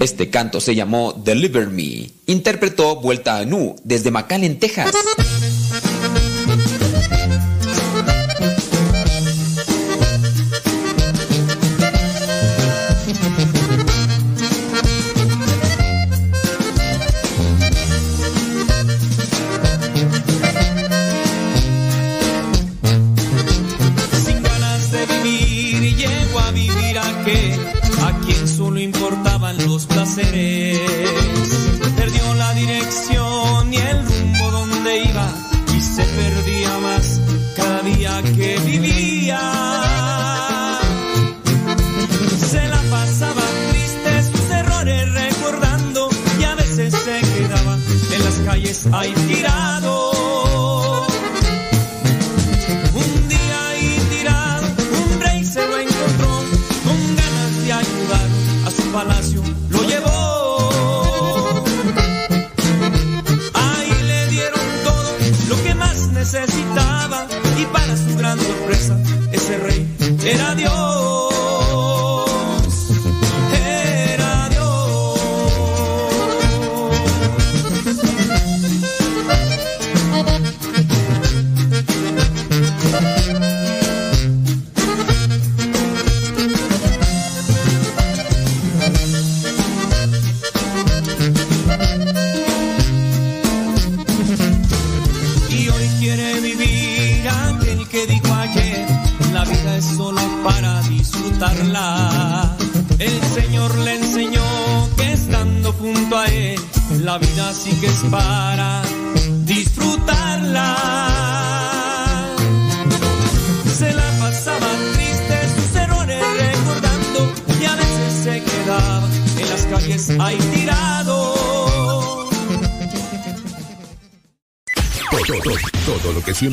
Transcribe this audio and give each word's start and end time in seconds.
Este 0.00 0.30
canto 0.30 0.62
se 0.62 0.74
llamó 0.74 1.12
Deliver 1.12 1.68
Me. 1.68 2.10
Interpretó 2.24 2.96
Vuelta 3.02 3.36
a 3.36 3.44
Nu 3.44 3.76
desde 3.84 4.10
McAllen, 4.10 4.58
Texas. 4.58 4.94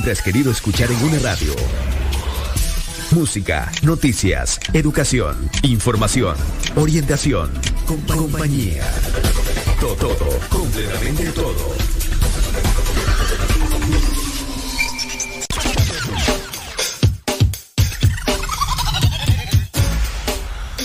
Querido 0.03 0.51
escuchar 0.51 0.91
en 0.91 1.03
una 1.03 1.19
radio. 1.19 1.53
Música, 3.11 3.71
noticias, 3.81 4.59
educación, 4.73 5.49
información, 5.63 6.35
orientación, 6.75 7.51
compañía. 7.85 8.83
Todo, 9.79 9.95
todo, 9.95 10.39
completamente 10.49 11.31
todo. 11.31 11.75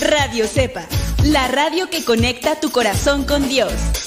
Radio 0.01 0.47
Cepa, 0.47 0.85
la 1.25 1.47
radio 1.47 1.89
que 1.89 2.03
conecta 2.03 2.59
tu 2.59 2.71
corazón 2.71 3.25
con 3.25 3.47
Dios. 3.47 4.02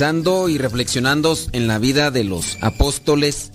Y 0.00 0.56
reflexionando 0.56 1.36
en 1.52 1.66
la 1.66 1.78
vida 1.78 2.10
de 2.10 2.24
los 2.24 2.56
apóstoles, 2.62 3.52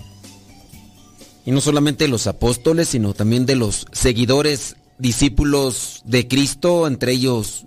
y 1.44 1.50
no 1.50 1.60
solamente 1.60 2.06
los 2.06 2.28
apóstoles, 2.28 2.90
sino 2.90 3.14
también 3.14 3.46
de 3.46 3.56
los 3.56 3.86
seguidores, 3.90 4.76
discípulos 4.96 6.02
de 6.04 6.28
Cristo, 6.28 6.86
entre 6.86 7.12
ellos 7.12 7.66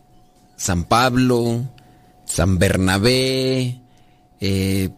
San 0.55 0.85
Pablo, 0.85 1.69
San 2.23 2.57
Bernabé, 2.57 3.81
eh, 4.39 4.89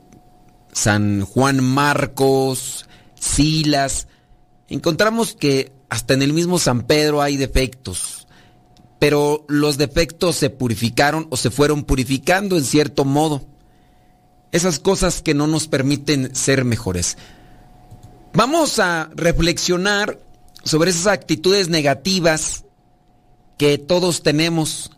San 0.72 1.25
Juan 1.25 1.63
Marcos, 1.63 2.86
Silas, 3.16 4.08
encontramos 4.69 5.34
que 5.34 5.72
hasta 5.90 6.13
en 6.13 6.22
el 6.22 6.34
mismo 6.34 6.59
San 6.59 6.84
Pedro 6.84 7.24
hay 7.24 7.36
defectos, 7.36 8.28
pero 9.00 9.44
los 9.48 9.80
defectos 9.80 10.36
se 10.36 10.52
purificaron 10.52 11.25
o 11.31 11.36
se 11.36 11.50
fueron 11.50 11.84
purificando 11.84 12.58
en 12.58 12.63
cierto 12.63 13.06
modo 13.06 13.50
esas 14.51 14.79
cosas 14.79 15.22
que 15.22 15.34
no 15.34 15.47
nos 15.47 15.67
permiten 15.67 16.35
ser 16.35 16.66
mejores. 16.66 17.17
Vamos 18.34 18.79
a 18.79 19.09
reflexionar 19.13 20.19
sobre 20.63 20.91
esas 20.91 21.07
actitudes 21.07 21.69
negativas 21.69 22.66
que 23.57 23.78
todos 23.78 24.24
tenemos. 24.24 24.92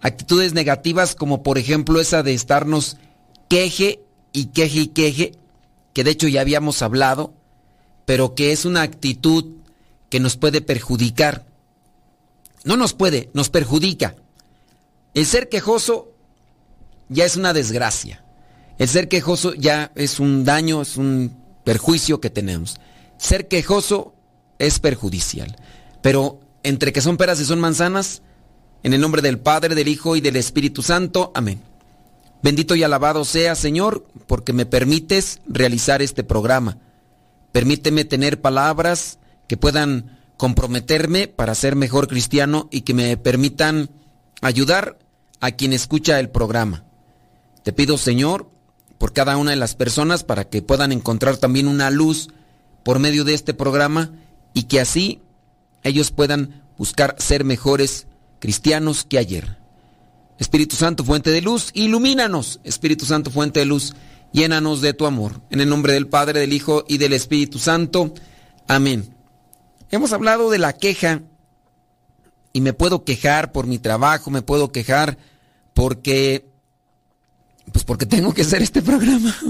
Actitudes 0.00 0.52
negativas 0.52 1.14
como 1.14 1.42
por 1.42 1.58
ejemplo 1.58 2.00
esa 2.00 2.22
de 2.22 2.34
estarnos 2.34 2.96
queje 3.48 4.00
y 4.32 4.46
queje 4.46 4.80
y 4.80 4.86
queje, 4.88 5.32
que 5.92 6.04
de 6.04 6.10
hecho 6.12 6.28
ya 6.28 6.40
habíamos 6.40 6.82
hablado, 6.82 7.34
pero 8.06 8.34
que 8.34 8.52
es 8.52 8.64
una 8.64 8.82
actitud 8.82 9.44
que 10.08 10.20
nos 10.20 10.36
puede 10.36 10.60
perjudicar. 10.60 11.44
No 12.64 12.76
nos 12.76 12.92
puede, 12.92 13.30
nos 13.34 13.48
perjudica. 13.48 14.16
El 15.14 15.26
ser 15.26 15.48
quejoso 15.48 16.12
ya 17.08 17.24
es 17.24 17.36
una 17.36 17.52
desgracia. 17.52 18.24
El 18.80 18.88
ser 18.88 19.08
quejoso 19.08 19.52
ya 19.52 19.92
es 19.94 20.20
un 20.20 20.42
daño, 20.46 20.80
es 20.80 20.96
un 20.96 21.36
perjuicio 21.64 22.18
que 22.18 22.30
tenemos. 22.30 22.80
Ser 23.18 23.46
quejoso 23.46 24.14
es 24.58 24.78
perjudicial. 24.78 25.54
Pero 26.00 26.40
entre 26.62 26.90
que 26.90 27.02
son 27.02 27.18
peras 27.18 27.38
y 27.40 27.44
son 27.44 27.60
manzanas, 27.60 28.22
en 28.82 28.94
el 28.94 29.02
nombre 29.02 29.20
del 29.20 29.38
Padre, 29.38 29.74
del 29.74 29.86
Hijo 29.86 30.16
y 30.16 30.22
del 30.22 30.36
Espíritu 30.36 30.80
Santo. 30.80 31.30
Amén. 31.34 31.60
Bendito 32.42 32.74
y 32.74 32.82
alabado 32.82 33.26
sea, 33.26 33.54
Señor, 33.54 34.06
porque 34.26 34.54
me 34.54 34.64
permites 34.64 35.42
realizar 35.46 36.00
este 36.00 36.24
programa. 36.24 36.78
Permíteme 37.52 38.06
tener 38.06 38.40
palabras 38.40 39.18
que 39.46 39.58
puedan 39.58 40.18
comprometerme 40.38 41.28
para 41.28 41.54
ser 41.54 41.76
mejor 41.76 42.08
cristiano 42.08 42.66
y 42.70 42.80
que 42.80 42.94
me 42.94 43.18
permitan 43.18 43.90
ayudar 44.40 44.98
a 45.40 45.50
quien 45.50 45.74
escucha 45.74 46.18
el 46.18 46.30
programa. 46.30 46.84
Te 47.62 47.74
pido, 47.74 47.98
Señor, 47.98 48.48
por 49.00 49.14
cada 49.14 49.38
una 49.38 49.52
de 49.52 49.56
las 49.56 49.76
personas 49.76 50.24
para 50.24 50.44
que 50.44 50.60
puedan 50.60 50.92
encontrar 50.92 51.38
también 51.38 51.68
una 51.68 51.88
luz 51.88 52.28
por 52.82 52.98
medio 52.98 53.24
de 53.24 53.32
este 53.32 53.54
programa 53.54 54.10
y 54.52 54.64
que 54.64 54.78
así 54.78 55.22
ellos 55.82 56.10
puedan 56.10 56.62
buscar 56.76 57.16
ser 57.18 57.44
mejores 57.44 58.06
cristianos 58.40 59.06
que 59.06 59.16
ayer. 59.16 59.56
Espíritu 60.38 60.76
Santo, 60.76 61.02
fuente 61.02 61.30
de 61.30 61.40
luz, 61.40 61.70
ilumínanos. 61.72 62.60
Espíritu 62.62 63.06
Santo, 63.06 63.30
fuente 63.30 63.60
de 63.60 63.64
luz, 63.64 63.94
llénanos 64.34 64.82
de 64.82 64.92
tu 64.92 65.06
amor. 65.06 65.40
En 65.48 65.62
el 65.62 65.70
nombre 65.70 65.94
del 65.94 66.06
Padre, 66.06 66.38
del 66.38 66.52
Hijo 66.52 66.84
y 66.86 66.98
del 66.98 67.14
Espíritu 67.14 67.58
Santo. 67.58 68.12
Amén. 68.68 69.14
Hemos 69.90 70.12
hablado 70.12 70.50
de 70.50 70.58
la 70.58 70.74
queja 70.74 71.22
y 72.52 72.60
me 72.60 72.74
puedo 72.74 73.04
quejar 73.04 73.50
por 73.50 73.66
mi 73.66 73.78
trabajo, 73.78 74.30
me 74.30 74.42
puedo 74.42 74.72
quejar 74.72 75.16
porque 75.72 76.49
pues 77.72 77.84
porque 77.84 78.06
tengo 78.06 78.32
que 78.32 78.42
hacer 78.42 78.62
este 78.62 78.82
programa. 78.82 79.34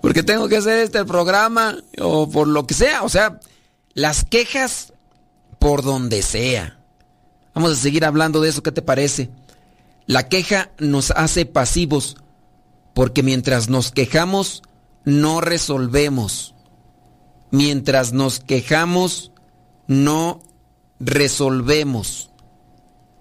porque 0.00 0.22
tengo 0.22 0.48
que 0.48 0.56
hacer 0.56 0.78
este 0.78 1.04
programa 1.04 1.76
o 1.98 2.28
por 2.28 2.48
lo 2.48 2.66
que 2.66 2.74
sea. 2.74 3.02
O 3.02 3.08
sea, 3.08 3.40
las 3.94 4.24
quejas 4.24 4.92
por 5.58 5.82
donde 5.82 6.22
sea. 6.22 6.78
Vamos 7.54 7.72
a 7.72 7.76
seguir 7.76 8.04
hablando 8.04 8.40
de 8.40 8.48
eso, 8.48 8.62
¿qué 8.62 8.72
te 8.72 8.82
parece? 8.82 9.30
La 10.06 10.28
queja 10.28 10.72
nos 10.78 11.10
hace 11.12 11.46
pasivos 11.46 12.16
porque 12.94 13.22
mientras 13.22 13.68
nos 13.68 13.92
quejamos 13.92 14.62
no 15.04 15.40
resolvemos. 15.40 16.54
Mientras 17.50 18.12
nos 18.12 18.40
quejamos 18.40 19.32
no 19.86 20.40
resolvemos. 20.98 22.30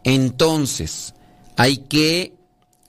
Entonces, 0.04 1.14
hay 1.58 1.78
que 1.78 2.36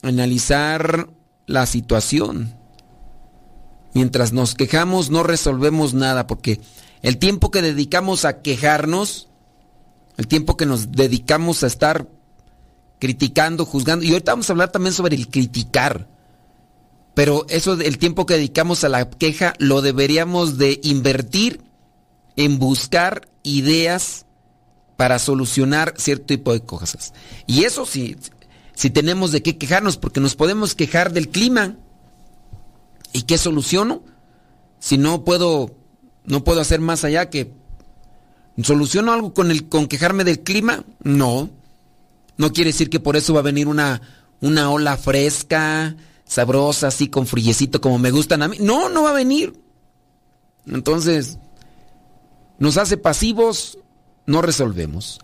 analizar 0.02 1.08
la 1.46 1.66
situación. 1.66 2.54
Mientras 3.94 4.32
nos 4.32 4.54
quejamos 4.54 5.10
no 5.10 5.22
resolvemos 5.22 5.94
nada 5.94 6.26
porque 6.26 6.60
el 7.02 7.18
tiempo 7.18 7.50
que 7.50 7.62
dedicamos 7.62 8.24
a 8.24 8.42
quejarnos, 8.42 9.28
el 10.16 10.28
tiempo 10.28 10.56
que 10.56 10.66
nos 10.66 10.92
dedicamos 10.92 11.62
a 11.62 11.66
estar 11.66 12.08
criticando, 12.98 13.66
juzgando, 13.66 14.04
y 14.04 14.12
ahorita 14.12 14.32
vamos 14.32 14.48
a 14.48 14.52
hablar 14.52 14.70
también 14.70 14.94
sobre 14.94 15.16
el 15.16 15.28
criticar, 15.28 16.08
pero 17.14 17.44
eso, 17.48 17.74
el 17.74 17.98
tiempo 17.98 18.24
que 18.24 18.34
dedicamos 18.34 18.84
a 18.84 18.88
la 18.88 19.10
queja, 19.10 19.54
lo 19.58 19.82
deberíamos 19.82 20.56
de 20.56 20.80
invertir 20.82 21.60
en 22.36 22.58
buscar 22.58 23.28
ideas 23.42 24.24
para 24.96 25.18
solucionar 25.18 25.94
cierto 25.98 26.26
tipo 26.26 26.52
de 26.52 26.62
cosas. 26.62 27.12
Y 27.46 27.64
eso 27.64 27.84
sí, 27.84 28.16
si 28.74 28.90
tenemos 28.90 29.32
de 29.32 29.42
qué 29.42 29.58
quejarnos, 29.58 29.96
porque 29.96 30.20
nos 30.20 30.34
podemos 30.34 30.74
quejar 30.74 31.12
del 31.12 31.28
clima. 31.28 31.76
¿Y 33.12 33.22
qué 33.22 33.38
soluciono? 33.38 34.02
Si 34.78 34.98
no 34.98 35.24
puedo, 35.24 35.74
no 36.24 36.44
puedo 36.44 36.60
hacer 36.60 36.80
más 36.80 37.04
allá 37.04 37.30
que 37.30 37.52
soluciono 38.62 39.12
algo 39.12 39.32
con 39.32 39.50
el 39.50 39.68
con 39.68 39.86
quejarme 39.86 40.24
del 40.24 40.40
clima, 40.40 40.84
no. 41.02 41.50
No 42.36 42.52
quiere 42.52 42.70
decir 42.70 42.90
que 42.90 43.00
por 43.00 43.16
eso 43.16 43.34
va 43.34 43.40
a 43.40 43.44
venir 43.44 43.68
una, 43.68 44.00
una 44.40 44.70
ola 44.70 44.96
fresca, 44.96 45.96
sabrosa, 46.24 46.88
así 46.88 47.08
con 47.08 47.26
friecito 47.26 47.80
como 47.80 47.98
me 47.98 48.10
gustan 48.10 48.42
a 48.42 48.48
mí. 48.48 48.56
No, 48.60 48.88
no 48.88 49.02
va 49.02 49.10
a 49.10 49.14
venir. 49.14 49.52
Entonces, 50.66 51.38
nos 52.58 52.76
hace 52.78 52.96
pasivos, 52.96 53.78
no 54.26 54.42
resolvemos. 54.42 55.20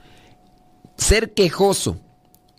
Ser 0.97 1.33
quejoso, 1.35 2.01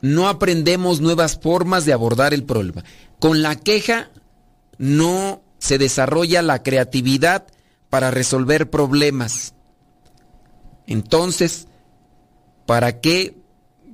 no 0.01 0.29
aprendemos 0.29 1.01
nuevas 1.01 1.37
formas 1.39 1.85
de 1.85 1.93
abordar 1.93 2.33
el 2.33 2.43
problema. 2.43 2.83
Con 3.19 3.41
la 3.41 3.55
queja 3.55 4.09
no 4.77 5.41
se 5.57 5.77
desarrolla 5.77 6.41
la 6.41 6.63
creatividad 6.63 7.47
para 7.89 8.11
resolver 8.11 8.69
problemas. 8.69 9.53
Entonces, 10.87 11.67
¿para 12.65 13.01
qué 13.01 13.35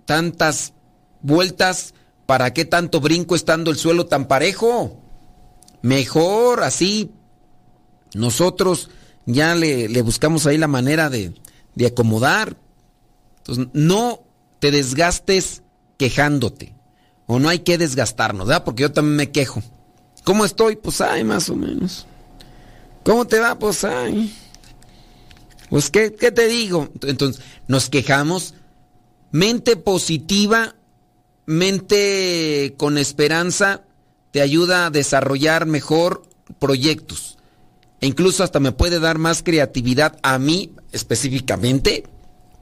tantas 0.05 0.73
vueltas? 1.21 1.93
¿Para 2.25 2.53
qué 2.53 2.65
tanto 2.65 3.01
brinco 3.01 3.35
estando 3.35 3.71
el 3.71 3.77
suelo 3.77 4.05
tan 4.05 4.27
parejo? 4.27 5.01
Mejor 5.81 6.63
así. 6.63 7.11
Nosotros 8.13 8.89
ya 9.25 9.55
le, 9.55 10.01
buscamos 10.01 10.45
ahí 10.45 10.57
la 10.57 10.67
manera 10.67 11.09
de, 11.09 11.33
de 11.73 11.87
acomodar. 11.87 12.57
Entonces, 13.37 13.67
no 13.73 14.23
te 14.59 14.71
desgastes 14.71 15.63
quejándote. 15.97 16.73
O 17.27 17.39
no 17.39 17.49
hay 17.49 17.59
que 17.59 17.77
desgastarnos, 17.77 18.47
¿verdad? 18.47 18.63
Porque 18.63 18.83
yo 18.83 18.91
también 18.91 19.15
me 19.15 19.31
quejo. 19.31 19.63
¿Cómo 20.23 20.45
estoy? 20.45 20.75
Pues 20.75 21.01
ay, 21.01 21.23
más 21.23 21.49
o 21.49 21.55
menos. 21.55 22.05
¿Cómo 23.03 23.25
te 23.25 23.39
va? 23.39 23.57
Pues 23.57 23.83
ay. 23.83 24.35
Pues 25.69 25.89
¿qué, 25.89 26.13
qué 26.13 26.31
te 26.31 26.47
digo? 26.47 26.89
Entonces, 27.01 27.43
nos 27.67 27.89
quejamos. 27.89 28.53
Mente 29.31 29.75
positiva, 29.75 30.75
mente 31.45 32.75
con 32.77 32.97
esperanza, 32.97 33.83
te 34.31 34.41
ayuda 34.41 34.85
a 34.85 34.89
desarrollar 34.89 35.65
mejor 35.65 36.23
proyectos. 36.59 37.37
E 38.01 38.07
incluso 38.07 38.43
hasta 38.43 38.59
me 38.59 38.71
puede 38.71 38.99
dar 38.99 39.17
más 39.17 39.43
creatividad 39.43 40.17
a 40.23 40.37
mí 40.39 40.73
específicamente, 40.91 42.05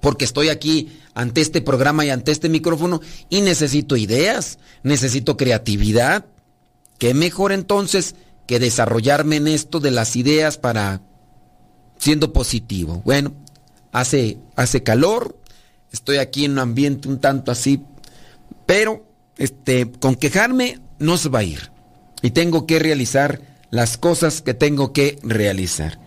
porque 0.01 0.25
estoy 0.25 0.50
aquí 0.50 1.00
ante 1.13 1.42
este 1.42 1.62
programa 1.62 2.06
y 2.06 2.10
ante 2.10 2.31
este 2.31 2.50
micrófono 2.50 3.01
y 3.30 3.42
necesito 3.42 3.98
ideas, 3.98 4.60
necesito 4.83 5.38
creatividad. 5.38 6.25
¿Qué 6.98 7.13
mejor 7.13 7.51
entonces 7.51 8.15
que 8.48 8.60
desarrollarme 8.60 9.38
en 9.38 9.48
esto 9.48 9.80
de 9.80 9.92
las 9.92 10.15
ideas 10.15 10.57
para 10.57 11.01
siendo 11.98 12.33
positivo? 12.33 13.01
Bueno, 13.06 13.33
hace, 13.92 14.38
hace 14.56 14.83
calor, 14.83 15.38
estoy 15.92 16.18
aquí 16.18 16.45
en 16.45 16.54
un 16.54 16.60
ambiente 16.60 17.07
un 17.07 17.19
tanto 17.19 17.51
así, 17.51 17.81
pero 18.66 19.06
este, 19.38 19.92
con 19.92 20.16
quejarme 20.16 20.80
no 21.00 21.18
se 21.18 21.30
va 21.30 21.39
a 21.39 21.44
ir. 21.44 21.71
Y 22.21 22.31
tengo 22.31 22.66
que 22.66 22.80
realizar 22.80 23.42
las 23.69 23.98
cosas 23.98 24.42
que 24.42 24.54
tengo 24.54 24.94
que 24.94 25.19
realizar. 25.24 26.00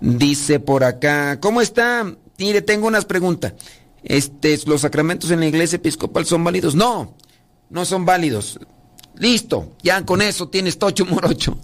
Dice 0.00 0.60
por 0.60 0.84
acá, 0.84 1.40
¿cómo 1.40 1.62
está? 1.62 2.04
Mire, 2.38 2.60
tengo 2.62 2.86
unas 2.86 3.06
preguntas. 3.06 3.54
Este, 4.08 4.56
¿Los 4.66 4.82
sacramentos 4.82 5.32
en 5.32 5.40
la 5.40 5.46
iglesia 5.46 5.76
episcopal 5.76 6.24
son 6.24 6.44
válidos? 6.44 6.76
No, 6.76 7.16
no 7.70 7.84
son 7.84 8.04
válidos. 8.04 8.60
Listo, 9.18 9.72
ya 9.82 10.04
con 10.06 10.22
eso 10.22 10.48
tienes 10.48 10.78
tocho 10.78 11.04
morocho. 11.04 11.58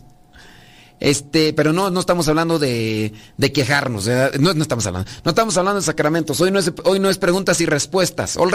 Este, 0.98 1.52
pero 1.52 1.72
no, 1.72 1.90
no 1.90 2.00
estamos 2.00 2.26
hablando 2.26 2.58
de, 2.58 3.12
de 3.36 3.52
quejarnos, 3.52 4.06
no, 4.38 4.54
no, 4.54 4.62
estamos 4.62 4.86
hablando, 4.86 5.10
no 5.24 5.30
estamos 5.30 5.56
hablando 5.56 5.80
de 5.80 5.86
sacramentos, 5.86 6.40
hoy 6.40 6.52
no 6.52 6.60
es, 6.60 6.72
hoy 6.84 7.00
no 7.00 7.10
es 7.10 7.18
preguntas 7.18 7.60
y 7.60 7.66
respuestas. 7.66 8.36
All 8.36 8.52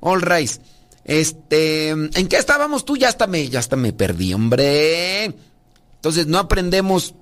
all 0.00 0.20
right. 0.22 0.50
Este, 1.04 1.90
¿en 1.90 2.28
qué 2.28 2.36
estábamos 2.36 2.84
tú? 2.84 2.96
Ya 2.96 3.08
hasta 3.08 3.26
me, 3.26 3.48
ya 3.48 3.58
hasta 3.58 3.76
me 3.76 3.92
perdí, 3.92 4.32
hombre. 4.32 5.34
Entonces 5.96 6.26
no 6.26 6.38
aprendemos 6.38 7.14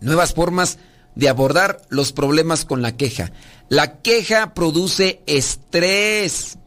nuevas 0.00 0.32
formas 0.32 0.78
de 1.14 1.28
abordar 1.28 1.82
los 1.88 2.12
problemas 2.12 2.64
con 2.64 2.82
la 2.82 2.96
queja. 2.96 3.32
La 3.68 4.00
queja 4.00 4.54
produce 4.54 5.22
estrés. 5.26 6.58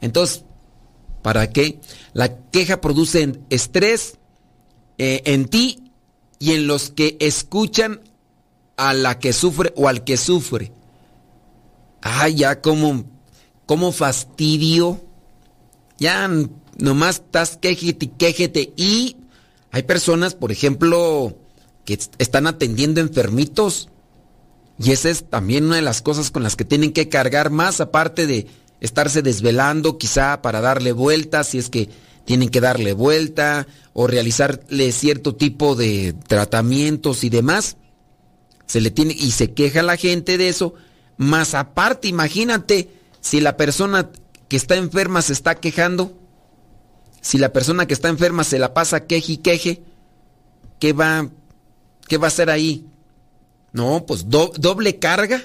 Entonces, 0.00 0.44
¿Para 1.22 1.50
qué? 1.50 1.80
La 2.12 2.36
queja 2.50 2.80
produce 2.80 3.38
estrés 3.48 4.18
eh, 4.98 5.22
en 5.24 5.46
ti 5.46 5.92
y 6.38 6.52
en 6.52 6.66
los 6.66 6.90
que 6.90 7.16
escuchan 7.20 8.00
a 8.76 8.92
la 8.92 9.20
que 9.20 9.32
sufre 9.32 9.72
o 9.76 9.88
al 9.88 10.02
que 10.02 10.16
sufre. 10.16 10.72
Ah, 12.02 12.28
ya 12.28 12.60
como, 12.60 13.04
como 13.66 13.92
fastidio. 13.92 15.00
Ya 15.98 16.28
nomás 16.78 17.16
estás 17.16 17.56
quejete, 17.56 18.10
quejete. 18.10 18.72
Y 18.76 19.16
hay 19.70 19.84
personas, 19.84 20.34
por 20.34 20.50
ejemplo, 20.50 21.36
que 21.84 21.98
están 22.18 22.46
atendiendo 22.46 23.00
enfermitos. 23.00 23.88
Y 24.78 24.92
esa 24.92 25.10
es 25.10 25.28
también 25.28 25.64
una 25.64 25.76
de 25.76 25.82
las 25.82 26.02
cosas 26.02 26.30
con 26.30 26.42
las 26.42 26.56
que 26.56 26.64
tienen 26.64 26.92
que 26.92 27.08
cargar 27.08 27.50
más, 27.50 27.80
aparte 27.80 28.26
de 28.26 28.46
estarse 28.80 29.22
desvelando 29.22 29.98
quizá 29.98 30.42
para 30.42 30.60
darle 30.60 30.92
vuelta, 30.92 31.44
si 31.44 31.58
es 31.58 31.70
que 31.70 31.88
tienen 32.24 32.48
que 32.48 32.60
darle 32.60 32.92
vuelta 32.92 33.66
o 33.92 34.06
realizarle 34.06 34.92
cierto 34.92 35.34
tipo 35.34 35.74
de 35.74 36.14
tratamientos 36.26 37.24
y 37.24 37.30
demás. 37.30 37.76
Se 38.66 38.80
le 38.80 38.90
tiene 38.90 39.14
y 39.14 39.32
se 39.32 39.52
queja 39.52 39.82
la 39.82 39.96
gente 39.96 40.38
de 40.38 40.48
eso, 40.48 40.74
más 41.16 41.54
aparte, 41.54 42.08
imagínate 42.08 42.90
si 43.20 43.40
la 43.40 43.56
persona 43.56 44.10
que 44.48 44.56
está 44.56 44.76
enferma 44.76 45.22
se 45.22 45.32
está 45.32 45.56
quejando, 45.56 46.18
si 47.20 47.38
la 47.38 47.52
persona 47.52 47.86
que 47.86 47.94
está 47.94 48.08
enferma 48.08 48.44
se 48.44 48.58
la 48.58 48.74
pasa 48.74 49.06
queje 49.06 49.32
y 49.32 49.36
queje, 49.38 49.82
¿qué 50.80 50.92
va 50.92 51.28
qué 52.08 52.18
va 52.18 52.26
a 52.26 52.28
hacer 52.28 52.50
ahí? 52.50 52.86
No, 53.72 54.04
pues 54.06 54.28
doble 54.28 54.98
carga, 54.98 55.42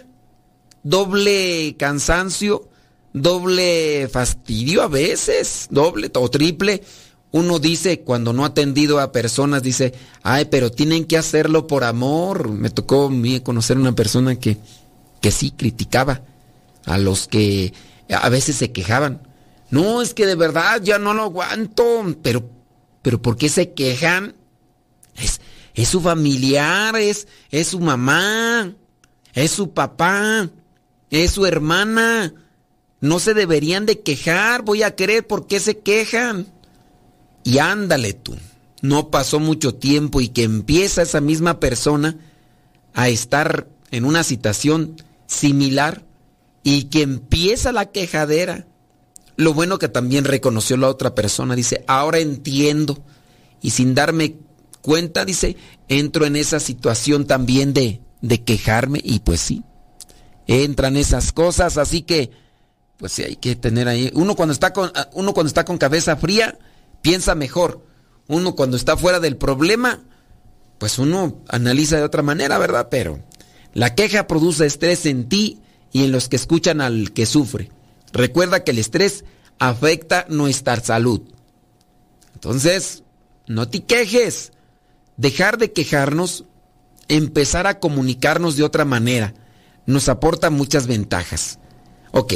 doble 0.83 1.75
cansancio, 1.77 2.67
doble 3.13 4.09
fastidio 4.11 4.81
a 4.81 4.87
veces, 4.87 5.67
doble 5.69 6.11
o 6.13 6.29
triple. 6.29 6.83
Uno 7.31 7.59
dice, 7.59 8.01
cuando 8.01 8.33
no 8.33 8.43
ha 8.43 8.47
atendido 8.47 8.99
a 8.99 9.11
personas, 9.11 9.61
dice, 9.61 9.93
ay, 10.23 10.45
pero 10.45 10.71
tienen 10.71 11.05
que 11.05 11.17
hacerlo 11.17 11.67
por 11.67 11.83
amor. 11.83 12.49
Me 12.49 12.69
tocó 12.69 13.11
conocer 13.43 13.77
una 13.77 13.93
persona 13.93 14.37
que, 14.37 14.57
que 15.21 15.31
sí 15.31 15.51
criticaba 15.51 16.21
a 16.85 16.97
los 16.97 17.27
que 17.27 17.73
a 18.09 18.29
veces 18.29 18.55
se 18.55 18.71
quejaban. 18.71 19.21
No, 19.69 20.01
es 20.01 20.13
que 20.13 20.25
de 20.25 20.35
verdad 20.35 20.81
ya 20.81 20.99
no 20.99 21.13
lo 21.13 21.23
aguanto. 21.23 22.15
Pero, 22.21 22.49
pero 23.01 23.21
¿por 23.21 23.37
qué 23.37 23.49
se 23.49 23.73
quejan? 23.73 24.33
Es, 25.15 25.41
es 25.77 25.87
su 25.87 26.01
familiar, 26.01 26.97
es, 26.97 27.25
es 27.49 27.67
su 27.67 27.79
mamá, 27.79 28.73
es 29.33 29.51
su 29.51 29.71
papá, 29.71 30.49
es 31.09 31.31
su 31.31 31.45
hermana 31.45 32.33
no 32.99 33.19
se 33.19 33.33
deberían 33.33 33.85
de 33.85 34.01
quejar, 34.01 34.63
voy 34.63 34.83
a 34.83 34.95
creer 34.95 35.25
por 35.25 35.47
qué 35.47 35.59
se 35.59 35.79
quejan. 35.79 36.47
Y 37.43 37.59
ándale 37.59 38.13
tú, 38.13 38.35
no 38.81 39.09
pasó 39.09 39.39
mucho 39.39 39.75
tiempo 39.75 40.19
y 40.19 40.29
que 40.29 40.43
empieza 40.43 41.01
esa 41.01 41.21
misma 41.21 41.59
persona 41.59 42.17
a 42.93 43.09
estar 43.09 43.67
en 43.91 44.05
una 44.05 44.23
situación 44.23 45.01
similar 45.27 46.03
y 46.63 46.85
que 46.85 47.03
empieza 47.03 47.71
la 47.71 47.85
quejadera. 47.91 48.67
Lo 49.35 49.53
bueno 49.53 49.77
que 49.77 49.87
también 49.87 50.25
reconoció 50.25 50.75
la 50.77 50.89
otra 50.89 51.13
persona, 51.13 51.55
dice, 51.55 51.85
ahora 51.87 52.19
entiendo. 52.19 53.03
Y 53.61 53.71
sin 53.71 53.95
darme 53.95 54.35
cuenta, 54.87 55.25
dice, 55.25 55.57
entro 55.89 56.25
en 56.25 56.37
esa 56.37 56.61
situación 56.61 57.27
también 57.27 57.73
de, 57.73 57.99
de 58.21 58.41
quejarme 58.41 59.01
y 59.03 59.19
pues 59.19 59.41
sí, 59.41 59.65
entran 60.47 60.95
esas 60.95 61.33
cosas, 61.33 61.77
así 61.77 62.03
que 62.03 62.31
pues 62.95 63.11
sí 63.11 63.23
hay 63.23 63.35
que 63.35 63.57
tener 63.57 63.89
ahí, 63.89 64.09
uno 64.13 64.37
cuando 64.37 64.53
está 64.53 64.71
con 64.71 64.89
uno 65.11 65.33
cuando 65.33 65.49
está 65.49 65.65
con 65.65 65.77
cabeza 65.77 66.15
fría 66.15 66.57
piensa 67.01 67.35
mejor. 67.35 67.85
Uno 68.29 68.55
cuando 68.55 68.77
está 68.77 68.95
fuera 68.95 69.19
del 69.19 69.35
problema, 69.35 70.03
pues 70.77 70.99
uno 70.99 71.41
analiza 71.49 71.97
de 71.97 72.03
otra 72.03 72.21
manera, 72.21 72.57
¿verdad? 72.57 72.87
Pero 72.89 73.21
la 73.73 73.93
queja 73.93 74.25
produce 74.25 74.65
estrés 74.65 75.05
en 75.05 75.27
ti 75.27 75.59
y 75.91 76.05
en 76.05 76.13
los 76.13 76.29
que 76.29 76.37
escuchan 76.37 76.79
al 76.79 77.11
que 77.11 77.25
sufre. 77.25 77.71
Recuerda 78.13 78.63
que 78.63 78.71
el 78.71 78.79
estrés 78.79 79.25
afecta 79.59 80.25
nuestra 80.29 80.79
salud. 80.79 81.23
Entonces, 82.35 83.03
no 83.47 83.67
te 83.67 83.83
quejes. 83.83 84.53
Dejar 85.17 85.57
de 85.57 85.73
quejarnos, 85.73 86.45
empezar 87.07 87.65
a 87.65 87.79
comunicarnos 87.79 88.55
de 88.55 88.63
otra 88.63 88.85
manera, 88.85 89.33
nos 89.87 90.09
aporta 90.09 90.49
muchas 90.51 90.85
ventajas. 90.85 91.57
Ok, 92.11 92.33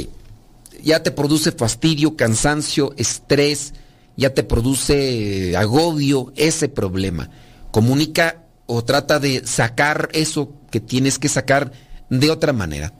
ya 0.84 1.04
te 1.04 1.12
produce 1.12 1.52
fastidio, 1.52 2.16
cansancio, 2.16 2.94
estrés, 2.98 3.74
ya 4.18 4.34
te 4.34 4.44
produce 4.44 5.56
agobio 5.56 6.34
ese 6.36 6.70
problema. 6.70 7.30
Comunica 7.70 8.44
o 8.66 8.84
trata 8.84 9.20
de 9.20 9.46
sacar 9.46 10.10
eso 10.14 10.52
que 10.72 10.80
tienes 10.80 11.20
que 11.20 11.30
sacar 11.30 11.72
de 12.10 12.32
otra 12.32 12.52
manera. 12.52 12.94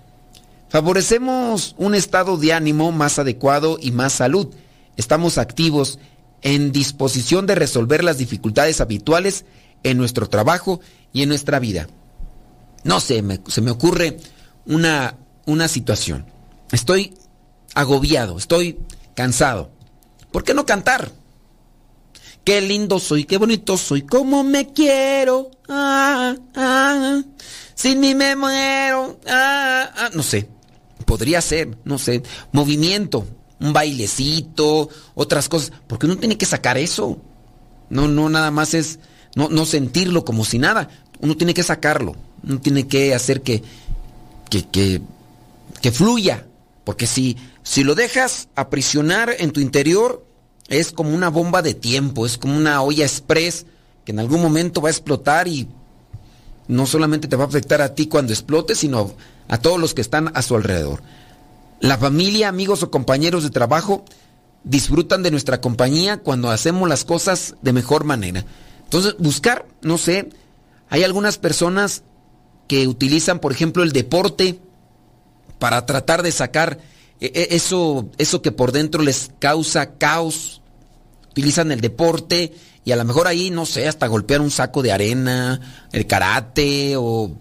Favorecemos 0.70 1.76
un 1.78 1.96
estado 1.96 2.38
de 2.38 2.54
ánimo 2.54 2.92
más 2.92 3.20
adecuado 3.20 3.78
y 3.82 3.92
más 3.92 4.14
salud. 4.14 4.50
Estamos 4.96 5.38
activos 5.38 6.00
en 6.42 6.72
disposición 6.72 7.46
de 7.46 7.56
resolver 7.56 8.04
las 8.04 8.18
dificultades 8.18 8.82
habituales 8.82 9.46
en 9.84 9.98
nuestro 9.98 10.30
trabajo 10.30 10.80
y 11.14 11.24
en 11.24 11.30
nuestra 11.30 11.60
vida. 11.60 11.88
No 12.84 13.00
sé, 13.00 13.24
se 13.48 13.62
me 13.62 13.72
ocurre 13.72 14.18
una, 14.66 15.18
una 15.46 15.68
situación. 15.68 16.26
Estoy 16.72 17.14
agobiado, 17.76 18.38
estoy 18.38 18.80
cansado. 19.16 19.72
¿Por 20.32 20.44
qué 20.44 20.54
no 20.54 20.66
cantar? 20.66 21.12
Qué 22.44 22.62
lindo 22.62 23.00
soy, 23.00 23.26
qué 23.26 23.38
bonito 23.38 23.78
soy, 23.78 24.02
cómo 24.02 24.44
me 24.44 24.74
quiero. 24.74 25.52
Ah, 25.70 26.36
ah, 26.56 27.22
sin 27.76 28.00
mí 28.00 28.16
me 28.16 28.36
muero. 28.36 29.20
Ah, 29.28 29.92
ah, 29.96 30.10
no 30.14 30.24
sé 30.24 30.48
podría 31.12 31.42
ser, 31.42 31.78
no 31.84 31.98
sé, 31.98 32.24
movimiento, 32.54 33.28
un 33.60 33.74
bailecito, 33.74 34.88
otras 35.14 35.50
cosas, 35.50 35.74
porque 35.86 36.06
uno 36.06 36.18
tiene 36.18 36.38
que 36.38 36.46
sacar 36.46 36.78
eso. 36.78 37.22
No, 37.90 38.08
no 38.08 38.30
nada 38.30 38.50
más 38.50 38.74
es 38.74 39.00
no, 39.36 39.50
no 39.50 39.66
sentirlo 39.66 40.26
como 40.26 40.46
si 40.46 40.60
nada. 40.60 40.90
Uno 41.20 41.38
tiene 41.38 41.54
que 41.54 41.64
sacarlo. 41.64 42.16
Uno 42.44 42.60
tiene 42.60 42.88
que 42.88 43.14
hacer 43.14 43.42
que, 43.42 43.64
que, 44.50 44.68
que, 44.68 45.02
que 45.82 45.92
fluya. 45.92 46.48
Porque 46.84 47.08
si, 47.08 47.38
si 47.64 47.84
lo 47.84 47.96
dejas 47.96 48.50
aprisionar 48.56 49.36
en 49.38 49.52
tu 49.52 49.60
interior, 49.60 50.26
es 50.68 50.92
como 50.92 51.14
una 51.14 51.30
bomba 51.30 51.62
de 51.62 51.74
tiempo, 51.74 52.26
es 52.26 52.38
como 52.38 52.58
una 52.58 52.82
olla 52.82 53.06
express 53.06 53.66
que 54.06 54.14
en 54.14 54.20
algún 54.20 54.42
momento 54.42 54.82
va 54.82 54.90
a 54.90 54.92
explotar 54.92 55.48
y 55.48 55.68
no 56.68 56.86
solamente 56.86 57.28
te 57.28 57.36
va 57.36 57.44
a 57.44 57.48
afectar 57.48 57.82
a 57.82 57.94
ti 57.94 58.08
cuando 58.08 58.34
explote, 58.34 58.76
sino 58.76 59.14
a 59.48 59.58
todos 59.58 59.80
los 59.80 59.94
que 59.94 60.02
están 60.02 60.32
a 60.34 60.42
su 60.42 60.56
alrededor. 60.56 61.04
La 61.82 61.98
familia, 61.98 62.48
amigos 62.48 62.84
o 62.84 62.92
compañeros 62.92 63.44
de 63.44 63.50
trabajo 63.50 64.06
disfrutan 64.64 65.24
de 65.24 65.32
nuestra 65.32 65.60
compañía 65.60 66.18
cuando 66.18 66.50
hacemos 66.50 66.88
las 66.88 67.04
cosas 67.04 67.56
de 67.62 67.74
mejor 67.74 68.06
manera. 68.06 68.46
Entonces, 68.92 69.16
buscar, 69.20 69.66
no 69.82 69.98
sé, 69.98 70.28
hay 70.90 71.06
algunas 71.06 71.38
personas 71.38 72.04
que 72.68 72.90
utilizan, 72.90 73.40
por 73.40 73.54
ejemplo, 73.54 73.84
el 73.84 73.94
deporte 73.94 74.60
para 75.60 75.86
tratar 75.86 76.24
de 76.24 76.34
sacar 76.34 76.78
e, 77.22 77.28
e, 77.28 77.56
eso, 77.56 78.10
eso 78.18 78.42
que 78.42 78.52
por 78.52 78.74
dentro 78.74 79.02
les 79.02 79.32
causa 79.40 79.94
caos. 79.98 80.62
Utilizan 81.30 81.72
el 81.72 81.80
deporte 81.80 82.52
y 82.84 82.92
a 82.92 82.98
lo 82.98 83.06
mejor 83.06 83.28
ahí, 83.28 83.50
no 83.50 83.66
sé, 83.66 83.88
hasta 83.88 84.08
golpear 84.08 84.42
un 84.42 84.52
saco 84.52 84.82
de 84.82 84.92
arena, 84.92 85.88
el 85.94 86.06
karate 86.06 86.98
o 86.98 87.32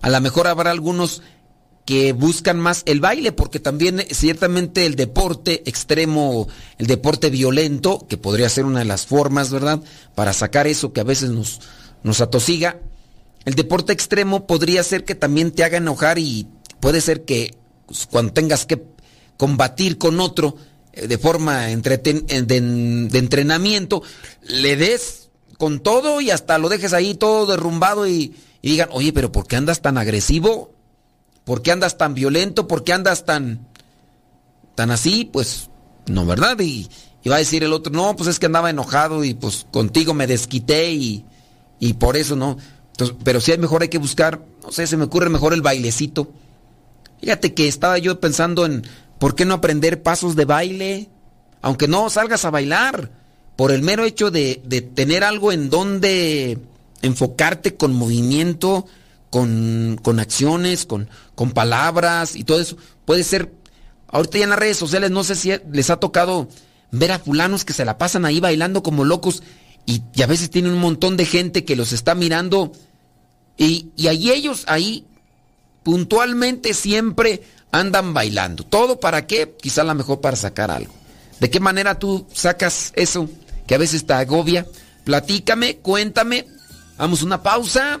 a 0.00 0.10
lo 0.10 0.20
mejor 0.20 0.46
habrá 0.46 0.70
algunos 0.70 1.22
que 1.84 2.12
buscan 2.12 2.58
más 2.58 2.82
el 2.86 3.00
baile, 3.00 3.32
porque 3.32 3.60
también 3.60 4.00
eh, 4.00 4.08
ciertamente 4.10 4.86
el 4.86 4.96
deporte 4.96 5.62
extremo, 5.66 6.48
el 6.78 6.86
deporte 6.86 7.30
violento, 7.30 8.06
que 8.08 8.16
podría 8.16 8.48
ser 8.48 8.64
una 8.64 8.80
de 8.80 8.86
las 8.86 9.06
formas, 9.06 9.50
¿verdad? 9.50 9.80
Para 10.14 10.32
sacar 10.32 10.66
eso 10.66 10.92
que 10.92 11.00
a 11.00 11.04
veces 11.04 11.30
nos, 11.30 11.60
nos 12.02 12.20
atosiga. 12.20 12.80
El 13.44 13.54
deporte 13.54 13.92
extremo 13.92 14.46
podría 14.46 14.82
ser 14.82 15.04
que 15.04 15.14
también 15.14 15.50
te 15.50 15.64
haga 15.64 15.76
enojar 15.76 16.18
y 16.18 16.46
puede 16.80 17.00
ser 17.00 17.24
que 17.24 17.54
pues, 17.86 18.06
cuando 18.10 18.32
tengas 18.32 18.64
que 18.64 18.82
combatir 19.36 19.98
con 19.98 20.20
otro 20.20 20.56
eh, 20.92 21.06
de 21.06 21.18
forma 21.18 21.70
eh, 21.70 21.76
de, 21.76 23.18
entrenamiento, 23.18 24.02
le 24.42 24.76
des 24.76 25.30
con 25.58 25.80
todo 25.80 26.20
y 26.20 26.30
hasta 26.30 26.58
lo 26.58 26.68
dejes 26.68 26.92
ahí 26.92 27.14
todo 27.14 27.46
derrumbado 27.46 28.06
y 28.06 28.34
digan, 28.62 28.88
oye, 28.92 29.12
pero 29.12 29.32
¿por 29.32 29.46
qué 29.46 29.56
andas 29.56 29.82
tan 29.82 29.98
agresivo? 29.98 30.73
¿Por 31.44 31.62
qué 31.62 31.72
andas 31.72 31.98
tan 31.98 32.14
violento? 32.14 32.66
¿Por 32.66 32.84
qué 32.84 32.92
andas 32.92 33.24
tan, 33.24 33.66
tan 34.74 34.90
así? 34.90 35.28
Pues 35.30 35.68
no, 36.06 36.26
¿verdad? 36.26 36.58
Y, 36.60 36.88
va 37.28 37.36
a 37.36 37.38
decir 37.38 37.64
el 37.64 37.72
otro, 37.72 37.92
no, 37.92 38.16
pues 38.16 38.28
es 38.28 38.38
que 38.38 38.46
andaba 38.46 38.68
enojado 38.68 39.24
y 39.24 39.32
pues 39.32 39.66
contigo 39.70 40.12
me 40.12 40.26
desquité 40.26 40.92
y, 40.92 41.24
y 41.78 41.94
por 41.94 42.16
eso 42.16 42.36
no. 42.36 42.58
pero 43.22 43.40
si 43.40 43.52
es 43.52 43.58
mejor 43.58 43.82
hay 43.82 43.88
que 43.88 43.98
buscar, 43.98 44.42
no 44.62 44.72
sé, 44.72 44.86
se 44.86 44.98
me 44.98 45.04
ocurre 45.04 45.30
mejor 45.30 45.54
el 45.54 45.62
bailecito. 45.62 46.30
Fíjate 47.20 47.54
que 47.54 47.66
estaba 47.66 47.96
yo 47.98 48.20
pensando 48.20 48.66
en, 48.66 48.84
¿por 49.18 49.34
qué 49.34 49.46
no 49.46 49.54
aprender 49.54 50.02
pasos 50.02 50.36
de 50.36 50.44
baile? 50.44 51.08
Aunque 51.62 51.88
no 51.88 52.10
salgas 52.10 52.44
a 52.44 52.50
bailar, 52.50 53.10
por 53.56 53.70
el 53.72 53.82
mero 53.82 54.04
hecho 54.04 54.30
de, 54.30 54.60
de 54.64 54.82
tener 54.82 55.24
algo 55.24 55.52
en 55.52 55.70
donde 55.70 56.58
enfocarte 57.00 57.76
con 57.76 57.94
movimiento, 57.94 58.86
con, 59.34 60.20
acciones, 60.20 60.86
con, 60.86 61.10
con 61.34 61.50
palabras 61.50 62.36
y 62.36 62.44
todo 62.44 62.60
eso. 62.60 62.76
Puede 63.04 63.24
ser, 63.24 63.52
ahorita 64.06 64.38
ya 64.38 64.44
en 64.44 64.50
las 64.50 64.58
redes 64.60 64.76
sociales, 64.76 65.10
no 65.10 65.24
sé 65.24 65.34
si 65.34 65.50
les 65.72 65.90
ha 65.90 65.96
tocado 65.96 66.48
ver 66.92 67.10
a 67.10 67.18
fulanos 67.18 67.64
que 67.64 67.72
se 67.72 67.84
la 67.84 67.98
pasan 67.98 68.24
ahí 68.24 68.38
bailando 68.38 68.84
como 68.84 69.04
locos 69.04 69.42
y, 69.86 70.02
a 70.22 70.26
veces 70.26 70.50
tienen 70.50 70.72
un 70.72 70.78
montón 70.78 71.16
de 71.16 71.26
gente 71.26 71.64
que 71.64 71.74
los 71.74 71.92
está 71.92 72.14
mirando 72.14 72.70
y, 73.56 73.88
y 73.96 74.06
ahí 74.06 74.30
ellos, 74.30 74.62
ahí 74.68 75.04
puntualmente 75.82 76.72
siempre 76.72 77.42
andan 77.72 78.14
bailando. 78.14 78.62
¿Todo 78.62 79.00
para 79.00 79.26
qué? 79.26 79.56
Quizá 79.60 79.82
la 79.82 79.94
mejor 79.94 80.20
para 80.20 80.36
sacar 80.36 80.70
algo. 80.70 80.94
¿De 81.40 81.50
qué 81.50 81.58
manera 81.58 81.98
tú 81.98 82.24
sacas 82.32 82.92
eso 82.94 83.28
que 83.66 83.74
a 83.74 83.78
veces 83.78 84.06
te 84.06 84.12
agobia? 84.12 84.64
Platícame, 85.02 85.78
cuéntame. 85.78 86.46
Vamos 86.96 87.22
una 87.22 87.42
pausa 87.42 88.00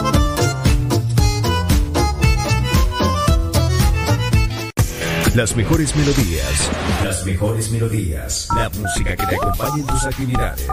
Las 5.35 5.55
mejores 5.55 5.95
melodías. 5.95 6.69
Las 7.05 7.25
mejores 7.25 7.71
melodías. 7.71 8.49
La 8.53 8.69
música 8.69 9.15
que 9.15 9.25
te 9.27 9.35
acompañe 9.37 9.79
en 9.79 9.87
tus 9.87 10.03
actividades. 10.03 10.67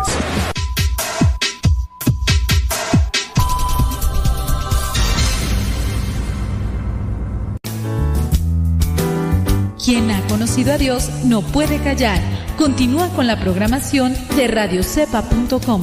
Quien 9.84 10.10
ha 10.10 10.26
conocido 10.26 10.72
a 10.72 10.78
Dios 10.78 11.08
no 11.24 11.42
puede 11.42 11.80
callar. 11.80 12.20
Continúa 12.56 13.10
con 13.10 13.28
la 13.28 13.38
programación 13.38 14.16
de 14.34 14.48
radiocepa.com. 14.48 15.82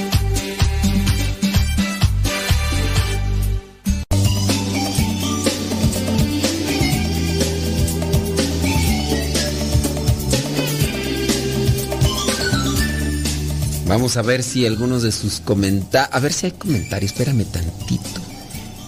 Vamos 14.01 14.17
a 14.17 14.23
ver 14.23 14.41
si 14.41 14.65
algunos 14.65 15.03
de 15.03 15.11
sus 15.11 15.41
comentarios... 15.41 16.09
A 16.11 16.19
ver 16.19 16.33
si 16.33 16.47
hay 16.47 16.53
comentarios, 16.53 17.11
espérame 17.11 17.45
tantito. 17.45 18.19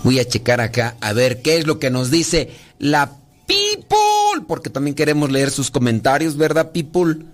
Voy 0.03 0.17
a 0.17 0.27
checar 0.27 0.60
acá 0.60 0.96
a 1.01 1.13
ver 1.13 1.43
qué 1.43 1.60
es 1.60 1.67
lo 1.67 1.77
que 1.77 1.91
nos 1.91 2.10
dice 2.10 2.50
la 2.79 3.12
people, 3.46 4.43
porque 4.48 4.72
también 4.72 4.96
queremos 4.96 5.32
leer 5.32 5.51
sus 5.51 5.70
comentarios, 5.70 6.36
¿verdad, 6.36 6.72
people? 6.72 7.27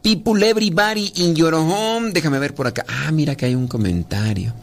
People, 0.00 0.48
everybody 0.48 1.12
in 1.16 1.34
your 1.34 1.52
home. 1.52 2.12
Déjame 2.12 2.38
ver 2.38 2.54
por 2.54 2.66
acá. 2.66 2.86
Ah, 2.88 3.12
mira 3.12 3.36
que 3.36 3.44
hay 3.44 3.54
un 3.54 3.68
comentario. 3.68 4.54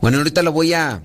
Bueno, 0.00 0.18
ahorita 0.18 0.42
lo 0.42 0.52
voy 0.52 0.74
a... 0.74 1.02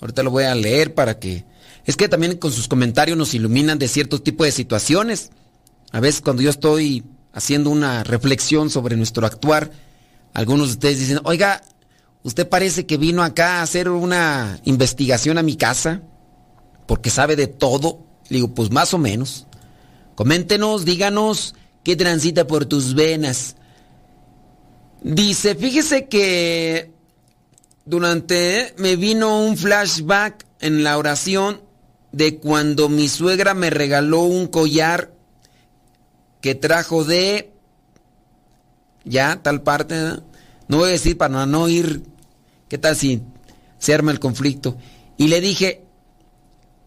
Ahorita 0.00 0.22
lo 0.22 0.30
voy 0.30 0.44
a 0.44 0.54
leer 0.54 0.94
para 0.94 1.18
que... 1.18 1.44
Es 1.84 1.96
que 1.96 2.08
también 2.08 2.36
con 2.36 2.52
sus 2.52 2.68
comentarios 2.68 3.18
nos 3.18 3.34
iluminan 3.34 3.80
de 3.80 3.88
ciertos 3.88 4.22
tipos 4.22 4.46
de 4.46 4.52
situaciones. 4.52 5.32
A 5.90 5.98
veces 5.98 6.20
cuando 6.20 6.42
yo 6.42 6.50
estoy 6.50 7.02
haciendo 7.32 7.70
una 7.70 8.04
reflexión 8.04 8.70
sobre 8.70 8.94
nuestro 8.94 9.26
actuar, 9.26 9.72
algunos 10.38 10.68
de 10.68 10.72
ustedes 10.74 11.00
dicen, 11.00 11.18
oiga, 11.24 11.62
usted 12.22 12.48
parece 12.48 12.86
que 12.86 12.96
vino 12.96 13.24
acá 13.24 13.58
a 13.58 13.62
hacer 13.62 13.88
una 13.88 14.60
investigación 14.62 15.36
a 15.36 15.42
mi 15.42 15.56
casa 15.56 16.00
porque 16.86 17.10
sabe 17.10 17.34
de 17.34 17.48
todo. 17.48 18.06
Le 18.28 18.36
digo, 18.36 18.54
pues 18.54 18.70
más 18.70 18.94
o 18.94 18.98
menos. 18.98 19.48
Coméntenos, 20.14 20.84
díganos 20.84 21.56
qué 21.82 21.96
transita 21.96 22.46
por 22.46 22.66
tus 22.66 22.94
venas. 22.94 23.56
Dice, 25.02 25.56
fíjese 25.56 26.06
que 26.06 26.92
durante 27.84 28.76
me 28.78 28.94
vino 28.94 29.42
un 29.42 29.56
flashback 29.56 30.46
en 30.60 30.84
la 30.84 30.98
oración 30.98 31.62
de 32.12 32.38
cuando 32.38 32.88
mi 32.88 33.08
suegra 33.08 33.54
me 33.54 33.70
regaló 33.70 34.20
un 34.20 34.46
collar 34.46 35.12
que 36.40 36.54
trajo 36.54 37.02
de 37.02 37.58
ya, 39.08 39.40
tal 39.42 39.62
parte. 39.62 39.94
¿no? 39.96 40.27
Voy 40.76 40.88
a 40.88 40.92
decir 40.92 41.16
para 41.16 41.46
no 41.46 41.68
ir. 41.68 42.02
¿Qué 42.68 42.78
tal 42.78 42.96
si 42.96 43.22
se 43.78 43.94
arma 43.94 44.12
el 44.12 44.20
conflicto? 44.20 44.76
Y 45.16 45.28
le 45.28 45.40
dije, 45.40 45.82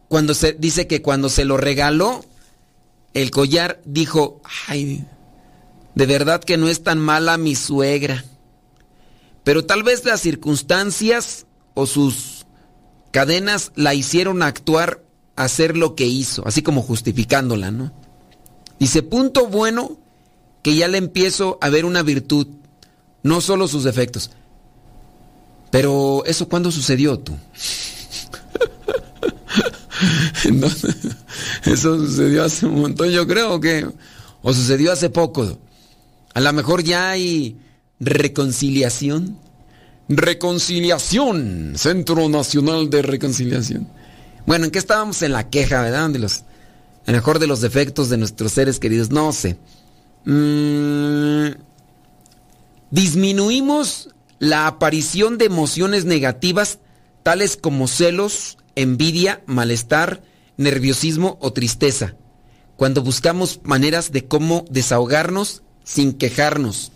cuando 0.07 0.33
se 0.33 0.53
dice 0.53 0.87
que 0.87 1.01
cuando 1.01 1.29
se 1.29 1.45
lo 1.45 1.57
regaló, 1.57 2.23
el 3.13 3.31
collar 3.31 3.81
dijo, 3.85 4.41
ay, 4.67 5.05
de 5.95 6.05
verdad 6.05 6.43
que 6.43 6.57
no 6.57 6.67
es 6.67 6.83
tan 6.83 6.99
mala 6.99 7.37
mi 7.37 7.55
suegra. 7.55 8.23
Pero 9.43 9.65
tal 9.65 9.83
vez 9.83 10.05
las 10.05 10.21
circunstancias 10.21 11.45
o 11.73 11.85
sus 11.87 12.45
cadenas 13.11 13.71
la 13.75 13.93
hicieron 13.93 14.43
actuar, 14.43 15.03
hacer 15.35 15.75
lo 15.75 15.95
que 15.95 16.05
hizo, 16.05 16.45
así 16.45 16.61
como 16.61 16.81
justificándola, 16.81 17.71
¿no? 17.71 17.91
Dice, 18.79 19.03
punto 19.03 19.47
bueno 19.47 19.97
que 20.63 20.75
ya 20.75 20.87
le 20.87 20.97
empiezo 20.97 21.57
a 21.61 21.69
ver 21.69 21.85
una 21.85 22.03
virtud, 22.03 22.47
no 23.23 23.41
solo 23.41 23.67
sus 23.67 23.83
defectos. 23.83 24.31
Pero 25.69 26.23
eso 26.25 26.47
cuándo 26.49 26.71
sucedió 26.71 27.19
tú? 27.19 27.35
eso 31.65 31.97
sucedió 31.97 32.43
hace 32.43 32.65
un 32.65 32.81
montón, 32.81 33.09
yo 33.09 33.25
creo 33.27 33.59
que 33.59 33.87
o 34.41 34.53
sucedió 34.53 34.91
hace 34.91 35.09
poco. 35.09 35.59
A 36.33 36.41
lo 36.41 36.53
mejor 36.53 36.83
ya 36.83 37.09
hay 37.11 37.57
reconciliación. 37.99 39.37
Reconciliación, 40.09 41.73
Centro 41.77 42.27
Nacional 42.27 42.89
de 42.89 43.01
Reconciliación. 43.01 43.87
Bueno, 44.45 44.65
¿en 44.65 44.71
qué 44.71 44.79
estábamos 44.79 45.21
en 45.21 45.31
la 45.31 45.49
queja, 45.49 45.81
verdad? 45.81 46.09
De 46.09 46.19
los, 46.19 46.39
a 47.05 47.11
lo 47.11 47.13
mejor 47.13 47.39
de 47.39 47.47
los 47.47 47.61
defectos 47.61 48.09
de 48.09 48.17
nuestros 48.17 48.51
seres 48.51 48.79
queridos, 48.79 49.09
no 49.09 49.31
sé. 49.31 49.57
Mm, 50.25 51.51
disminuimos 52.91 54.09
la 54.39 54.67
aparición 54.67 55.37
de 55.37 55.45
emociones 55.45 56.05
negativas 56.05 56.79
tales 57.23 57.57
como 57.57 57.87
celos, 57.87 58.57
envidia, 58.75 59.41
malestar, 59.45 60.23
nerviosismo 60.57 61.37
o 61.41 61.53
tristeza, 61.53 62.15
cuando 62.75 63.01
buscamos 63.01 63.59
maneras 63.63 64.11
de 64.11 64.25
cómo 64.25 64.65
desahogarnos 64.69 65.63
sin 65.83 66.13
quejarnos. 66.13 66.91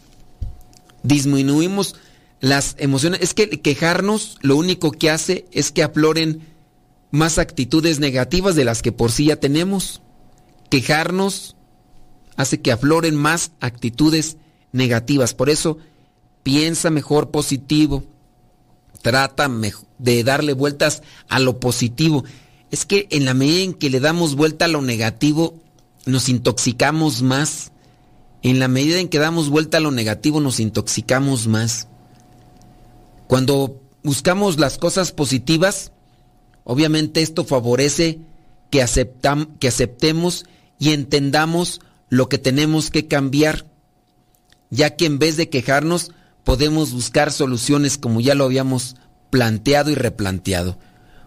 Disminuimos 1.03 1.95
las 2.39 2.75
emociones. 2.79 3.21
Es 3.21 3.34
que 3.34 3.49
quejarnos 3.49 4.38
lo 4.41 4.55
único 4.55 4.91
que 4.91 5.10
hace 5.10 5.45
es 5.51 5.71
que 5.71 5.84
afloren 5.84 6.47
más 7.12 7.38
actitudes 7.38 7.99
negativas 7.99 8.55
de 8.55 8.65
las 8.65 8.81
que 8.81 8.91
por 8.91 9.12
sí 9.12 9.25
ya 9.25 9.36
tenemos. 9.38 10.01
Quejarnos 10.69 11.55
hace 12.36 12.62
que 12.62 12.71
afloren 12.71 13.15
más 13.15 13.51
actitudes 13.60 14.38
negativas. 14.76 15.34
Por 15.34 15.50
eso, 15.50 15.78
piensa 16.44 16.90
mejor 16.92 17.32
positivo. 17.32 18.04
Trata 19.02 19.50
de 19.98 20.24
darle 20.24 20.54
vueltas 20.54 21.02
a 21.30 21.40
lo 21.40 21.60
positivo. 21.60 22.24
Es 22.72 22.86
que 22.86 23.08
en 23.10 23.26
la 23.26 23.34
medida 23.34 23.64
en 23.64 23.74
que 23.74 23.90
le 23.90 24.00
damos 24.00 24.36
vuelta 24.36 24.66
a 24.66 24.68
lo 24.68 24.82
negativo, 24.82 25.56
nos 26.06 26.30
intoxicamos 26.30 27.22
más. 27.22 27.72
En 28.44 28.60
la 28.60 28.68
medida 28.68 29.00
en 29.00 29.10
que 29.10 29.18
damos 29.18 29.50
vuelta 29.50 29.78
a 29.78 29.82
lo 29.82 29.92
negativo, 29.92 30.40
nos 30.40 30.60
intoxicamos 30.60 31.48
más. 31.48 31.88
Cuando 33.28 33.82
buscamos 34.04 34.60
las 34.60 34.78
cosas 34.78 35.12
positivas, 35.12 35.92
obviamente 36.64 37.22
esto 37.22 37.44
favorece 37.44 38.20
que, 38.70 38.84
aceptam 38.84 39.58
que 39.58 39.68
aceptemos 39.68 40.46
y 40.78 40.92
entendamos 40.92 41.80
lo 42.10 42.30
que 42.30 42.38
tenemos 42.38 42.92
que 42.92 43.08
cambiar, 43.08 43.66
ya 44.76 44.96
que 44.96 45.06
en 45.06 45.20
vez 45.20 45.38
de 45.38 45.50
quejarnos 45.50 46.12
podemos 46.44 46.92
buscar 46.92 47.32
soluciones 47.32 47.98
como 47.98 48.22
ya 48.22 48.36
lo 48.36 48.46
habíamos 48.46 48.96
planteado 49.30 49.92
y 49.92 49.96
replanteado. 49.96 50.78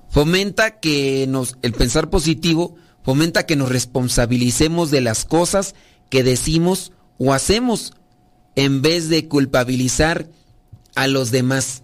Fomenta 0.09 0.79
que 0.81 1.27
nos 1.29 1.57
el 1.63 1.73
pensar 1.73 2.09
positivo 2.09 2.77
fomenta 3.03 3.47
que 3.47 3.57
nos 3.57 3.69
responsabilicemos 3.69 4.91
de 4.91 5.01
las 5.01 5.25
cosas 5.25 5.75
que 6.11 6.23
decimos 6.23 6.93
o 7.19 7.33
hacemos 7.33 7.95
en 8.55 8.83
vez 8.83 9.09
de 9.09 9.29
culpabilizar 9.29 10.29
a 10.95 11.07
los 11.07 11.31
demás. 11.31 11.83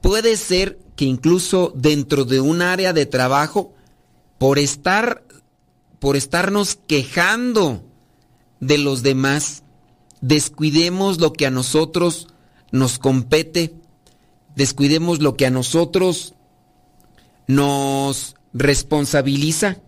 Puede 0.00 0.36
ser 0.36 0.78
que 0.96 1.04
incluso 1.04 1.72
dentro 1.74 2.24
de 2.24 2.40
un 2.40 2.62
área 2.62 2.92
de 2.92 3.06
trabajo 3.06 3.74
por 4.38 4.58
estar 4.58 5.22
por 5.98 6.16
estarnos 6.16 6.78
quejando 6.86 7.82
de 8.60 8.78
los 8.78 9.02
demás, 9.02 9.62
descuidemos 10.20 11.20
lo 11.20 11.32
que 11.32 11.46
a 11.46 11.50
nosotros 11.50 12.28
nos 12.70 12.98
compete, 12.98 13.74
descuidemos 14.54 15.20
lo 15.20 15.36
que 15.36 15.46
a 15.46 15.50
nosotros 15.50 16.34
nos 17.46 18.36
responsabiliza 18.52 19.78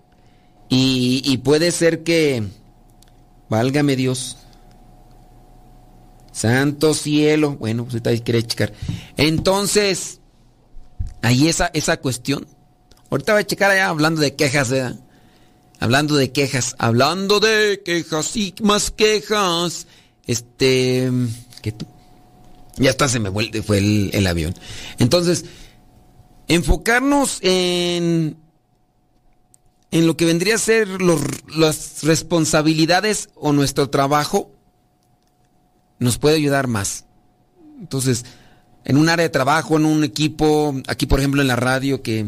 y, 0.68 1.38
puede 1.38 1.72
ser 1.72 2.02
que, 2.02 2.44
válgame 3.48 3.96
Dios, 3.96 4.36
santo 6.30 6.92
cielo, 6.92 7.56
bueno, 7.56 7.84
pues 7.84 7.94
ahorita 7.94 8.24
quiere 8.24 8.46
checar. 8.46 8.72
Entonces, 9.16 10.20
ahí 11.22 11.48
esa, 11.48 11.70
esa 11.72 11.96
cuestión. 11.96 12.46
Ahorita 13.10 13.32
voy 13.32 13.42
a 13.42 13.46
checar 13.46 13.70
allá 13.70 13.88
hablando 13.88 14.20
de 14.20 14.36
quejas, 14.36 14.68
¿verdad? 14.68 15.00
Hablando 15.80 16.16
de 16.16 16.30
quejas, 16.32 16.76
hablando 16.78 17.40
de 17.40 17.82
quejas 17.82 18.36
y 18.36 18.54
más 18.60 18.90
quejas. 18.90 19.86
Este, 20.28 21.10
¿qué 21.62 21.72
tú? 21.72 21.86
Ya 22.76 22.90
está, 22.90 23.08
se 23.08 23.18
me 23.18 23.28
vuelve, 23.28 23.62
fue 23.62 23.78
el, 23.78 24.10
el 24.12 24.26
avión. 24.28 24.54
Entonces, 24.98 25.46
enfocarnos 26.46 27.38
en, 27.42 28.36
en 29.90 30.06
lo 30.06 30.16
que 30.16 30.26
vendría 30.26 30.54
a 30.54 30.58
ser 30.58 30.86
las 31.02 32.04
responsabilidades 32.04 33.30
o 33.34 33.52
nuestro 33.52 33.90
trabajo, 33.90 34.52
nos 35.98 36.18
puede 36.18 36.36
ayudar 36.36 36.68
más. 36.68 37.06
Entonces, 37.80 38.24
en 38.84 38.96
un 38.96 39.08
área 39.08 39.24
de 39.24 39.30
trabajo, 39.30 39.76
en 39.76 39.86
un 39.86 40.04
equipo, 40.04 40.74
aquí 40.86 41.06
por 41.06 41.18
ejemplo 41.18 41.42
en 41.42 41.48
la 41.48 41.56
radio, 41.56 42.02
que, 42.02 42.26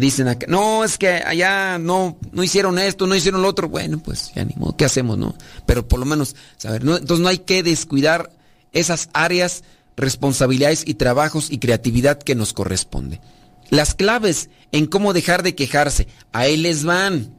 dicen 0.00 0.28
acá, 0.28 0.46
no, 0.48 0.84
es 0.84 0.98
que 0.98 1.08
allá 1.08 1.78
no, 1.78 2.18
no 2.32 2.42
hicieron 2.42 2.78
esto, 2.78 3.06
no 3.06 3.14
hicieron 3.14 3.42
lo 3.42 3.48
otro, 3.48 3.68
bueno, 3.68 3.98
pues 3.98 4.32
ya 4.34 4.44
ni 4.44 4.54
modo, 4.54 4.76
¿qué 4.76 4.84
hacemos, 4.84 5.18
no? 5.18 5.34
Pero 5.66 5.86
por 5.86 6.00
lo 6.00 6.06
menos, 6.06 6.34
saber, 6.56 6.82
entonces 6.82 7.20
no 7.20 7.28
hay 7.28 7.38
que 7.38 7.62
descuidar 7.62 8.30
esas 8.72 9.10
áreas, 9.12 9.64
responsabilidades 9.96 10.84
y 10.86 10.94
trabajos 10.94 11.50
y 11.50 11.58
creatividad 11.58 12.18
que 12.18 12.34
nos 12.34 12.52
corresponde. 12.52 13.20
Las 13.68 13.94
claves 13.94 14.50
en 14.70 14.86
cómo 14.86 15.12
dejar 15.12 15.42
de 15.42 15.54
quejarse, 15.54 16.08
a 16.32 16.46
él 16.46 16.62
les 16.62 16.84
van. 16.84 17.34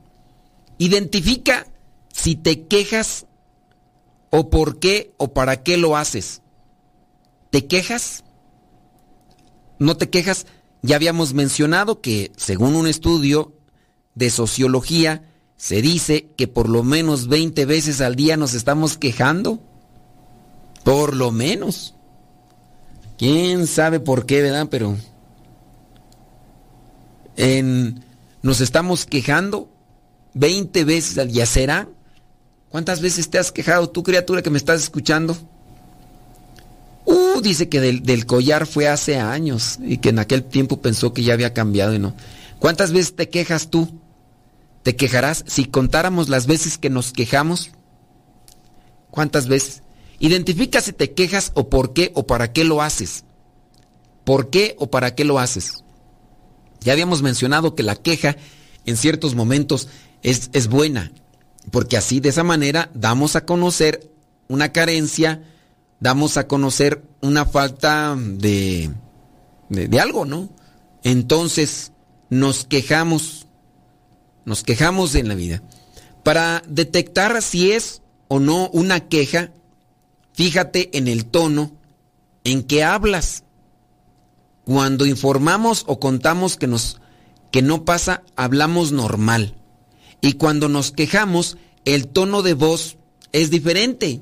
Identifica 0.77 1.67
si 2.11 2.35
te 2.35 2.67
quejas 2.67 3.25
o 4.29 4.49
por 4.49 4.79
qué 4.79 5.13
o 5.17 5.33
para 5.33 5.63
qué 5.63 5.77
lo 5.77 5.97
haces. 5.97 6.41
¿Te 7.49 7.67
quejas? 7.67 8.23
¿No 9.79 9.97
te 9.97 10.09
quejas? 10.09 10.47
Ya 10.83 10.97
habíamos 10.97 11.33
mencionado 11.33 12.01
que 12.01 12.33
según 12.35 12.75
un 12.75 12.87
estudio 12.87 13.53
de 14.15 14.29
sociología 14.29 15.23
se 15.55 15.81
dice 15.81 16.27
que 16.35 16.49
por 16.49 16.67
lo 16.67 16.83
menos 16.83 17.29
20 17.29 17.65
veces 17.65 18.01
al 18.01 18.15
día 18.15 18.35
nos 18.35 18.53
estamos 18.53 18.97
quejando. 18.97 19.61
Por 20.83 21.15
lo 21.15 21.31
menos. 21.31 21.95
¿Quién 23.17 23.65
sabe 23.65 24.01
por 24.01 24.25
qué, 24.25 24.41
verdad? 24.41 24.67
Pero 24.69 24.97
en, 27.37 28.03
nos 28.41 28.59
estamos 28.59 29.05
quejando 29.05 29.69
20 30.33 30.83
veces 30.83 31.17
al 31.17 31.31
día. 31.31 31.45
¿Será? 31.45 31.87
¿Cuántas 32.67 32.99
veces 32.99 33.29
te 33.29 33.37
has 33.37 33.53
quejado 33.53 33.89
tú, 33.89 34.03
criatura, 34.03 34.41
que 34.41 34.49
me 34.49 34.57
estás 34.57 34.81
escuchando? 34.83 35.37
Uh, 37.05 37.41
dice 37.41 37.69
que 37.69 37.81
del, 37.81 38.25
collar 38.25 38.65
fue 38.65 38.87
hace 38.87 39.17
años 39.17 39.79
y 39.83 39.97
que 39.97 40.09
en 40.09 40.19
aquel 40.19 40.43
tiempo 40.43 40.81
pensó 40.81 41.13
que 41.13 41.23
ya 41.23 41.33
había 41.33 41.53
cambiado 41.53 41.93
y 41.93 41.99
no. 41.99 42.15
¿Cuántas 42.59 42.91
veces 42.91 43.15
te 43.15 43.29
quejas 43.29 43.69
tú? 43.69 43.99
¿Te 44.83 44.95
quejarás 44.95 45.43
si 45.47 45.65
contáramos 45.65 46.29
las 46.29 46.47
veces 46.47 46.77
que 46.77 46.89
nos 46.89 47.11
quejamos? 47.11 47.71
¿Cuántas 49.11 49.47
veces? 49.47 49.83
Identifica 50.19 50.81
si 50.81 50.93
te 50.93 51.11
quejas 51.11 51.51
o 51.55 51.69
por 51.69 51.93
qué 51.93 52.11
o 52.15 52.25
para 52.25 52.53
qué 52.53 52.63
lo 52.63 52.81
haces. 52.81 53.25
¿Por 54.23 54.49
qué 54.49 54.75
o 54.79 54.89
para 54.89 55.15
qué 55.15 55.25
lo 55.25 55.39
haces? 55.39 55.83
Ya 56.79 56.93
habíamos 56.93 57.21
mencionado 57.21 57.75
que 57.75 57.83
la 57.83 57.95
queja 57.95 58.37
en 58.85 58.97
ciertos 58.97 59.35
momentos 59.35 59.87
es, 60.21 60.49
es 60.53 60.67
buena, 60.67 61.11
porque 61.71 61.97
así 61.97 62.19
de 62.19 62.29
esa 62.29 62.43
manera 62.43 62.89
damos 62.93 63.35
a 63.35 63.45
conocer 63.45 64.09
una 64.47 64.71
carencia, 64.71 65.43
damos 66.03 66.35
a 66.35 66.47
conocer 66.47 67.01
una 67.21 67.45
falta 67.45 68.17
de, 68.17 68.91
de, 69.69 69.99
algo, 70.01 70.25
¿no? 70.25 70.49
Entonces 71.01 71.93
nos 72.29 72.65
quejamos, 72.65 73.47
nos 74.43 74.63
quejamos 74.63 75.15
en 75.15 75.29
la 75.29 75.35
vida. 75.35 75.63
Para 76.21 76.61
detectar 76.67 77.41
si 77.41 77.71
es 77.71 78.01
o 78.27 78.41
no 78.41 78.69
una 78.73 79.07
queja, 79.07 79.51
fíjate 80.33 80.97
en 80.97 81.07
el 81.07 81.23
tono 81.23 81.71
en 82.43 82.63
que 82.63 82.83
hablas. 82.83 83.45
Cuando 84.65 85.05
informamos 85.05 85.85
o 85.87 86.01
contamos 86.01 86.57
que 86.57 86.67
nos 86.67 86.99
que 87.49 87.61
no 87.61 87.85
pasa, 87.85 88.23
hablamos 88.35 88.91
normal. 88.91 89.55
Y 90.19 90.33
cuando 90.33 90.67
nos 90.67 90.91
quejamos, 90.91 91.55
el 91.85 92.09
tono 92.09 92.41
de 92.41 92.55
voz 92.55 92.97
es 93.31 93.51
diferente. 93.51 94.21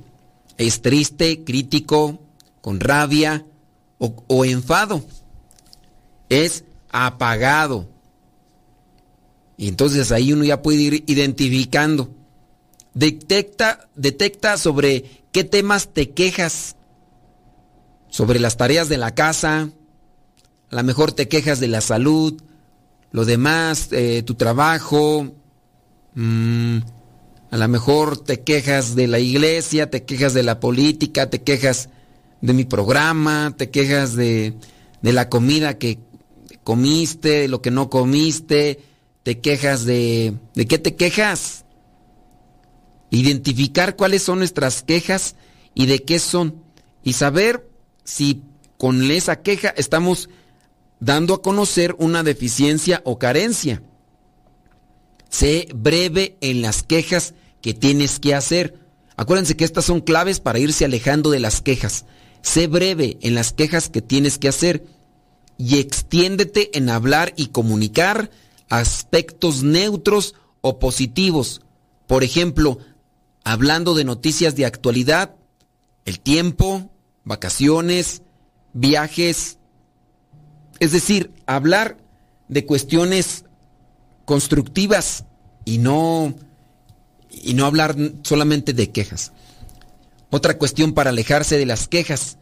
Es 0.62 0.84
triste, 0.84 1.44
crítico, 1.44 2.20
con 2.62 2.80
rabia 2.80 3.48
o, 3.98 4.46
enfado. 4.46 5.04
Es 6.30 6.66
apagado. 6.92 7.90
Y 9.58 9.70
entonces 9.70 10.12
ahí 10.12 10.32
uno 10.32 10.44
ya 10.44 10.62
puede 10.62 10.82
ir 10.82 11.04
identificando. 11.08 12.14
Detecta, 12.94 13.90
detecta 13.96 14.56
sobre 14.58 15.24
qué 15.32 15.44
temas 15.44 15.94
te 15.94 16.12
quejas. 16.12 16.76
Sobre 18.10 18.40
las 18.40 18.56
tareas 18.56 18.88
de 18.88 19.00
la 19.00 19.16
casa. 19.16 19.72
A 20.70 20.76
lo 20.76 20.84
mejor 20.84 21.12
te 21.12 21.28
quejas 21.28 21.60
de 21.60 21.70
la 21.70 21.82
salud. 21.82 22.40
Lo 23.10 23.26
demás, 23.26 23.88
eh, 23.94 24.22
tu 24.22 24.36
trabajo. 24.36 25.34
Mm, 26.14 26.82
a 27.52 27.58
lo 27.58 27.68
mejor 27.68 28.18
te 28.18 28.42
quejas 28.42 28.96
de 28.96 29.08
la 29.08 29.20
iglesia, 29.20 29.90
te 29.90 30.06
quejas 30.06 30.34
de 30.34 30.42
la 30.42 30.62
política, 30.62 31.30
te 31.30 31.44
quejas 31.44 31.90
de 32.40 32.54
mi 32.54 32.64
programa, 32.64 33.54
te 33.58 33.70
quejas 33.70 34.16
de, 34.16 34.54
la 35.02 35.28
comida 35.28 35.78
que 35.78 36.00
comiste, 36.64 37.42
de 37.42 37.48
lo 37.50 37.62
que 37.62 37.70
no 37.70 37.90
comiste, 37.90 38.80
te 39.24 39.40
quejas 39.42 39.84
de... 39.84 40.34
¿De 40.56 40.66
qué 40.66 40.78
te 40.78 40.96
quejas? 40.96 41.66
Identificar 43.10 43.98
cuáles 43.98 44.24
son 44.24 44.38
nuestras 44.38 44.82
quejas 44.82 45.36
y 45.74 45.88
de 45.88 46.04
qué 46.04 46.20
son. 46.20 46.64
Y 47.04 47.14
saber 47.14 47.70
si 48.06 48.44
con 48.78 49.12
esa 49.12 49.42
queja 49.42 49.74
estamos 49.76 50.30
dando 51.02 51.34
a 51.34 51.42
conocer 51.42 51.98
una 52.00 52.24
deficiencia 52.24 53.02
o 53.04 53.20
carencia. 53.20 53.84
Sé 55.30 55.68
breve 55.76 56.38
en 56.40 56.62
las 56.62 56.84
quejas 56.84 57.34
que 57.62 57.74
tienes 57.74 58.20
que 58.20 58.36
hacer. 58.36 58.80
Acuérdense 59.16 59.56
que 59.56 59.66
estas 59.66 59.86
son 59.86 60.02
claves 60.02 60.40
para 60.40 60.60
irse 60.60 60.86
alejando 60.86 61.30
de 61.30 61.40
las 61.40 61.62
quejas. 61.62 62.06
Sé 62.42 62.68
breve 62.68 63.18
en 63.22 63.36
las 63.36 63.54
quejas 63.54 63.90
que 63.90 64.02
tienes 64.02 64.38
que 64.38 64.48
hacer 64.48 64.86
y 65.58 65.78
extiéndete 65.78 66.76
en 66.78 66.90
hablar 66.90 67.34
y 67.36 67.48
comunicar 67.48 68.32
aspectos 68.70 69.64
neutros 69.64 70.34
o 70.62 70.80
positivos. 70.80 71.62
Por 72.08 72.24
ejemplo, 72.24 72.80
hablando 73.44 73.94
de 73.94 74.04
noticias 74.04 74.56
de 74.56 74.66
actualidad, 74.66 75.36
el 76.06 76.20
tiempo, 76.20 76.90
vacaciones, 77.24 78.24
viajes. 78.74 79.58
Es 80.80 80.92
decir, 80.92 81.32
hablar 81.46 81.98
de 82.48 82.66
cuestiones 82.66 83.46
constructivas 84.26 85.26
y 85.64 85.78
no 85.78 86.34
y 87.32 87.54
no 87.54 87.66
hablar 87.66 87.96
solamente 88.24 88.74
de 88.74 88.92
quejas. 88.92 89.32
Otra 90.30 90.58
cuestión 90.58 90.94
para 90.94 91.10
alejarse 91.10 91.58
de 91.58 91.66
las 91.66 91.88
quejas 91.88 92.38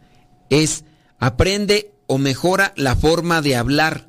es 0.48 0.84
aprende 1.18 1.92
o 2.06 2.18
mejora 2.18 2.72
la 2.76 2.96
forma 2.96 3.42
de 3.42 3.56
hablar. 3.56 4.08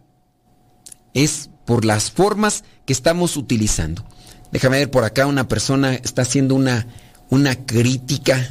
Es 1.14 1.50
por 1.66 1.86
las 1.86 2.12
formas 2.12 2.64
que 2.86 2.94
estamos 2.94 3.38
utilizando. 3.38 4.06
Déjame 4.52 4.80
ver 4.80 4.92
por 4.92 5.04
acá 5.04 5.26
una 5.28 5.48
persona 5.48 5.94
está 5.96 6.24
haciendo 6.24 6.56
una, 6.56 6.88
una 7.30 7.56
crítica. 7.56 8.50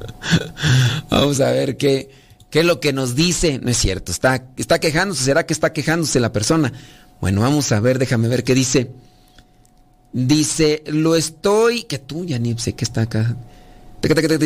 Vamos 1.10 1.40
a 1.40 1.50
ver 1.50 1.76
qué, 1.76 2.10
qué 2.50 2.60
es 2.60 2.66
lo 2.66 2.80
que 2.80 2.92
nos 2.92 3.14
dice. 3.14 3.58
No 3.62 3.70
es 3.70 3.78
cierto, 3.78 4.12
está, 4.12 4.44
está 4.56 4.78
quejándose. 4.78 5.24
¿Será 5.24 5.46
que 5.46 5.52
está 5.52 5.72
quejándose 5.72 6.20
la 6.20 6.32
persona? 6.32 6.72
Bueno, 7.20 7.40
vamos 7.40 7.72
a 7.72 7.80
ver, 7.80 7.98
déjame 7.98 8.28
ver 8.28 8.44
qué 8.44 8.54
dice. 8.54 8.90
Dice, 10.16 10.82
lo 10.86 11.14
estoy, 11.14 11.82
que 11.82 11.98
tú 11.98 12.24
ya 12.24 12.38
ni 12.38 12.58
sé 12.58 12.72
que 12.72 12.86
está 12.86 13.02
acá. 13.02 13.36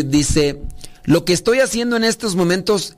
Dice, 0.04 0.60
lo 1.04 1.24
que 1.24 1.32
estoy 1.32 1.60
haciendo 1.60 1.96
en 1.96 2.02
estos 2.02 2.34
momentos, 2.34 2.96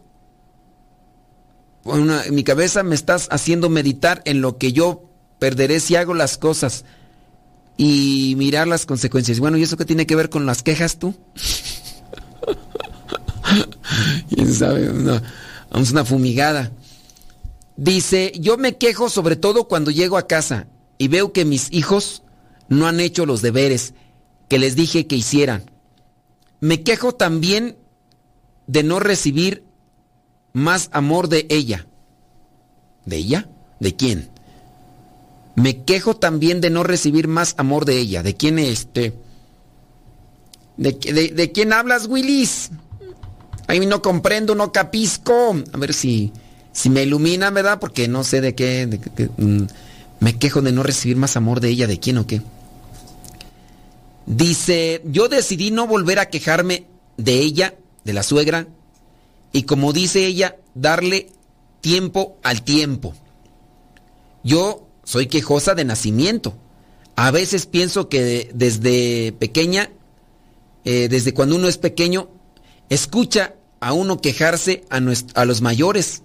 en 1.85 2.35
mi 2.35 2.44
cabeza 2.44 2.82
me 2.82 2.94
estás 2.94 3.28
haciendo 3.30 3.68
meditar 3.68 4.22
en 4.24 4.40
lo 4.40 4.56
que 4.56 4.72
yo 4.72 5.04
perderé 5.38 5.80
si 5.80 5.96
hago 5.96 6.14
las 6.14 6.38
cosas 6.38 6.87
y 7.76 8.37
mirar 8.38 8.68
las 8.68 8.87
consecuencias. 8.87 9.38
Bueno, 9.38 9.58
¿y 9.58 9.64
eso 9.64 9.76
qué 9.76 9.85
tiene 9.85 10.06
que 10.06 10.16
ver 10.16 10.30
con 10.30 10.46
las 10.46 10.62
quejas 10.62 10.98
tú? 10.98 11.14
¿Quién 14.35 14.54
sabe? 14.54 14.90
vamos 15.70 15.90
una 15.90 16.06
fumigada. 16.06 16.72
Dice, 17.76 18.32
yo 18.40 18.56
me 18.56 18.78
quejo 18.78 19.11
sobre 19.11 19.37
todo 19.37 19.68
cuando 19.68 19.90
llego 19.90 20.16
a 20.16 20.26
casa 20.26 20.68
y 20.96 21.08
veo 21.08 21.35
que 21.35 21.44
mis 21.44 21.70
hijos 21.70 22.21
no 22.68 22.87
han 22.87 23.01
hecho 23.01 23.27
los 23.27 23.42
deberes 23.42 23.94
que 24.48 24.59
les 24.59 24.77
dije 24.77 25.07
que 25.07 25.16
hicieran. 25.16 25.70
Me 26.61 26.83
quejo 26.83 27.14
también 27.14 27.77
de 28.66 28.83
no 28.83 29.01
recibir 29.01 29.64
más 30.53 30.88
amor 30.92 31.29
de 31.29 31.46
ella. 31.48 31.87
¿De 33.05 33.16
ella? 33.16 33.48
¿De 33.81 33.96
quién? 33.96 34.31
Me 35.55 35.85
quejo 35.85 36.16
también 36.16 36.61
de 36.61 36.70
no 36.70 36.83
recibir 36.83 37.29
más 37.29 37.55
amor 37.59 37.85
de 37.85 37.98
ella. 37.98 38.22
¿De 38.22 38.35
quién 38.35 38.59
este? 38.59 39.14
¿De, 40.77 41.53
quién 41.53 41.72
hablas, 41.72 42.07
Willis? 42.07 42.70
Ahí 43.66 43.85
no 43.87 44.01
comprendo, 44.03 44.55
no 44.55 44.72
capisco. 44.72 45.57
A 45.72 45.77
ver 45.77 45.92
si, 45.92 46.33
si 46.72 46.90
me 46.90 47.03
ilumina, 47.03 47.51
¿verdad? 47.51 47.79
Porque 47.81 48.09
no 48.09 48.25
sé 48.25 48.40
de 48.40 48.55
qué. 48.55 49.01
Mm, 49.37 49.64
Me 50.22 50.38
quejo 50.38 50.62
de 50.62 50.70
no 50.70 50.85
recibir 50.85 51.16
más 51.16 51.37
amor 51.37 51.58
de 51.58 51.68
ella, 51.68 51.88
¿de 51.88 51.98
quién 51.98 52.16
o 52.16 52.28
qué? 52.28 52.42
Dice, 54.24 55.02
yo 55.04 55.28
decidí 55.28 55.72
no 55.72 55.88
volver 55.88 56.20
a 56.20 56.30
quejarme 56.30 56.87
de 57.16 57.40
ella, 57.40 57.74
de 58.04 58.12
la 58.12 58.22
suegra, 58.22 58.68
y 59.50 59.64
como 59.64 59.92
dice 59.92 60.24
ella, 60.24 60.58
darle 60.76 61.30
tiempo 61.80 62.37
al 62.44 62.62
tiempo. 62.62 63.14
Yo 64.44 64.87
soy 65.02 65.26
quejosa 65.26 65.74
de 65.74 65.85
nacimiento. 65.85 66.54
A 67.16 67.32
veces 67.32 67.66
pienso 67.66 68.08
que 68.08 68.48
desde 68.54 69.32
pequeña, 69.32 69.90
eh, 70.85 71.08
desde 71.08 71.35
cuando 71.35 71.56
uno 71.56 71.66
es 71.66 71.78
pequeño, 71.78 72.28
escucha 72.90 73.56
a 73.80 73.92
uno 73.92 74.20
quejarse 74.20 74.85
a, 74.88 75.00
a 75.35 75.44
los 75.44 75.62
mayores 75.62 76.22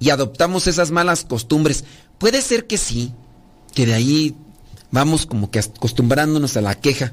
y 0.00 0.10
adoptamos 0.10 0.66
esas 0.66 0.90
malas 0.90 1.24
costumbres. 1.24 1.84
Puede 2.18 2.42
ser 2.42 2.66
que 2.66 2.78
sí, 2.78 3.12
que 3.78 3.86
de 3.86 3.94
ahí 3.94 4.34
vamos 4.90 5.24
como 5.24 5.52
que 5.52 5.60
acostumbrándonos 5.60 6.56
a 6.56 6.60
la 6.60 6.74
queja. 6.74 7.12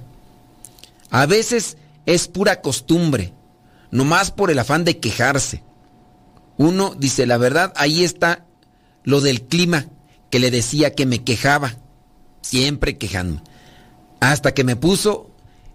A 1.12 1.28
veces 1.28 1.78
es 2.08 2.28
pura 2.28 2.62
costumbre, 2.62 3.36
nomás 3.91 4.32
por 4.32 4.49
el 4.49 4.58
afán 4.58 4.84
de 4.84 4.97
quejarse. 4.97 5.62
Uno 6.58 6.95
dice, 6.97 7.28
la 7.28 7.38
verdad, 7.38 7.71
ahí 7.75 8.04
está 8.04 8.47
lo 9.04 9.21
del 9.21 9.43
clima, 9.43 9.86
que 10.32 10.39
le 10.39 10.49
decía 10.49 10.95
que 10.95 11.06
me 11.06 11.23
quejaba, 11.23 11.75
siempre 12.41 12.97
quejando. 12.97 13.43
Hasta 14.19 14.56
que 14.56 14.63
me 14.63 14.75
puso 14.75 15.30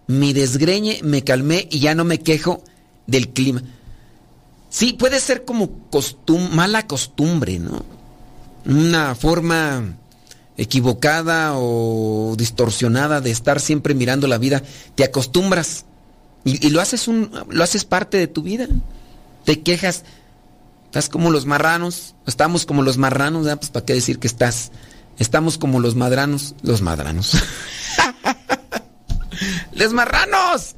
mi 0.08 0.32
desgreñe, 0.32 0.98
me 1.04 1.22
calmé 1.22 1.68
y 1.70 1.78
ya 1.78 1.94
no 1.94 2.02
me 2.02 2.18
quejo 2.18 2.64
del 3.06 3.28
clima. 3.28 3.62
Sí, 4.70 4.94
puede 4.94 5.20
ser 5.20 5.44
como 5.44 5.70
mala 6.50 6.88
costumbre, 6.88 7.60
¿no? 7.60 7.84
Una 8.66 9.14
forma 9.14 9.99
equivocada 10.60 11.54
o 11.54 12.34
distorsionada 12.36 13.22
de 13.22 13.30
estar 13.30 13.60
siempre 13.60 13.94
mirando 13.94 14.26
la 14.26 14.36
vida. 14.36 14.62
Te 14.94 15.04
acostumbras 15.04 15.86
y, 16.44 16.68
lo, 16.68 16.82
haces 16.82 17.08
un, 17.08 17.30
lo 17.48 17.64
haces 17.64 17.86
parte 17.86 18.18
de 18.18 18.26
tu 18.26 18.42
vida. 18.42 18.68
Te 19.44 19.62
quejas. 19.62 20.04
Estás 20.84 21.08
como 21.08 21.30
los 21.30 21.46
marranos. 21.46 22.14
Estamos 22.26 22.66
como 22.66 22.82
los 22.82 22.98
marranos. 22.98 23.46
Pues 23.56 23.70
para 23.70 23.86
qué 23.86 23.94
decir 23.94 24.18
que 24.18 24.26
estás. 24.26 24.70
Estamos 25.18 25.56
como 25.56 25.80
los 25.80 25.94
madranos. 25.94 26.54
Los 26.62 26.82
madranos. 26.82 27.38
¡Les 29.72 29.94
marranos! 29.94 30.76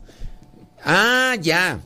Ah, 0.84 1.34
ya. 1.40 1.80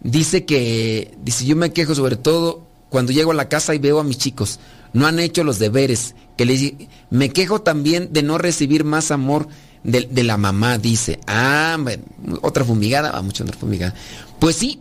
Dice 0.00 0.44
que. 0.44 1.16
Dice, 1.22 1.44
yo 1.46 1.54
me 1.54 1.72
quejo 1.72 1.94
sobre 1.94 2.16
todo 2.16 2.66
cuando 2.90 3.12
llego 3.12 3.30
a 3.30 3.34
la 3.34 3.48
casa 3.48 3.72
y 3.76 3.78
veo 3.78 4.00
a 4.00 4.04
mis 4.04 4.18
chicos. 4.18 4.58
No 4.92 5.06
han 5.06 5.20
hecho 5.20 5.44
los 5.44 5.60
deberes. 5.60 6.16
Que 6.38 6.46
les, 6.46 6.72
me 7.10 7.28
quejo 7.28 7.60
también 7.60 8.14
de 8.14 8.22
no 8.22 8.38
recibir 8.38 8.84
más 8.84 9.10
amor 9.10 9.48
de, 9.82 10.22
la 10.22 10.36
mamá, 10.36 10.78
dice. 10.78 11.20
Ah, 11.26 11.76
otra 12.42 12.64
fumigada, 12.64 13.12
va 13.12 13.22
mucho 13.22 13.44
otra 13.44 13.56
fumigada. 13.56 13.94
Pues 14.38 14.56
sí, 14.56 14.80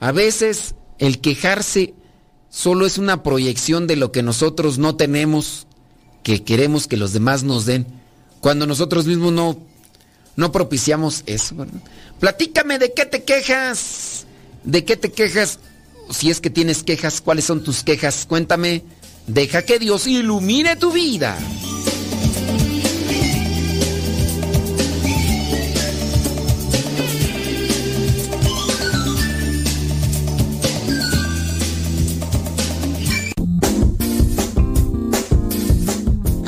a 0.00 0.12
veces 0.12 0.74
el 0.98 1.20
quejarse 1.20 1.94
solo 2.50 2.86
es 2.86 2.98
una 2.98 3.22
proyección 3.22 3.86
de 3.86 3.96
lo 3.96 4.12
que 4.12 4.22
nosotros 4.22 4.78
no 4.78 4.96
tenemos, 4.96 5.66
que 6.22 6.42
queremos 6.42 6.86
que 6.86 6.96
los 6.96 7.12
demás 7.12 7.42
nos 7.42 7.66
den, 7.66 7.86
cuando 8.40 8.66
nosotros 8.66 9.06
mismos 9.06 9.32
no, 9.32 9.58
no 10.36 10.52
propiciamos 10.52 11.22
eso. 11.26 11.54
Platícame 12.20 12.78
de 12.78 12.92
qué 12.92 13.06
te 13.06 13.24
quejas, 13.24 14.26
de 14.64 14.84
qué 14.84 14.96
te 14.96 15.12
quejas, 15.12 15.58
si 16.10 16.30
es 16.30 16.40
que 16.40 16.50
tienes 16.50 16.82
quejas, 16.82 17.20
cuáles 17.20 17.44
son 17.44 17.62
tus 17.62 17.82
quejas, 17.82 18.26
cuéntame, 18.26 18.84
deja 19.26 19.62
que 19.62 19.78
Dios 19.78 20.06
ilumine 20.06 20.76
tu 20.76 20.90
vida. 20.92 21.36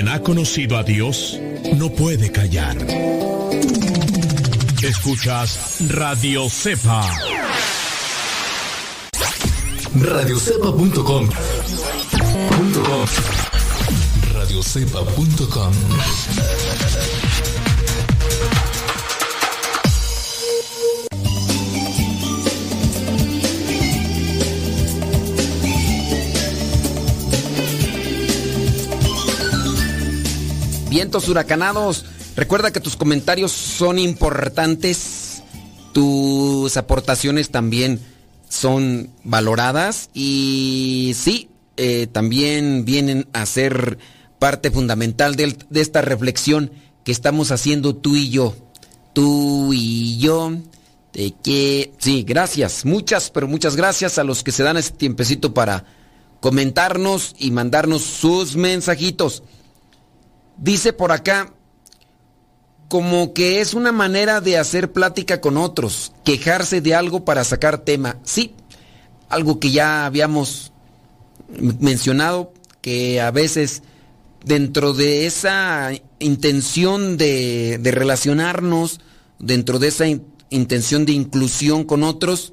Ha 0.00 0.20
conocido 0.20 0.76
a 0.76 0.82
Dios 0.82 1.38
no 1.76 1.90
puede 1.90 2.32
callar. 2.32 2.76
Escuchas 4.82 5.76
Radio 5.88 6.48
Cepa. 6.48 7.08
Radiocepa.com. 9.94 11.28
Radiocepa.com. 14.34 15.72
vientos 30.92 31.26
huracanados. 31.30 32.04
Recuerda 32.36 32.70
que 32.70 32.78
tus 32.78 32.96
comentarios 32.96 33.50
son 33.50 33.98
importantes, 33.98 35.42
tus 35.94 36.76
aportaciones 36.76 37.48
también 37.50 37.98
son 38.50 39.08
valoradas 39.24 40.10
y 40.12 41.14
sí, 41.16 41.48
eh, 41.78 42.08
también 42.12 42.84
vienen 42.84 43.26
a 43.32 43.46
ser 43.46 43.96
parte 44.38 44.70
fundamental 44.70 45.34
de, 45.34 45.56
esta 45.72 46.02
reflexión 46.02 46.70
que 47.04 47.12
estamos 47.12 47.52
haciendo 47.52 47.96
tú 47.96 48.14
y 48.14 48.28
yo. 48.28 48.54
Tú 49.14 49.72
y 49.72 50.18
yo. 50.18 50.52
De 51.14 51.32
que, 51.42 51.92
sí, 51.98 52.22
gracias, 52.22 52.84
muchas, 52.84 53.30
pero 53.30 53.48
muchas 53.48 53.76
gracias 53.76 54.18
a 54.18 54.24
los 54.24 54.42
que 54.42 54.52
se 54.52 54.62
dan 54.62 54.76
este 54.76 54.98
tiempecito 54.98 55.54
para 55.54 55.86
comentarnos 56.40 57.34
y 57.38 57.50
mandarnos 57.50 58.02
sus 58.02 58.56
mensajitos. 58.56 59.42
Dice 60.62 60.92
por 60.92 61.10
acá, 61.10 61.52
como 62.88 63.34
que 63.34 63.60
es 63.60 63.74
una 63.74 63.90
manera 63.90 64.40
de 64.40 64.58
hacer 64.58 64.92
plática 64.92 65.40
con 65.40 65.56
otros, 65.56 66.12
quejarse 66.24 66.80
de 66.80 66.94
algo 66.94 67.24
para 67.24 67.42
sacar 67.42 67.78
tema. 67.78 68.18
Sí, 68.22 68.54
algo 69.28 69.58
que 69.58 69.72
ya 69.72 70.06
habíamos 70.06 70.72
mencionado, 71.80 72.52
que 72.80 73.20
a 73.20 73.32
veces 73.32 73.82
dentro 74.44 74.92
de 74.92 75.26
esa 75.26 75.90
intención 76.20 77.16
de, 77.16 77.80
relacionarnos, 77.82 79.00
dentro 79.40 79.80
de 79.80 79.88
esa 79.88 80.04
intención 80.50 81.06
de 81.06 81.12
inclusión 81.12 81.82
con 81.82 82.04
otros, 82.04 82.52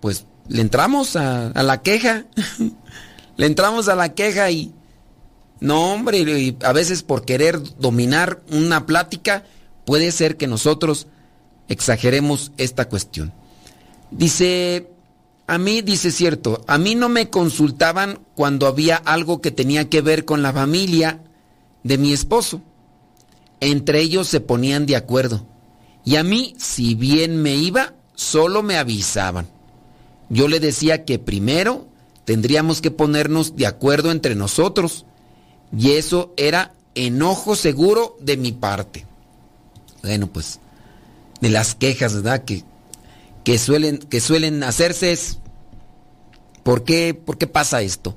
pues 0.00 0.24
le 0.48 0.62
entramos 0.62 1.16
a 1.16 1.52
la 1.62 1.82
queja, 1.82 2.24
le 3.36 3.44
entramos 3.44 3.88
a 3.88 3.94
la 3.94 4.14
queja 4.14 4.50
y 4.50 4.72
no, 5.60 5.92
hombre, 5.92 6.56
a 6.62 6.72
veces 6.72 7.02
por 7.02 7.24
querer 7.24 7.60
dominar 7.78 8.42
una 8.50 8.86
plática 8.86 9.44
puede 9.84 10.12
ser 10.12 10.36
que 10.36 10.46
nosotros 10.46 11.06
exageremos 11.68 12.52
esta 12.56 12.88
cuestión. 12.88 13.32
Dice, 14.10 14.90
a 15.46 15.58
mí, 15.58 15.82
dice 15.82 16.10
cierto, 16.10 16.62
a 16.66 16.78
mí 16.78 16.94
no 16.94 17.08
me 17.08 17.30
consultaban 17.30 18.20
cuando 18.34 18.66
había 18.66 18.96
algo 18.96 19.40
que 19.40 19.50
tenía 19.50 19.88
que 19.88 20.00
ver 20.00 20.24
con 20.24 20.42
la 20.42 20.52
familia 20.52 21.22
de 21.82 21.98
mi 21.98 22.12
esposo. 22.12 22.62
Entre 23.60 24.00
ellos 24.00 24.28
se 24.28 24.40
ponían 24.40 24.86
de 24.86 24.96
acuerdo. 24.96 25.46
Y 26.04 26.16
a 26.16 26.22
mí, 26.22 26.54
si 26.58 26.94
bien 26.94 27.42
me 27.42 27.56
iba, 27.56 27.94
solo 28.14 28.62
me 28.62 28.76
avisaban. 28.76 29.48
Yo 30.28 30.48
le 30.48 30.60
decía 30.60 31.04
que 31.04 31.18
primero 31.18 31.88
tendríamos 32.24 32.80
que 32.80 32.90
ponernos 32.90 33.56
de 33.56 33.66
acuerdo 33.66 34.10
entre 34.10 34.34
nosotros. 34.34 35.06
Y 35.76 35.92
eso 35.92 36.32
era 36.36 36.72
enojo 36.94 37.56
seguro 37.56 38.16
de 38.20 38.36
mi 38.36 38.52
parte. 38.52 39.06
Bueno, 40.02 40.26
pues, 40.28 40.60
de 41.40 41.48
las 41.50 41.74
quejas, 41.74 42.14
¿verdad? 42.14 42.44
Que, 42.44 42.64
que, 43.44 43.58
suelen, 43.58 43.98
que 43.98 44.20
suelen 44.20 44.62
hacerse 44.62 45.12
es, 45.12 45.38
¿por 46.62 46.84
qué, 46.84 47.14
¿por 47.14 47.38
qué 47.38 47.46
pasa 47.46 47.82
esto? 47.82 48.16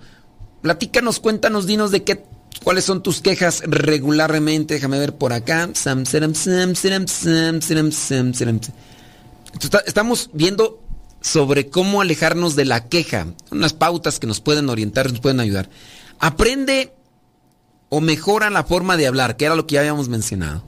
Platícanos, 0.61 1.19
cuéntanos, 1.19 1.65
dinos 1.65 1.91
de 1.91 2.03
qué, 2.03 2.23
cuáles 2.63 2.85
son 2.85 3.03
tus 3.03 3.21
quejas 3.21 3.63
regularmente. 3.65 4.75
Déjame 4.75 4.99
ver 4.99 5.15
por 5.15 5.33
acá. 5.33 5.69
Estamos 9.85 10.29
viendo 10.33 10.81
sobre 11.21 11.69
cómo 11.69 12.01
alejarnos 12.01 12.55
de 12.55 12.65
la 12.65 12.87
queja. 12.87 13.27
Unas 13.51 13.73
pautas 13.73 14.19
que 14.19 14.27
nos 14.27 14.39
pueden 14.39 14.69
orientar, 14.69 15.09
nos 15.09 15.19
pueden 15.19 15.39
ayudar. 15.39 15.69
Aprende 16.19 16.93
o 17.93 17.99
mejora 17.99 18.49
la 18.49 18.63
forma 18.63 18.95
de 18.95 19.05
hablar, 19.05 19.35
que 19.35 19.45
era 19.45 19.55
lo 19.55 19.67
que 19.67 19.75
ya 19.75 19.81
habíamos 19.81 20.07
mencionado. 20.07 20.63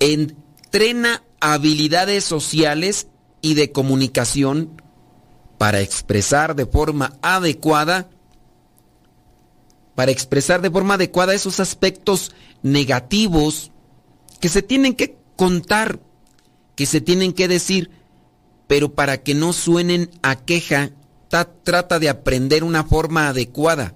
Entrena 0.00 1.22
habilidades 1.40 2.24
sociales 2.24 3.06
y 3.42 3.52
de 3.52 3.70
comunicación 3.70 4.82
para 5.58 5.80
expresar 5.80 6.56
de 6.56 6.64
forma 6.64 7.18
adecuada 7.20 8.08
para 9.94 10.12
expresar 10.12 10.62
de 10.62 10.70
forma 10.70 10.94
adecuada 10.94 11.34
esos 11.34 11.60
aspectos 11.60 12.32
negativos 12.62 13.70
que 14.40 14.48
se 14.48 14.62
tienen 14.62 14.94
que 14.94 15.18
contar, 15.36 16.00
que 16.74 16.86
se 16.86 17.02
tienen 17.02 17.34
que 17.34 17.48
decir, 17.48 17.90
pero 18.66 18.94
para 18.94 19.22
que 19.22 19.34
no 19.34 19.52
suenen 19.52 20.10
a 20.22 20.36
queja, 20.36 20.92
trata 21.28 21.98
de 21.98 22.08
aprender 22.08 22.64
una 22.64 22.84
forma 22.84 23.28
adecuada. 23.28 23.94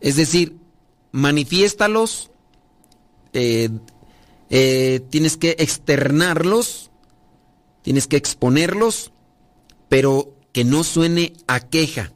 Es 0.00 0.16
decir, 0.16 0.56
manifiéstalos, 1.12 2.30
eh, 3.32 3.70
eh, 4.50 5.00
tienes 5.10 5.36
que 5.36 5.56
externarlos, 5.58 6.90
tienes 7.82 8.06
que 8.06 8.16
exponerlos, 8.16 9.12
pero 9.88 10.34
que 10.52 10.64
no 10.64 10.84
suene 10.84 11.32
a 11.46 11.60
queja. 11.60 12.12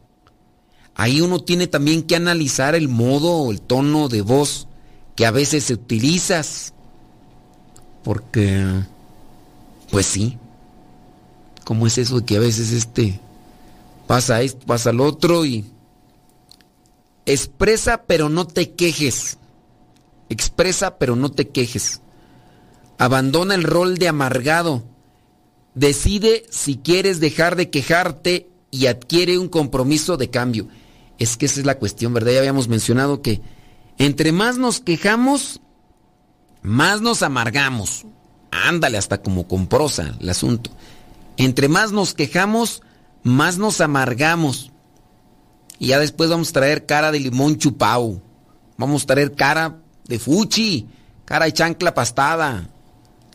Ahí 0.94 1.20
uno 1.20 1.40
tiene 1.40 1.66
también 1.66 2.02
que 2.02 2.16
analizar 2.16 2.74
el 2.74 2.88
modo 2.88 3.32
o 3.32 3.50
el 3.50 3.60
tono 3.60 4.08
de 4.08 4.22
voz 4.22 4.68
que 5.16 5.26
a 5.26 5.30
veces 5.30 5.70
utilizas. 5.70 6.74
Porque, 8.04 8.64
pues 9.90 10.06
sí, 10.06 10.38
¿cómo 11.64 11.86
es 11.86 11.98
eso 11.98 12.20
de 12.20 12.26
que 12.26 12.36
a 12.36 12.40
veces 12.40 12.72
este 12.72 13.20
pasa 14.06 14.42
esto, 14.42 14.66
pasa 14.66 14.92
lo 14.92 15.04
otro 15.04 15.44
y 15.44 15.64
expresa 17.26 18.04
pero 18.06 18.28
no 18.28 18.46
te 18.46 18.72
quejes? 18.72 19.38
Expresa 20.28 20.98
pero 20.98 21.16
no 21.16 21.30
te 21.30 21.48
quejes. 21.48 22.00
Abandona 22.98 23.54
el 23.54 23.64
rol 23.64 23.98
de 23.98 24.08
amargado. 24.08 24.82
Decide 25.74 26.44
si 26.50 26.76
quieres 26.76 27.20
dejar 27.20 27.56
de 27.56 27.70
quejarte 27.70 28.48
y 28.70 28.86
adquiere 28.86 29.38
un 29.38 29.48
compromiso 29.48 30.16
de 30.16 30.30
cambio. 30.30 30.68
Es 31.18 31.36
que 31.36 31.46
esa 31.46 31.60
es 31.60 31.66
la 31.66 31.78
cuestión, 31.78 32.12
¿verdad? 32.14 32.32
Ya 32.32 32.38
habíamos 32.38 32.68
mencionado 32.68 33.22
que 33.22 33.40
entre 33.98 34.32
más 34.32 34.58
nos 34.58 34.80
quejamos, 34.80 35.60
más 36.62 37.00
nos 37.00 37.22
amargamos. 37.22 38.04
Ándale, 38.50 38.98
hasta 38.98 39.22
como 39.22 39.46
con 39.46 39.66
prosa 39.66 40.16
el 40.20 40.28
asunto. 40.28 40.70
Entre 41.36 41.68
más 41.68 41.92
nos 41.92 42.14
quejamos, 42.14 42.82
más 43.22 43.58
nos 43.58 43.80
amargamos. 43.80 44.71
Y 45.82 45.88
ya 45.88 45.98
después 45.98 46.30
vamos 46.30 46.50
a 46.50 46.52
traer 46.52 46.86
cara 46.86 47.10
de 47.10 47.18
limón 47.18 47.58
chupao. 47.58 48.22
Vamos 48.76 49.02
a 49.02 49.06
traer 49.06 49.34
cara 49.34 49.82
de 50.06 50.20
fuchi, 50.20 50.86
cara 51.24 51.46
de 51.46 51.52
chancla 51.52 51.92
pastada, 51.92 52.70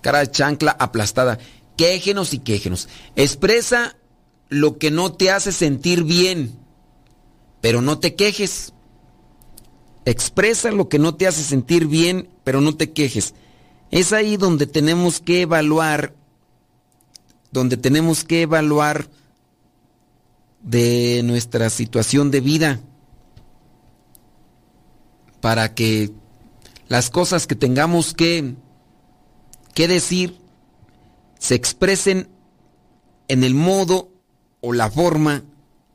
cara 0.02 0.20
de 0.20 0.32
chancla 0.32 0.72
aplastada. 0.80 1.40
Quéjenos 1.76 2.34
y 2.34 2.40
quéjenos. 2.40 2.88
Expresa 3.18 3.98
lo 4.48 4.78
que 4.78 4.92
no 4.92 5.12
te 5.12 5.30
hace 5.30 5.52
sentir 5.52 6.06
bien, 6.06 6.58
pero 7.60 7.82
no 7.82 8.00
te 8.00 8.16
quejes. 8.16 8.72
Expresa 10.06 10.72
lo 10.72 10.88
que 10.88 11.00
no 11.00 11.16
te 11.16 11.28
hace 11.28 11.44
sentir 11.44 11.86
bien, 11.86 12.30
pero 12.46 12.62
no 12.62 12.78
te 12.78 12.94
quejes. 12.94 13.34
Es 13.92 14.14
ahí 14.14 14.38
donde 14.38 14.68
tenemos 14.68 15.20
que 15.20 15.42
evaluar, 15.42 16.16
donde 17.52 17.76
tenemos 17.76 18.24
que 18.24 18.44
evaluar 18.44 19.10
de 20.68 21.22
nuestra 21.24 21.70
situación 21.70 22.30
de 22.30 22.42
vida 22.42 22.80
para 25.40 25.74
que 25.74 26.12
las 26.90 27.10
cosas 27.10 27.48
que 27.48 27.56
tengamos 27.56 28.14
que, 28.14 28.56
que 29.74 29.88
decir 29.88 30.38
se 31.40 31.56
expresen 31.56 32.30
en 33.30 33.46
el 33.46 33.56
modo 33.56 34.12
o 34.60 34.74
la 34.74 34.92
forma 34.92 35.44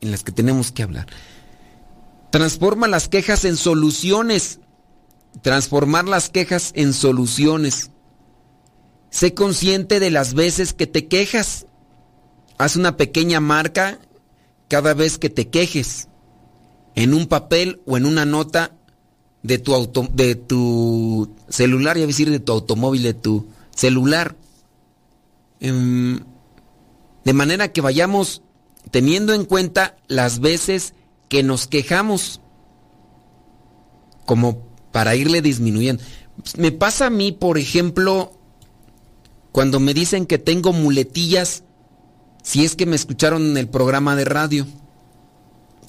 en 0.01 0.11
las 0.11 0.23
que 0.25 0.33
tenemos 0.33 0.73
que 0.73 0.83
hablar. 0.83 1.07
Transforma 2.31 2.89
las 2.89 3.09
quejas 3.09 3.45
en 3.45 3.59
soluciones. 3.59 4.59
Transformar 5.43 6.07
las 6.07 6.31
quejas 6.31 6.73
en 6.75 6.95
soluciones. 6.95 7.91
Sé 9.11 9.35
consciente 9.35 10.01
de 10.01 10.11
las 10.11 10.33
veces 10.33 10.73
que 10.73 10.87
te 10.87 11.09
quejas. 11.09 11.67
Haz 12.57 12.77
una 12.77 12.97
pequeña 12.97 13.41
marca 13.41 13.99
cada 14.73 14.95
vez 14.95 15.19
que 15.19 15.29
te 15.29 15.49
quejes. 15.49 16.09
En 16.95 17.13
un 17.13 17.27
papel 17.27 17.83
o 17.85 17.99
en 17.99 18.07
una 18.07 18.25
nota 18.25 18.75
de 19.43 19.59
tu, 19.59 19.75
auto, 19.75 20.09
de 20.15 20.35
tu 20.35 21.31
celular, 21.51 21.99
ya 21.99 22.07
decir 22.07 22.31
de 22.31 22.41
tu 22.41 22.53
automóvil, 22.53 23.03
de 23.03 23.13
tu 23.13 23.49
celular. 23.77 24.35
Em, 25.61 26.21
de 27.23 27.33
manera 27.35 27.71
que 27.71 27.83
vayamos 27.83 28.41
teniendo 28.91 29.35
en 29.35 29.45
cuenta 29.45 29.99
las 30.09 30.41
veces 30.41 30.95
que 31.29 31.43
nos 31.43 31.67
quejamos, 31.67 32.41
como 34.25 34.67
para 34.91 35.17
irle 35.17 35.43
disminuyendo. 35.43 36.03
Me 36.57 36.73
pasa 36.73 37.09
a 37.09 37.11
mí, 37.11 37.31
por 37.31 37.59
ejemplo, 37.59 38.33
cuando 39.53 39.81
me 39.81 39.93
dicen 39.93 40.25
que 40.25 40.39
tengo 40.39 40.73
muletillas, 40.73 41.63
si 42.43 42.65
es 42.65 42.77
que 42.77 42.87
me 42.87 42.97
escucharon 42.97 43.43
en 43.43 43.57
el 43.57 43.69
programa 43.69 44.17
de 44.17 44.25
radio. 44.25 44.67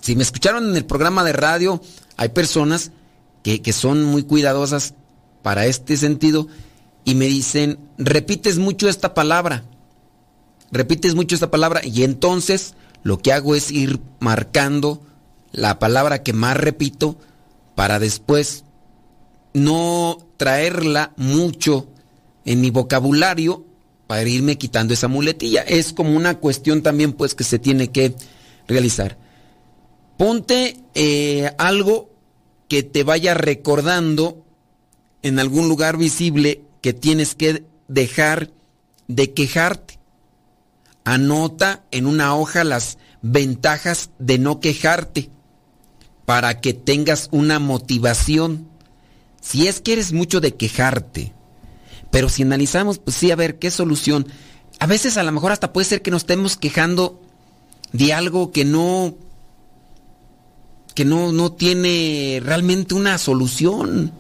Si 0.02 0.16
me 0.16 0.24
escucharon 0.24 0.70
en 0.70 0.76
el 0.78 0.86
programa 0.86 1.24
de 1.24 1.34
radio, 1.34 1.82
hay 2.18 2.30
personas 2.30 2.92
que, 3.42 3.62
que 3.62 3.74
son 3.74 4.04
muy 4.04 4.24
cuidadosas 4.24 4.94
para 5.42 5.66
este 5.66 5.98
sentido 5.98 6.48
y 7.06 7.16
me 7.16 7.26
dicen, 7.26 7.80
repites 7.98 8.60
mucho 8.60 8.88
esta 8.88 9.14
palabra, 9.14 9.64
repites 10.72 11.16
mucho 11.16 11.36
esta 11.36 11.52
palabra 11.52 11.82
y 11.84 12.04
entonces 12.04 12.76
lo 13.04 13.18
que 13.18 13.34
hago 13.34 13.56
es 13.56 13.72
ir 13.72 14.00
marcando 14.20 15.02
la 15.52 15.80
palabra 15.80 16.24
que 16.24 16.34
más 16.34 16.56
repito 16.58 17.18
para 17.76 18.00
después 18.00 18.64
no 19.54 20.18
traerla 20.38 21.14
mucho 21.18 21.88
en 22.46 22.62
mi 22.62 22.72
vocabulario 22.72 23.66
para 24.08 24.28
irme 24.28 24.58
quitando 24.58 24.94
esa 24.94 25.08
muletilla. 25.08 25.62
Es 25.62 25.94
como 25.94 26.16
una 26.16 26.36
cuestión 26.40 26.82
también 26.82 27.14
pues 27.14 27.36
que 27.36 27.44
se 27.44 27.60
tiene 27.60 27.90
que 27.90 28.16
realizar. 28.68 29.18
Ponte 30.18 30.78
eh, 30.94 31.52
algo 31.58 32.10
que 32.68 32.84
te 32.84 33.04
vaya 33.04 33.34
recordando 33.34 34.46
en 35.22 35.40
algún 35.40 35.68
lugar 35.68 35.98
visible 35.98 36.62
que 36.82 36.94
tienes 36.94 37.36
que 37.36 37.64
dejar 37.88 38.52
de 39.08 39.34
quejarte. 39.34 40.00
Anota 41.06 41.84
en 41.92 42.06
una 42.06 42.36
hoja 42.36 42.64
las 42.64 42.98
ventajas 43.22 44.12
de 44.20 44.38
no 44.38 44.60
quejarte 44.60 45.30
para 46.26 46.62
que 46.62 46.74
tengas 46.74 47.30
una 47.32 47.60
motivación. 47.60 48.68
Si 49.42 49.68
es 49.68 49.82
que 49.82 49.94
eres 49.94 50.14
mucho 50.14 50.40
de 50.40 50.56
quejarte, 50.56 51.34
pero 52.14 52.30
si 52.30 52.44
analizamos, 52.44 53.00
pues 53.00 53.18
sí, 53.18 53.32
a 53.32 53.36
ver, 53.36 53.58
¿qué 53.58 53.72
solución? 53.72 54.28
A 54.78 54.86
veces 54.86 55.18
a 55.18 55.24
lo 55.24 55.32
mejor 55.32 55.52
hasta 55.52 55.74
puede 55.74 55.86
ser 55.86 56.04
que 56.04 56.12
nos 56.12 56.22
estemos 56.22 56.58
quejando 56.58 57.20
de 57.92 58.14
algo 58.14 58.52
que 58.52 58.66
no 58.66 59.16
que 60.94 61.06
no, 61.06 61.32
no 61.32 61.54
tiene 61.54 62.40
realmente 62.46 62.94
una 62.94 63.18
solución. 63.18 64.12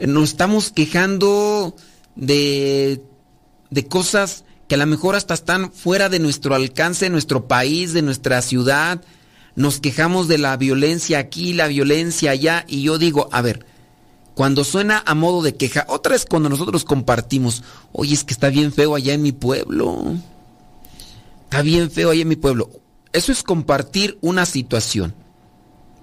Nos 0.00 0.28
estamos 0.30 0.70
quejando 0.70 1.74
de, 2.14 3.02
de 3.70 3.86
cosas 3.88 4.44
que 4.68 4.76
a 4.76 4.78
lo 4.78 4.86
mejor 4.86 5.16
hasta 5.16 5.34
están 5.34 5.72
fuera 5.72 6.08
de 6.08 6.20
nuestro 6.20 6.54
alcance, 6.54 7.06
de 7.06 7.10
nuestro 7.10 7.48
país, 7.48 7.92
de 7.92 8.02
nuestra 8.02 8.40
ciudad. 8.40 9.02
Nos 9.56 9.80
quejamos 9.80 10.28
de 10.28 10.38
la 10.38 10.56
violencia 10.56 11.18
aquí, 11.18 11.54
la 11.54 11.66
violencia 11.66 12.30
allá, 12.30 12.64
y 12.68 12.82
yo 12.82 12.98
digo, 12.98 13.28
a 13.32 13.42
ver, 13.42 13.66
cuando 14.34 14.64
suena 14.64 15.02
a 15.06 15.14
modo 15.14 15.42
de 15.42 15.54
queja, 15.54 15.84
otra 15.88 16.14
es 16.14 16.24
cuando 16.24 16.48
nosotros 16.48 16.84
compartimos, 16.84 17.62
oye, 17.92 18.14
es 18.14 18.24
que 18.24 18.32
está 18.32 18.48
bien 18.48 18.72
feo 18.72 18.94
allá 18.94 19.12
en 19.12 19.22
mi 19.22 19.32
pueblo. 19.32 20.16
Está 21.44 21.62
bien 21.62 21.90
feo 21.90 22.10
allá 22.10 22.22
en 22.22 22.28
mi 22.28 22.36
pueblo. 22.36 22.70
Eso 23.12 23.30
es 23.30 23.42
compartir 23.42 24.18
una 24.22 24.46
situación. 24.46 25.14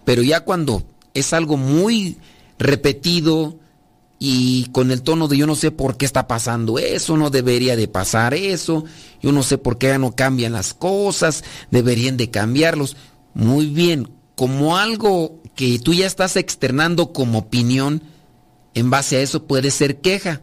Pero 0.06 0.22
ya 0.22 0.42
cuando 0.42 0.84
es 1.14 1.34
algo 1.34 1.58
muy 1.58 2.18
repetido 2.60 3.58
y 4.20 4.66
con 4.72 4.92
el 4.92 5.02
tono 5.02 5.28
de 5.28 5.38
yo 5.38 5.48
no 5.48 5.56
sé 5.56 5.72
por 5.72 5.98
qué 5.98 6.06
está 6.06 6.28
pasando 6.28 6.78
eso, 6.78 7.18
no 7.18 7.30
debería 7.30 7.76
de 7.76 7.88
pasar 7.88 8.34
eso, 8.34 8.84
yo 9.22 9.32
no 9.32 9.44
sé 9.44 9.58
por 9.58 9.78
qué 9.78 9.98
no 9.98 10.16
cambian 10.16 10.54
las 10.54 10.74
cosas, 10.74 11.44
deberían 11.72 12.18
de 12.18 12.30
cambiarlos. 12.30 12.98
Muy 13.34 13.68
bien, 13.68 14.10
como 14.36 14.78
algo 14.78 15.40
que 15.56 15.80
tú 15.80 15.94
ya 15.94 16.06
estás 16.06 16.36
externando 16.36 17.12
como 17.12 17.40
opinión, 17.40 18.04
en 18.80 18.90
base 18.90 19.18
a 19.18 19.22
eso 19.22 19.46
puede 19.46 19.72
ser 19.72 20.00
queja. 20.02 20.42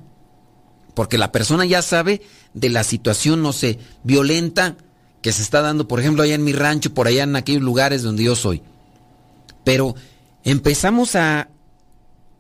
Porque 0.94 1.18
la 1.18 1.32
persona 1.32 1.66
ya 1.66 1.82
sabe 1.82 2.22
de 2.54 2.70
la 2.70 2.84
situación, 2.84 3.42
no 3.42 3.52
sé, 3.52 3.78
violenta 4.02 4.76
que 5.20 5.32
se 5.32 5.42
está 5.42 5.60
dando, 5.60 5.88
por 5.88 6.00
ejemplo, 6.00 6.22
allá 6.22 6.34
en 6.34 6.44
mi 6.44 6.52
rancho, 6.52 6.94
por 6.94 7.06
allá 7.06 7.24
en 7.24 7.36
aquellos 7.36 7.62
lugares 7.62 8.02
donde 8.02 8.24
yo 8.24 8.36
soy. 8.36 8.62
Pero 9.64 9.94
empezamos 10.44 11.16
a, 11.16 11.48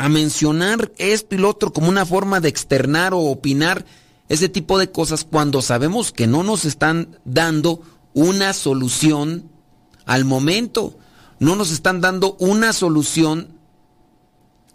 mencionar 0.08 0.92
esto 0.98 1.34
y 1.34 1.38
lo 1.38 1.48
otro 1.48 1.72
como 1.72 1.88
una 1.88 2.04
forma 2.04 2.38
de 2.40 2.50
externar 2.50 3.14
o 3.14 3.18
opinar 3.18 3.86
ese 4.28 4.48
tipo 4.50 4.78
de 4.78 4.92
cosas 4.92 5.24
cuando 5.24 5.62
sabemos 5.62 6.12
que 6.12 6.26
no 6.26 6.42
nos 6.42 6.66
están 6.66 7.18
dando 7.24 7.80
una 8.12 8.52
solución 8.52 9.50
al 10.04 10.26
momento, 10.26 10.98
no 11.40 11.56
nos 11.56 11.72
están 11.72 12.00
dando 12.00 12.36
una 12.38 12.72
solución 12.72 13.55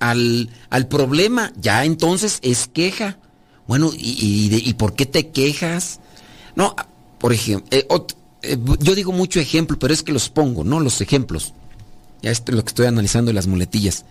al, 0.02 0.50
al 0.72 0.88
problema, 0.88 1.54
ya 1.62 1.86
entonces 1.86 2.40
es 2.42 2.68
queja. 2.68 3.18
Bueno, 3.68 3.92
¿y, 3.96 4.50
y, 4.52 4.74
por 4.74 4.96
qué 4.96 5.06
te 5.06 5.30
quejas? 5.30 6.00
No, 6.56 6.76
por 7.20 7.32
ejemplo, 7.32 7.68
eh, 7.72 7.88
eh, 8.42 8.58
yo 8.80 8.96
digo 8.96 9.14
mucho 9.14 9.40
ejemplo, 9.40 9.78
pero 9.80 9.94
es 9.94 10.02
que 10.04 10.12
los 10.12 10.30
pongo, 10.30 10.64
¿no? 10.64 10.80
Los 10.80 11.00
ejemplos. 11.00 11.54
Ya 12.22 12.32
es 12.32 12.44
lo 12.48 12.64
que 12.64 12.70
estoy 12.70 12.88
analizando 12.88 13.30
de 13.30 13.36
las 13.36 13.48
muletillas. 13.48 14.04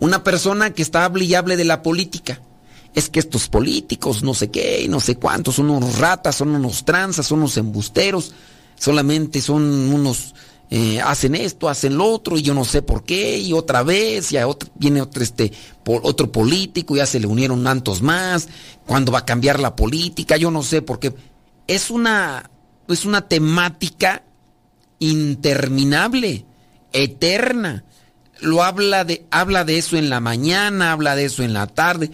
Una 0.00 0.24
persona 0.24 0.70
que 0.70 0.82
está 0.82 1.04
hable 1.04 1.24
y 1.24 1.34
hable 1.34 1.56
de 1.56 1.64
la 1.64 1.82
política. 1.82 2.40
Es 2.92 3.08
que 3.08 3.20
estos 3.20 3.48
políticos, 3.48 4.22
no 4.24 4.34
sé 4.34 4.50
qué, 4.50 4.86
no 4.88 5.00
sé 5.00 5.16
cuántos, 5.16 5.54
son 5.54 5.70
unos 5.70 5.98
ratas, 5.98 6.34
son 6.36 6.50
unos 6.50 6.84
tranzas, 6.84 7.26
son 7.26 7.38
unos 7.38 7.56
embusteros, 7.56 8.32
solamente 8.76 9.40
son 9.40 9.62
unos 9.62 10.34
eh, 10.76 11.00
hacen 11.00 11.36
esto, 11.36 11.68
hacen 11.68 11.96
lo 11.96 12.04
otro, 12.04 12.36
y 12.36 12.42
yo 12.42 12.52
no 12.52 12.64
sé 12.64 12.82
por 12.82 13.04
qué, 13.04 13.38
y 13.38 13.52
otra 13.52 13.84
vez, 13.84 14.32
y 14.32 14.38
viene 14.74 15.02
otro, 15.02 15.22
este, 15.22 15.52
otro 15.86 16.32
político, 16.32 16.96
ya 16.96 17.06
se 17.06 17.20
le 17.20 17.28
unieron 17.28 17.62
tantos 17.62 18.02
más, 18.02 18.48
cuándo 18.84 19.12
va 19.12 19.20
a 19.20 19.24
cambiar 19.24 19.60
la 19.60 19.76
política, 19.76 20.36
yo 20.36 20.50
no 20.50 20.64
sé 20.64 20.82
por 20.82 20.98
qué. 20.98 21.14
Es 21.68 21.92
una, 21.92 22.50
es 22.88 23.04
una 23.04 23.28
temática 23.28 24.24
interminable, 24.98 26.44
eterna. 26.92 27.84
Lo 28.40 28.64
habla 28.64 29.04
de, 29.04 29.26
habla 29.30 29.64
de 29.64 29.78
eso 29.78 29.96
en 29.96 30.10
la 30.10 30.18
mañana, 30.18 30.90
habla 30.90 31.14
de 31.14 31.26
eso 31.26 31.44
en 31.44 31.52
la 31.52 31.68
tarde. 31.68 32.10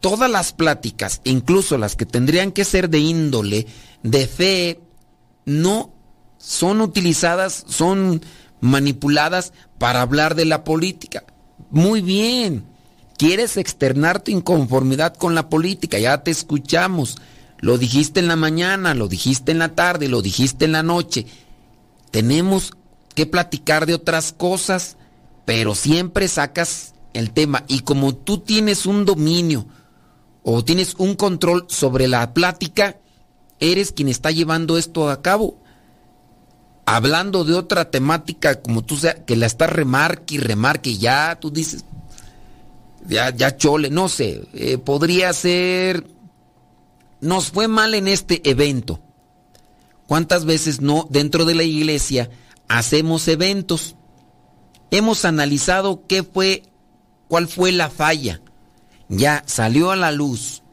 Todas 0.00 0.30
las 0.30 0.52
pláticas, 0.52 1.22
incluso 1.24 1.78
las 1.78 1.96
que 1.96 2.04
tendrían 2.04 2.52
que 2.52 2.66
ser 2.66 2.90
de 2.90 2.98
índole, 2.98 3.66
de 4.02 4.26
fe, 4.26 4.80
no 5.46 5.93
son 6.44 6.82
utilizadas, 6.82 7.64
son 7.68 8.20
manipuladas 8.60 9.52
para 9.78 10.02
hablar 10.02 10.34
de 10.34 10.44
la 10.44 10.62
política. 10.62 11.24
Muy 11.70 12.02
bien. 12.02 12.64
¿Quieres 13.16 13.56
externar 13.56 14.22
tu 14.22 14.30
inconformidad 14.30 15.14
con 15.14 15.34
la 15.34 15.48
política? 15.48 15.98
Ya 15.98 16.22
te 16.22 16.30
escuchamos. 16.30 17.16
Lo 17.58 17.78
dijiste 17.78 18.20
en 18.20 18.28
la 18.28 18.36
mañana, 18.36 18.94
lo 18.94 19.08
dijiste 19.08 19.52
en 19.52 19.58
la 19.58 19.74
tarde, 19.74 20.08
lo 20.08 20.20
dijiste 20.20 20.66
en 20.66 20.72
la 20.72 20.82
noche. 20.82 21.26
Tenemos 22.10 22.72
que 23.14 23.24
platicar 23.24 23.86
de 23.86 23.94
otras 23.94 24.32
cosas, 24.32 24.96
pero 25.46 25.74
siempre 25.74 26.28
sacas 26.28 26.94
el 27.14 27.30
tema. 27.30 27.64
Y 27.68 27.80
como 27.80 28.14
tú 28.14 28.38
tienes 28.38 28.84
un 28.84 29.06
dominio 29.06 29.66
o 30.42 30.62
tienes 30.62 30.94
un 30.98 31.14
control 31.14 31.64
sobre 31.68 32.06
la 32.06 32.34
plática, 32.34 32.98
eres 33.60 33.92
quien 33.92 34.08
está 34.08 34.30
llevando 34.30 34.76
esto 34.76 35.08
a 35.08 35.22
cabo 35.22 35.63
hablando 36.86 37.44
de 37.44 37.54
otra 37.54 37.90
temática, 37.90 38.60
como 38.60 38.82
tú 38.82 38.96
sea, 38.96 39.24
que 39.24 39.36
la 39.36 39.46
estás 39.46 39.70
remarque 39.70 40.36
y 40.36 40.38
remarque, 40.38 40.96
ya 40.96 41.38
tú 41.40 41.50
dices, 41.50 41.84
ya, 43.06 43.30
ya 43.30 43.56
chole, 43.56 43.90
no 43.90 44.08
sé, 44.08 44.46
eh, 44.54 44.78
podría 44.78 45.32
ser, 45.32 46.06
nos 47.20 47.50
fue 47.50 47.68
mal 47.68 47.94
en 47.94 48.08
este 48.08 48.48
evento. 48.48 49.00
¿Cuántas 50.06 50.44
veces 50.44 50.80
no 50.80 51.06
dentro 51.08 51.44
de 51.44 51.54
la 51.54 51.62
iglesia 51.62 52.28
hacemos 52.68 53.26
eventos? 53.28 53.96
Hemos 54.90 55.24
analizado 55.24 56.06
qué 56.06 56.22
fue, 56.22 56.62
cuál 57.28 57.48
fue 57.48 57.72
la 57.72 57.88
falla. 57.88 58.40
Ya 59.08 59.42
salió 59.46 59.90
a 59.90 59.96
la 59.96 60.12
luz 60.12 60.63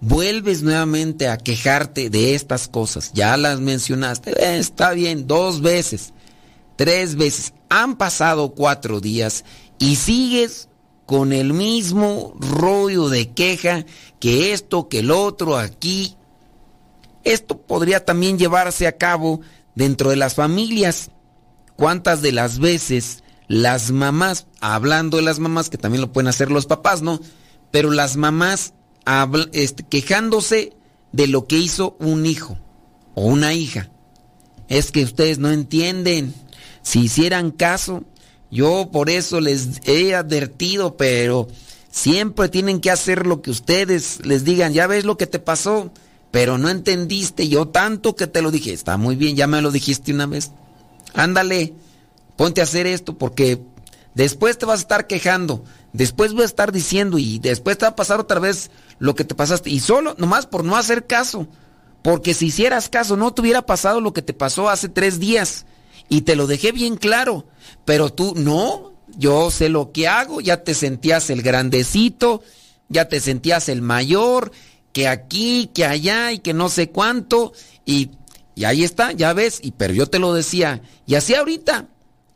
vuelves 0.00 0.62
nuevamente 0.62 1.28
a 1.28 1.38
quejarte 1.38 2.10
de 2.10 2.34
estas 2.34 2.68
cosas, 2.68 3.12
ya 3.14 3.36
las 3.36 3.60
mencionaste, 3.60 4.30
eh, 4.30 4.58
está 4.58 4.92
bien, 4.92 5.26
dos 5.26 5.60
veces, 5.60 6.12
tres 6.76 7.16
veces, 7.16 7.52
han 7.68 7.96
pasado 7.96 8.50
cuatro 8.50 9.00
días 9.00 9.44
y 9.78 9.96
sigues 9.96 10.68
con 11.08 11.32
el 11.32 11.54
mismo 11.54 12.34
rollo 12.38 13.08
de 13.08 13.30
queja 13.30 13.86
que 14.20 14.52
esto, 14.52 14.88
que 14.88 14.98
el 14.98 15.10
otro, 15.10 15.56
aquí. 15.56 16.16
Esto 17.24 17.56
podría 17.56 18.04
también 18.04 18.38
llevarse 18.38 18.86
a 18.86 18.98
cabo 18.98 19.40
dentro 19.74 20.10
de 20.10 20.16
las 20.16 20.34
familias. 20.34 21.10
¿Cuántas 21.76 22.20
de 22.20 22.32
las 22.32 22.58
veces 22.58 23.24
las 23.46 23.90
mamás, 23.90 24.48
hablando 24.60 25.16
de 25.16 25.22
las 25.22 25.38
mamás, 25.38 25.70
que 25.70 25.78
también 25.78 26.02
lo 26.02 26.12
pueden 26.12 26.28
hacer 26.28 26.50
los 26.50 26.66
papás, 26.66 27.00
¿no? 27.00 27.20
Pero 27.70 27.90
las 27.90 28.16
mamás 28.16 28.74
este, 29.52 29.84
quejándose 29.84 30.72
de 31.12 31.26
lo 31.26 31.46
que 31.46 31.58
hizo 31.58 31.96
un 31.98 32.26
hijo 32.26 32.58
o 33.14 33.26
una 33.26 33.54
hija. 33.54 33.90
Es 34.68 34.90
que 34.90 35.04
ustedes 35.04 35.38
no 35.38 35.50
entienden. 35.50 36.34
Si 36.82 37.00
hicieran 37.00 37.50
caso, 37.50 38.04
yo 38.50 38.90
por 38.92 39.10
eso 39.10 39.40
les 39.40 39.80
he 39.84 40.14
advertido, 40.14 40.96
pero 40.96 41.48
siempre 41.90 42.48
tienen 42.48 42.80
que 42.80 42.90
hacer 42.90 43.26
lo 43.26 43.42
que 43.42 43.50
ustedes 43.50 44.24
les 44.24 44.44
digan. 44.44 44.72
Ya 44.72 44.86
ves 44.86 45.04
lo 45.04 45.16
que 45.16 45.26
te 45.26 45.38
pasó, 45.38 45.90
pero 46.30 46.58
no 46.58 46.68
entendiste. 46.68 47.48
Yo 47.48 47.68
tanto 47.68 48.14
que 48.14 48.26
te 48.26 48.42
lo 48.42 48.50
dije. 48.50 48.72
Está 48.72 48.96
muy 48.96 49.16
bien, 49.16 49.36
ya 49.36 49.46
me 49.46 49.62
lo 49.62 49.70
dijiste 49.70 50.12
una 50.12 50.26
vez. 50.26 50.52
Ándale, 51.14 51.72
ponte 52.36 52.60
a 52.60 52.64
hacer 52.64 52.86
esto 52.86 53.16
porque 53.16 53.60
después 54.18 54.58
te 54.58 54.66
vas 54.66 54.80
a 54.80 54.82
estar 54.82 55.06
quejando. 55.06 55.64
Después 55.92 56.32
voy 56.32 56.42
a 56.42 56.46
estar 56.46 56.72
diciendo 56.72 57.18
y 57.18 57.38
después 57.38 57.78
te 57.78 57.84
va 57.84 57.90
a 57.90 57.96
pasar 57.96 58.18
otra 58.18 58.40
vez 58.40 58.72
lo 58.98 59.14
que 59.14 59.24
te 59.24 59.36
pasaste. 59.36 59.70
Y 59.70 59.78
solo, 59.78 60.16
nomás 60.18 60.44
por 60.44 60.64
no 60.64 60.76
hacer 60.76 61.06
caso. 61.06 61.46
Porque 62.02 62.34
si 62.34 62.46
hicieras 62.46 62.88
caso, 62.88 63.16
no 63.16 63.32
te 63.32 63.42
hubiera 63.42 63.62
pasado 63.62 64.00
lo 64.00 64.12
que 64.12 64.22
te 64.22 64.34
pasó 64.34 64.68
hace 64.68 64.88
tres 64.88 65.20
días. 65.20 65.66
Y 66.08 66.22
te 66.22 66.34
lo 66.34 66.48
dejé 66.48 66.72
bien 66.72 66.96
claro. 66.96 67.46
Pero 67.84 68.12
tú, 68.12 68.34
no, 68.36 68.92
yo 69.16 69.52
sé 69.52 69.68
lo 69.68 69.92
que 69.92 70.08
hago, 70.08 70.40
ya 70.40 70.64
te 70.64 70.74
sentías 70.74 71.30
el 71.30 71.42
grandecito, 71.42 72.42
ya 72.88 73.08
te 73.08 73.20
sentías 73.20 73.68
el 73.68 73.82
mayor, 73.82 74.50
que 74.92 75.06
aquí, 75.06 75.70
que 75.72 75.84
allá 75.84 76.32
y 76.32 76.40
que 76.40 76.54
no 76.54 76.68
sé 76.68 76.90
cuánto. 76.90 77.52
Y, 77.84 78.10
y 78.56 78.64
ahí 78.64 78.82
está, 78.82 79.12
ya 79.12 79.32
ves, 79.32 79.60
y 79.62 79.70
pero 79.70 79.94
yo 79.94 80.06
te 80.08 80.18
lo 80.18 80.34
decía. 80.34 80.82
Y 81.06 81.14
así 81.14 81.36
ahorita, 81.36 81.86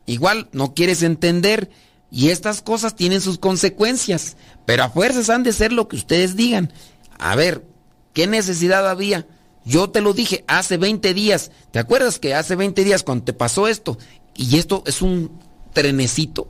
igual 0.05 0.49
no 0.51 0.73
quieres 0.73 1.03
entender. 1.03 1.69
Y 2.11 2.29
estas 2.29 2.61
cosas 2.61 2.95
tienen 2.95 3.21
sus 3.21 3.39
consecuencias. 3.39 4.37
Pero 4.65 4.83
a 4.83 4.89
fuerzas 4.89 5.29
han 5.29 5.43
de 5.43 5.53
ser 5.53 5.73
lo 5.73 5.87
que 5.87 5.95
ustedes 5.95 6.35
digan. 6.35 6.71
A 7.17 7.35
ver, 7.35 7.65
¿qué 8.13 8.27
necesidad 8.27 8.87
había? 8.87 9.25
Yo 9.65 9.89
te 9.89 10.01
lo 10.01 10.13
dije 10.13 10.43
hace 10.47 10.77
20 10.77 11.13
días. 11.13 11.51
¿Te 11.71 11.79
acuerdas 11.79 12.19
que 12.19 12.35
hace 12.35 12.55
20 12.55 12.83
días 12.83 13.03
cuando 13.03 13.25
te 13.25 13.33
pasó 13.33 13.67
esto? 13.67 13.97
Y 14.35 14.57
esto 14.57 14.83
es 14.85 15.01
un 15.01 15.31
trenecito 15.73 16.49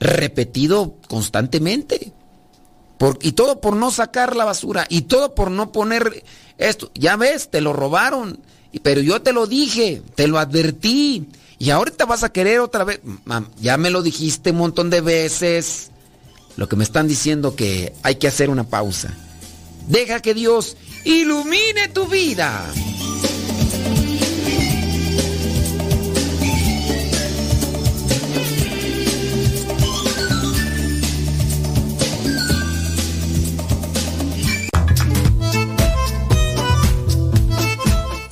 repetido 0.00 0.96
constantemente. 1.08 2.12
Y 3.20 3.32
todo 3.32 3.60
por 3.60 3.76
no 3.76 3.90
sacar 3.90 4.36
la 4.36 4.44
basura. 4.44 4.86
Y 4.88 5.02
todo 5.02 5.34
por 5.34 5.50
no 5.50 5.72
poner 5.72 6.24
esto. 6.58 6.90
Ya 6.94 7.16
ves, 7.16 7.50
te 7.50 7.60
lo 7.60 7.72
robaron. 7.72 8.40
Pero 8.82 9.00
yo 9.00 9.20
te 9.22 9.32
lo 9.32 9.46
dije, 9.46 10.02
te 10.14 10.26
lo 10.26 10.38
advertí. 10.38 11.28
Y 11.64 11.70
ahorita 11.70 12.04
vas 12.04 12.22
a 12.24 12.28
querer 12.28 12.60
otra 12.60 12.84
vez. 12.84 13.00
Ya 13.58 13.78
me 13.78 13.88
lo 13.88 14.02
dijiste 14.02 14.50
un 14.50 14.58
montón 14.58 14.90
de 14.90 15.00
veces. 15.00 15.90
Lo 16.58 16.68
que 16.68 16.76
me 16.76 16.84
están 16.84 17.08
diciendo 17.08 17.56
que 17.56 17.94
hay 18.02 18.16
que 18.16 18.28
hacer 18.28 18.50
una 18.50 18.64
pausa. 18.64 19.14
Deja 19.88 20.20
que 20.20 20.34
Dios 20.34 20.76
ilumine 21.04 21.88
tu 21.88 22.06
vida. 22.06 22.70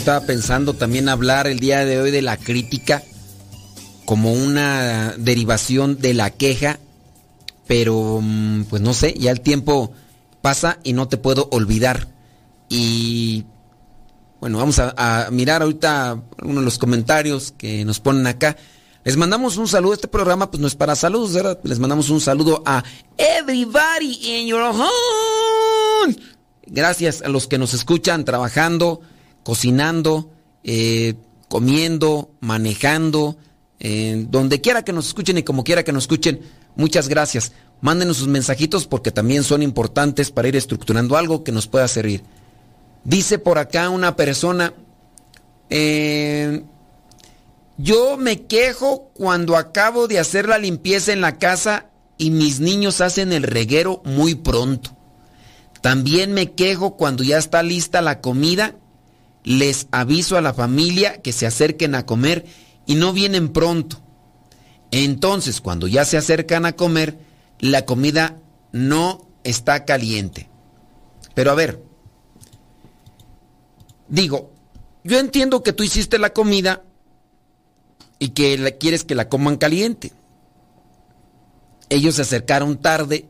Estaba 0.00 0.24
pensando 0.24 0.72
también 0.72 1.10
hablar 1.10 1.46
el 1.46 1.60
día 1.60 1.84
de 1.84 2.00
hoy 2.00 2.10
de 2.10 2.22
la 2.22 2.38
crítica 2.38 3.02
como 4.06 4.32
una 4.32 5.14
derivación 5.18 5.98
de 6.00 6.14
la 6.14 6.30
queja, 6.30 6.78
pero 7.66 8.20
mm, 8.22 8.64
pues 8.64 8.80
no 8.80 8.94
sé, 8.94 9.12
ya 9.18 9.30
el 9.30 9.42
tiempo 9.42 9.92
pasa 10.40 10.78
y 10.84 10.94
no 10.94 11.06
te 11.08 11.18
puedo 11.18 11.50
olvidar. 11.52 12.08
Y 12.70 13.44
bueno, 14.40 14.56
vamos 14.56 14.78
a, 14.78 15.28
mirar 15.30 15.60
ahorita 15.60 16.18
uno 16.44 16.60
de 16.60 16.64
los 16.64 16.78
comentarios 16.78 17.52
que 17.58 17.84
nos 17.84 18.00
ponen 18.00 18.26
acá. 18.26 18.56
Les 19.04 19.18
mandamos 19.18 19.58
un 19.58 19.68
saludo. 19.68 19.92
Este 19.92 20.08
programa 20.08 20.50
pues 20.50 20.62
no 20.62 20.66
es 20.66 20.76
para 20.76 20.96
saludos, 20.96 21.34
¿verdad? 21.34 21.60
Les 21.62 21.78
mandamos 21.78 22.08
un 22.08 22.22
saludo 22.22 22.62
a 22.64 22.82
everybody 23.18 24.18
in 24.22 24.46
your 24.46 24.62
home. 24.62 26.16
Gracias 26.64 27.20
a 27.20 27.28
los 27.28 27.46
que 27.46 27.58
nos 27.58 27.74
escuchan 27.74 28.24
trabajando 28.24 29.02
cocinando, 29.42 30.30
eh, 30.64 31.14
comiendo, 31.48 32.30
manejando, 32.40 33.36
eh, 33.78 34.26
donde 34.28 34.60
quiera 34.60 34.84
que 34.84 34.92
nos 34.92 35.08
escuchen 35.08 35.38
y 35.38 35.42
como 35.42 35.64
quiera 35.64 35.82
que 35.82 35.92
nos 35.92 36.04
escuchen, 36.04 36.40
muchas 36.76 37.08
gracias. 37.08 37.52
Mándenos 37.80 38.18
sus 38.18 38.28
mensajitos 38.28 38.86
porque 38.86 39.10
también 39.10 39.42
son 39.42 39.62
importantes 39.62 40.30
para 40.30 40.48
ir 40.48 40.56
estructurando 40.56 41.16
algo 41.16 41.42
que 41.42 41.52
nos 41.52 41.66
pueda 41.66 41.88
servir. 41.88 42.22
Dice 43.04 43.38
por 43.38 43.58
acá 43.58 43.88
una 43.88 44.16
persona, 44.16 44.74
eh, 45.70 46.62
yo 47.78 48.18
me 48.18 48.42
quejo 48.42 49.10
cuando 49.14 49.56
acabo 49.56 50.06
de 50.06 50.18
hacer 50.18 50.46
la 50.46 50.58
limpieza 50.58 51.12
en 51.12 51.22
la 51.22 51.38
casa 51.38 51.86
y 52.18 52.30
mis 52.30 52.60
niños 52.60 53.00
hacen 53.00 53.32
el 53.32 53.44
reguero 53.44 54.02
muy 54.04 54.34
pronto. 54.34 54.94
También 55.80 56.34
me 56.34 56.52
quejo 56.52 56.98
cuando 56.98 57.24
ya 57.24 57.38
está 57.38 57.62
lista 57.62 58.02
la 58.02 58.20
comida 58.20 58.74
les 59.44 59.88
aviso 59.90 60.36
a 60.36 60.40
la 60.40 60.54
familia 60.54 61.20
que 61.22 61.32
se 61.32 61.46
acerquen 61.46 61.94
a 61.94 62.06
comer 62.06 62.44
y 62.86 62.94
no 62.94 63.12
vienen 63.12 63.50
pronto. 63.50 64.00
Entonces, 64.90 65.60
cuando 65.60 65.86
ya 65.86 66.04
se 66.04 66.16
acercan 66.16 66.66
a 66.66 66.72
comer, 66.72 67.18
la 67.58 67.84
comida 67.84 68.36
no 68.72 69.26
está 69.44 69.84
caliente. 69.84 70.48
Pero 71.34 71.50
a 71.50 71.54
ver, 71.54 71.82
digo, 74.08 74.52
yo 75.04 75.18
entiendo 75.18 75.62
que 75.62 75.72
tú 75.72 75.82
hiciste 75.82 76.18
la 76.18 76.32
comida 76.32 76.82
y 78.18 78.30
que 78.30 78.76
quieres 78.78 79.04
que 79.04 79.14
la 79.14 79.28
coman 79.28 79.56
caliente. 79.56 80.12
Ellos 81.88 82.16
se 82.16 82.22
acercaron 82.22 82.78
tarde 82.78 83.26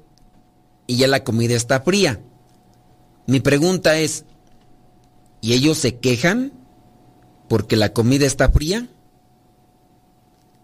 y 0.87 0.97
ya 0.97 1.07
la 1.07 1.23
comida 1.25 1.55
está 1.55 1.81
fría. 1.81 2.21
Mi 3.27 3.41
pregunta 3.41 3.99
es, 3.99 4.25
¿Y 5.41 5.55
ellos 5.55 5.79
se 5.79 5.99
quejan 5.99 6.53
porque 7.49 7.77
la 7.77 7.93
comida 7.93 8.27
está 8.27 8.51
fría? 8.51 8.89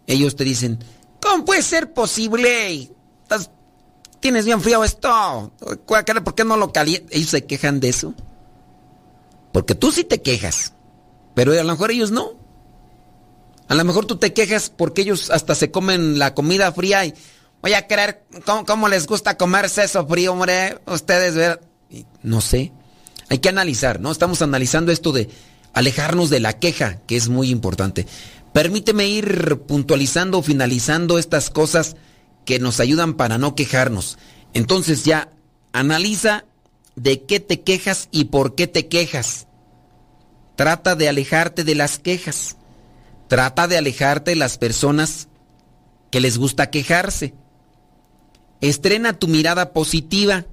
Ellos 0.07 0.37
te 0.37 0.45
dicen, 0.45 0.79
¿cómo 1.21 1.45
puede 1.45 1.63
ser 1.63 1.93
posible? 1.93 2.91
¿Tienes 4.21 4.45
bien 4.45 4.61
frío 4.61 4.85
esto? 4.85 5.53
¿Por 5.87 6.35
qué 6.35 6.45
no 6.45 6.57
lo 6.57 6.73
calientas? 6.73 7.15
Ellos 7.15 7.31
se 7.31 7.45
quejan 7.45 7.81
de 7.81 7.89
eso. 7.89 8.15
Porque 9.53 9.75
tú 9.75 9.91
sí 9.91 10.05
te 10.05 10.21
quejas, 10.21 10.75
pero 11.35 11.53
a 11.53 11.65
lo 11.65 11.73
mejor 11.73 11.91
ellos 11.91 12.11
no. 12.11 12.35
A 13.69 13.75
lo 13.75 13.85
mejor 13.85 14.07
tú 14.07 14.17
te 14.17 14.33
quejas 14.33 14.71
porque 14.71 15.03
ellos 15.03 15.31
hasta 15.31 15.55
se 15.55 15.71
comen 15.71 16.19
la 16.19 16.35
comida 16.35 16.73
fría 16.73 17.05
y 17.05 17.15
voy 17.63 17.75
a 17.75 17.87
creer 17.87 18.25
cómo, 18.67 18.89
les 18.89 19.07
gusta 19.07 19.37
comerse 19.37 19.85
eso 19.85 20.07
frío, 20.07 20.33
hombre. 20.33 20.79
Ustedes, 20.87 21.35
ver, 21.35 21.61
no 22.23 22.41
sé. 22.41 22.73
Hay 23.29 23.39
que 23.39 23.49
analizar, 23.49 24.01
¿no? 24.01 24.13
Estamos 24.13 24.43
analizando 24.43 24.93
esto 24.93 25.13
de 25.13 25.29
alejarnos 25.73 26.31
de 26.31 26.41
la 26.41 26.59
queja, 26.59 27.01
que 27.07 27.17
es 27.17 27.29
muy 27.29 27.51
importante. 27.51 28.07
Permíteme 28.53 29.07
ir 29.07 29.63
puntualizando, 29.67 30.43
finalizando 30.43 31.19
estas 31.19 31.51
cosas 31.51 31.97
que 32.45 32.59
nos 32.59 32.81
ayudan 32.81 33.15
para 33.15 33.37
no 33.37 33.55
quejarnos. 33.55 34.19
Entonces 34.55 35.05
ya, 35.05 35.31
analiza 35.73 36.45
de 36.95 37.23
qué 37.25 37.41
te 37.41 37.61
quejas 37.61 38.09
y 38.11 38.27
por 38.27 38.55
qué 38.55 38.67
te 38.67 38.87
quejas. 38.87 39.47
Trata 40.57 40.97
de 40.97 41.09
alejarte 41.09 41.65
de 41.65 41.75
las 41.75 41.99
quejas. 41.99 42.57
Trata 43.29 43.69
de 43.69 43.77
alejarte 43.77 44.31
de 44.31 44.37
las 44.37 44.57
personas 44.57 45.29
que 46.11 46.21
les 46.21 46.39
gusta 46.39 46.71
quejarse. 46.71 47.35
Estrena 48.63 49.19
tu 49.19 49.29
mirada 49.29 49.75
positiva. 49.75 50.47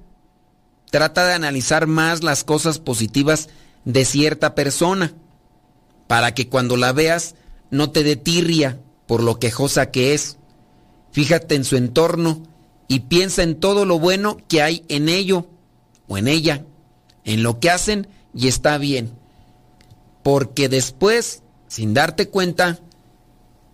Trata 0.94 1.26
de 1.26 1.32
analizar 1.32 1.88
más 1.88 2.22
las 2.22 2.44
cosas 2.44 2.78
positivas 2.78 3.48
de 3.84 4.04
cierta 4.04 4.54
persona 4.54 5.12
para 6.06 6.34
que 6.34 6.48
cuando 6.48 6.76
la 6.76 6.92
veas 6.92 7.34
no 7.72 7.90
te 7.90 8.04
detirria 8.04 8.78
por 9.08 9.20
lo 9.20 9.40
quejosa 9.40 9.90
que 9.90 10.14
es. 10.14 10.36
Fíjate 11.10 11.56
en 11.56 11.64
su 11.64 11.74
entorno 11.76 12.44
y 12.86 13.00
piensa 13.00 13.42
en 13.42 13.58
todo 13.58 13.86
lo 13.86 13.98
bueno 13.98 14.36
que 14.46 14.62
hay 14.62 14.84
en 14.86 15.08
ello 15.08 15.48
o 16.06 16.16
en 16.16 16.28
ella, 16.28 16.64
en 17.24 17.42
lo 17.42 17.58
que 17.58 17.70
hacen 17.70 18.06
y 18.32 18.46
está 18.46 18.78
bien. 18.78 19.10
Porque 20.22 20.68
después, 20.68 21.42
sin 21.66 21.92
darte 21.92 22.28
cuenta, 22.28 22.78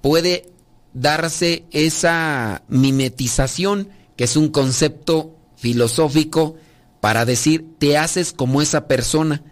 puede 0.01 0.51
darse 0.95 1.67
esa 1.71 2.63
mimetización, 2.69 3.91
que 4.17 4.25
es 4.25 4.37
un 4.39 4.49
concepto 4.49 5.37
filosófico 5.57 6.57
para 7.01 7.25
decir, 7.25 7.67
te 7.79 7.97
haces 7.97 8.33
como 8.33 8.61
esa 8.63 8.87
persona, 8.87 9.43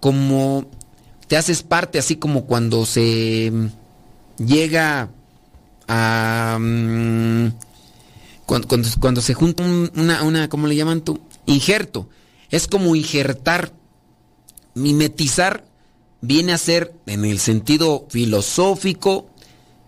como 0.00 0.66
te 1.26 1.36
haces 1.36 1.62
parte, 1.62 1.98
así 1.98 2.16
como 2.16 2.46
cuando 2.46 2.86
se 2.86 3.52
llega 4.38 5.10
a... 5.86 6.58
Mm, 6.60 7.48
cuando, 8.98 9.20
se 9.20 9.34
junta 9.34 9.62
una, 9.62 10.24
una, 10.24 10.48
¿cómo 10.48 10.66
le 10.66 10.74
llaman 10.74 11.02
tú? 11.02 11.20
Injerto. 11.46 12.08
Es 12.50 12.66
como 12.66 12.96
injertar. 12.96 13.72
Mimetizar 14.74 15.64
viene 16.20 16.52
a 16.52 16.58
ser, 16.58 16.92
en 17.06 17.24
el 17.24 17.38
sentido 17.38 18.06
filosófico, 18.08 19.30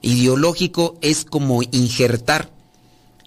ideológico, 0.00 0.96
es 1.00 1.24
como 1.24 1.62
injertar. 1.62 2.50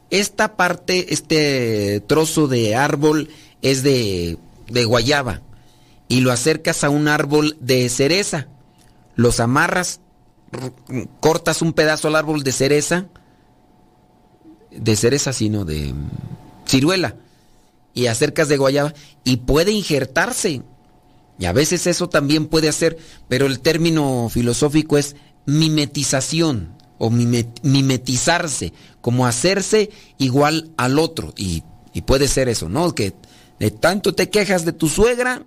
Esta 0.09 0.55
parte, 0.55 1.13
este 1.13 2.01
trozo 2.07 2.47
de 2.47 2.75
árbol, 2.75 3.29
es 3.65 3.81
de, 3.81 4.37
guayaba. 4.85 5.41
y 6.07 6.21
lo 6.21 6.31
acercas 6.31 6.83
a 6.83 6.91
un 6.91 7.07
árbol 7.07 7.57
de 7.59 7.89
cereza. 7.89 8.47
Los 9.15 9.39
amarras, 9.39 10.01
cortas 11.19 11.63
un 11.63 11.73
pedazo 11.73 12.07
al 12.07 12.15
árbol 12.15 12.43
de 12.43 12.51
cereza, 12.51 13.07
de 14.69 14.95
cereza 14.95 15.33
sino 15.33 15.65
de 15.65 15.95
ciruela, 16.67 17.15
y 17.95 18.05
acercas 18.05 18.49
de 18.49 18.57
guayaba 18.57 18.93
y 19.23 19.37
puede 19.37 19.71
injertarse. 19.71 20.61
Y 21.39 21.45
a 21.45 21.51
veces 21.51 21.87
eso 21.87 22.07
también 22.07 22.45
puede 22.45 22.69
hacer, 22.69 22.99
pero 23.27 23.47
el 23.47 23.61
término 23.61 24.29
filosófico 24.29 24.99
es 24.99 25.15
mimetización 25.47 26.75
o 26.99 27.09
mimetizarse, 27.09 28.73
como 29.01 29.25
hacerse 29.25 29.89
igual 30.19 30.69
al 30.77 30.99
otro. 30.99 31.33
Y, 31.35 31.63
y 31.93 32.03
puede 32.03 32.27
ser 32.27 32.47
eso, 32.47 32.69
¿no? 32.69 32.93
Que 32.93 33.15
de 33.59 33.71
tanto 33.71 34.13
te 34.13 34.29
quejas 34.29 34.65
de 34.65 34.73
tu 34.73 34.89
suegra 34.89 35.45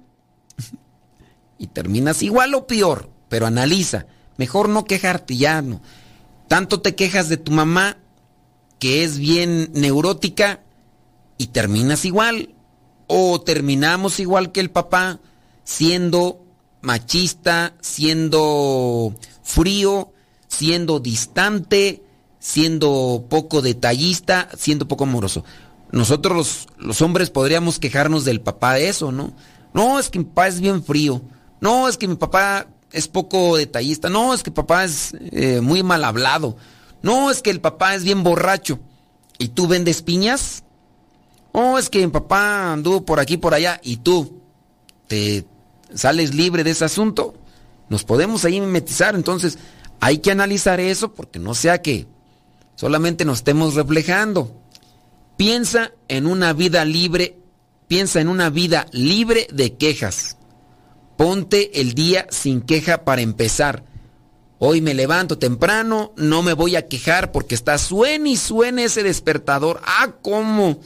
y 1.59 1.67
terminas 1.67 2.23
igual 2.23 2.55
o 2.55 2.67
peor, 2.67 3.11
pero 3.29 3.47
analiza. 3.47 4.07
Mejor 4.37 4.69
no 4.69 4.85
quejarte 4.85 5.37
ya, 5.37 5.61
no. 5.61 5.81
Tanto 6.47 6.81
te 6.81 6.95
quejas 6.95 7.29
de 7.29 7.37
tu 7.37 7.53
mamá 7.53 7.99
que 8.79 9.05
es 9.05 9.19
bien 9.19 9.71
neurótica 9.75 10.63
y 11.37 11.49
terminas 11.49 12.05
igual. 12.05 12.55
O 13.07 13.41
terminamos 13.41 14.21
igual 14.21 14.53
que 14.53 14.61
el 14.61 14.71
papá, 14.71 15.19
siendo 15.65 16.45
machista, 16.83 17.75
siendo 17.81 19.15
frío, 19.43 20.13
siendo 20.47 21.01
distante, 21.01 22.03
siendo 22.39 23.27
poco 23.29 23.63
detallista, 23.63 24.49
siendo 24.57 24.87
poco 24.87 25.05
amoroso. 25.05 25.45
Nosotros 25.91 26.67
los, 26.77 27.03
hombres 27.03 27.31
podríamos 27.31 27.79
quejarnos 27.79 28.25
del 28.25 28.41
papá 28.41 28.75
de 28.75 28.89
eso, 28.89 29.11
¿no? 29.13 29.33
No, 29.73 29.99
es 29.99 30.11
que 30.11 30.19
mi 30.19 30.25
papá 30.27 30.49
es 30.49 30.61
bien 30.61 30.83
frío. 30.83 31.23
No, 31.61 31.89
es 31.89 31.97
que 31.97 32.09
mi 32.09 32.17
papá 32.17 32.67
es 32.93 33.09
poco 33.09 33.57
detallista. 33.57 34.09
No, 34.09 34.35
es 34.35 34.43
que 34.43 34.51
papá 34.51 34.85
es 34.85 35.15
eh, 35.33 35.61
muy 35.61 35.83
mal 35.83 36.05
hablado. 36.05 36.57
No, 37.03 37.31
es 37.31 37.43
que 37.43 37.51
el 37.51 37.61
papá 37.61 37.95
es 37.95 38.05
bien 38.05 38.23
borracho. 38.23 38.81
¿Y 39.39 39.49
tú 39.49 39.67
vendes 39.67 40.03
piñas? 40.03 40.65
Oh, 41.53 41.79
es 41.79 41.89
que 41.89 42.01
mi 42.01 42.09
papá 42.09 42.73
anduvo 42.73 43.05
por 43.05 43.21
aquí, 43.21 43.37
por 43.37 43.55
allá. 43.55 43.81
¿Y 43.83 43.99
tú? 43.99 44.43
¿Te 45.07 45.47
sales 45.95 46.35
libre 46.35 46.65
de 46.65 46.71
ese 46.71 46.85
asunto? 46.85 47.35
Nos 47.89 48.05
podemos 48.05 48.45
ahí 48.45 48.61
mimetizar. 48.61 49.15
Entonces, 49.15 49.59
hay 50.01 50.19
que 50.19 50.31
analizar 50.31 50.81
eso 50.81 51.15
porque 51.15 51.39
no 51.39 51.55
sea 51.55 51.81
que 51.81 52.07
solamente 52.77 53.25
nos 53.25 53.39
estemos 53.39 53.75
reflejando. 53.75 54.55
Piensa 55.39 55.93
en 56.09 56.27
una 56.27 56.53
vida 56.53 56.85
libre, 56.85 57.37
piensa 57.87 58.21
en 58.21 58.27
una 58.27 58.51
vida 58.51 58.87
libre 58.91 59.47
de 59.53 59.77
quejas. 59.77 60.37
Ponte 61.17 61.81
el 61.81 61.95
día 61.95 62.27
sin 62.29 62.61
queja 62.61 63.05
para 63.05 63.23
empezar. 63.23 63.85
Hoy 64.59 64.81
me 64.81 64.95
levanto 64.95 65.39
temprano, 65.39 66.13
no 66.17 66.43
me 66.43 66.55
voy 66.55 66.75
a 66.75 66.89
quejar 66.89 67.31
porque 67.31 67.55
está 67.55 67.79
suene 67.79 68.31
y 68.31 68.37
suene 68.37 68.83
ese 68.83 69.05
despertador. 69.05 69.81
Ah, 69.85 70.13
¿cómo? 70.23 70.81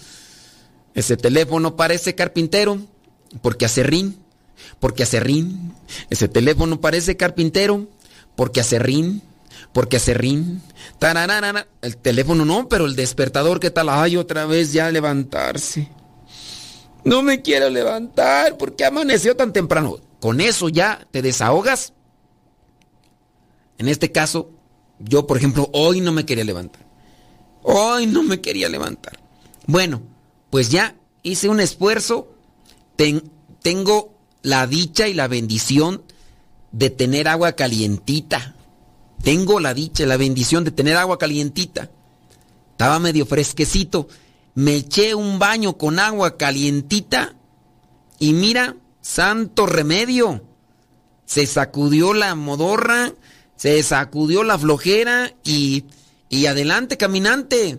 Ese 0.93 1.17
teléfono 1.17 1.75
parece 1.75 2.15
carpintero 2.15 2.79
porque 3.41 3.65
hace 3.65 3.83
rin, 3.83 4.19
porque 4.81 5.05
hace 5.05 5.19
rin. 5.21 5.73
Ese 6.11 6.29
teléfono 6.29 6.79
parece 6.79 7.17
carpintero 7.17 7.89
porque 8.37 8.61
hace 8.61 8.79
rin, 8.79 9.23
porque 9.73 9.97
hace 9.97 10.15
rin. 10.15 10.63
El 11.81 11.97
teléfono 11.97 12.45
no, 12.45 12.69
pero 12.69 12.87
el 12.87 12.97
despertador, 12.97 13.61
¿qué 13.61 13.71
tal? 13.71 13.89
Ay, 13.89 14.17
otra 14.17 14.47
vez 14.47 14.73
ya 14.73 14.91
levantarse. 14.91 15.89
No 17.05 17.23
me 17.23 17.43
quiero 17.43 17.69
levantar 17.69 18.57
porque 18.57 18.85
amaneció 18.85 19.37
tan 19.37 19.53
temprano. 19.53 19.99
Con 20.21 20.41
eso 20.41 20.69
ya 20.69 21.07
te 21.11 21.21
desahogas 21.21 21.93
en 23.83 23.89
este 23.89 24.13
caso, 24.13 24.49
yo, 25.01 25.27
por 25.27 25.37
ejemplo, 25.37 25.69
hoy 25.73 26.01
no 26.01 26.13
me 26.13 26.25
quería 26.25 26.45
levantar. 26.45 26.87
Hoy 27.65 28.07
no 28.07 28.23
me 28.23 28.41
quería 28.41 28.69
levantar. 28.69 29.19
Bueno, 29.67 30.03
pues 30.51 30.71
ya 30.71 30.95
hice 31.25 31.49
un 31.49 31.59
esfuerzo. 31.59 32.29
tengo 33.61 34.15
la 34.43 34.69
dicha 34.69 35.09
y 35.09 35.15
la 35.15 35.27
bendición 35.27 36.05
de 36.71 36.91
tener 36.91 37.27
agua 37.27 37.55
calientita. 37.55 38.55
Tengo 39.23 39.61
la 39.61 39.75
dicha 39.75 40.07
la 40.07 40.17
bendición 40.17 40.65
de 40.65 40.71
tener 40.71 40.97
agua 40.97 41.19
calientita. 41.19 41.91
Estaba 42.73 42.99
medio 42.99 43.27
fresquecito. 43.27 44.09
Me 44.55 44.77
eché 44.77 45.15
un 45.15 45.39
baño 45.39 45.79
con 45.79 45.99
agua 45.99 46.37
calientita 46.37 47.35
y 48.19 48.33
mira, 48.33 48.77
santo 49.01 49.67
remedio. 49.67 50.45
Se 51.25 51.47
sacudió 51.47 52.13
la 52.13 52.35
modorra 52.35 53.15
se 53.63 53.81
sacudió 53.85 54.43
la 54.43 54.59
flojera 54.59 55.35
y, 55.45 55.85
y 56.29 56.47
adelante 56.47 56.97
caminante. 56.97 57.79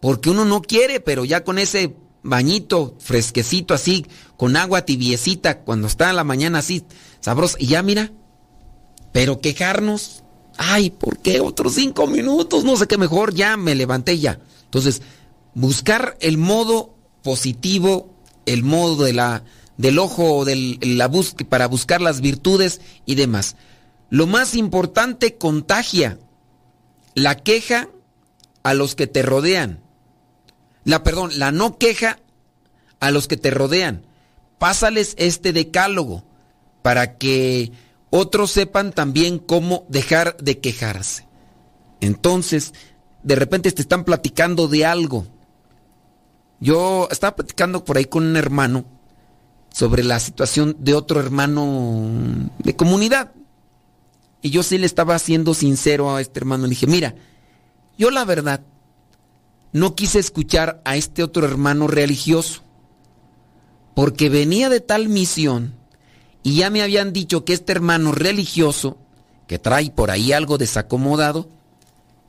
Porque 0.00 0.30
uno 0.30 0.44
no 0.44 0.62
quiere, 0.62 0.98
pero 0.98 1.24
ya 1.24 1.44
con 1.44 1.60
ese 1.60 1.94
bañito 2.24 2.96
fresquecito 2.98 3.72
así, 3.72 4.04
con 4.36 4.56
agua 4.56 4.84
tibiecita, 4.84 5.60
cuando 5.60 5.86
está 5.86 6.10
en 6.10 6.16
la 6.16 6.24
mañana 6.24 6.58
así, 6.58 6.82
sabroso, 7.20 7.56
y 7.60 7.68
ya 7.68 7.84
mira, 7.84 8.10
pero 9.12 9.40
quejarnos, 9.40 10.24
ay, 10.58 10.90
¿por 10.90 11.18
qué 11.18 11.40
otros 11.40 11.74
cinco 11.74 12.06
minutos? 12.06 12.64
No 12.64 12.76
sé 12.76 12.86
qué 12.86 12.98
mejor, 12.98 13.34
ya 13.34 13.56
me 13.56 13.74
levanté 13.74 14.18
ya. 14.18 14.40
Entonces, 14.64 15.02
buscar 15.54 16.16
el 16.20 16.38
modo 16.38 16.94
positivo, 17.22 18.14
el 18.46 18.62
modo 18.62 19.04
de 19.04 19.12
la, 19.12 19.44
del 19.76 19.98
ojo, 19.98 20.44
del, 20.44 20.78
la 20.82 21.10
para 21.48 21.66
buscar 21.66 22.00
las 22.00 22.20
virtudes 22.20 22.80
y 23.04 23.14
demás. 23.14 23.56
Lo 24.10 24.26
más 24.26 24.54
importante, 24.54 25.36
contagia 25.36 26.18
la 27.14 27.36
queja 27.36 27.88
a 28.62 28.74
los 28.74 28.94
que 28.94 29.06
te 29.06 29.22
rodean. 29.22 29.80
La, 30.84 31.02
perdón, 31.02 31.30
la 31.38 31.50
no 31.50 31.78
queja 31.78 32.20
a 33.00 33.10
los 33.10 33.26
que 33.26 33.36
te 33.36 33.50
rodean. 33.50 34.02
Pásales 34.58 35.14
este 35.18 35.52
decálogo 35.52 36.24
para 36.82 37.18
que 37.18 37.72
otros 38.16 38.50
sepan 38.50 38.92
también 38.92 39.38
cómo 39.38 39.84
dejar 39.88 40.36
de 40.38 40.58
quejarse. 40.58 41.26
Entonces, 42.00 42.74
de 43.22 43.36
repente 43.36 43.70
te 43.72 43.82
están 43.82 44.04
platicando 44.04 44.68
de 44.68 44.84
algo. 44.84 45.26
Yo 46.60 47.08
estaba 47.10 47.36
platicando 47.36 47.84
por 47.84 47.96
ahí 47.96 48.06
con 48.06 48.24
un 48.24 48.36
hermano 48.36 48.84
sobre 49.72 50.02
la 50.02 50.18
situación 50.18 50.76
de 50.80 50.94
otro 50.94 51.20
hermano 51.20 52.50
de 52.58 52.74
comunidad. 52.74 53.32
Y 54.40 54.50
yo 54.50 54.62
sí 54.62 54.78
le 54.78 54.86
estaba 54.86 55.18
siendo 55.18 55.54
sincero 55.54 56.14
a 56.14 56.20
este 56.20 56.40
hermano. 56.40 56.64
Le 56.64 56.70
dije, 56.70 56.86
mira, 56.86 57.14
yo 57.98 58.10
la 58.10 58.24
verdad 58.24 58.62
no 59.72 59.94
quise 59.94 60.18
escuchar 60.18 60.80
a 60.84 60.96
este 60.96 61.22
otro 61.22 61.46
hermano 61.46 61.86
religioso. 61.86 62.62
Porque 63.94 64.28
venía 64.28 64.68
de 64.68 64.80
tal 64.80 65.08
misión 65.08 65.75
y 66.46 66.58
ya 66.58 66.70
me 66.70 66.80
habían 66.80 67.12
dicho 67.12 67.44
que 67.44 67.54
este 67.54 67.72
hermano 67.72 68.12
religioso, 68.12 68.98
que 69.48 69.58
trae 69.58 69.90
por 69.90 70.12
ahí 70.12 70.30
algo 70.30 70.58
desacomodado, 70.58 71.48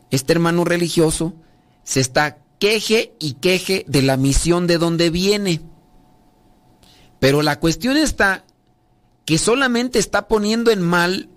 este 0.09 0.33
hermano 0.33 0.65
religioso 0.65 1.35
se 1.83 1.99
está 1.99 2.39
queje 2.57 3.13
y 3.19 3.33
queje 3.33 3.85
de 3.87 4.01
la 4.01 4.17
misión 4.17 4.65
de 4.65 4.79
donde 4.79 5.11
viene. 5.11 5.61
Pero 7.19 7.43
la 7.43 7.59
cuestión 7.59 7.95
está 7.95 8.43
que 9.23 9.37
solamente 9.37 9.99
está 9.99 10.27
poniendo 10.27 10.71
en 10.71 10.81
mal 10.81 11.29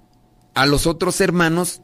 a 0.54 0.64
los 0.64 0.86
otros 0.86 1.20
hermanos 1.20 1.82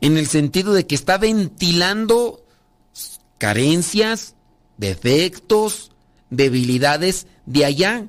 en 0.00 0.16
el 0.16 0.26
sentido 0.26 0.72
de 0.72 0.88
que 0.88 0.96
está 0.96 1.18
ventilando 1.18 2.44
carencias, 3.38 4.34
defectos, 4.76 5.92
debilidades 6.30 7.28
de 7.46 7.64
allá. 7.64 8.08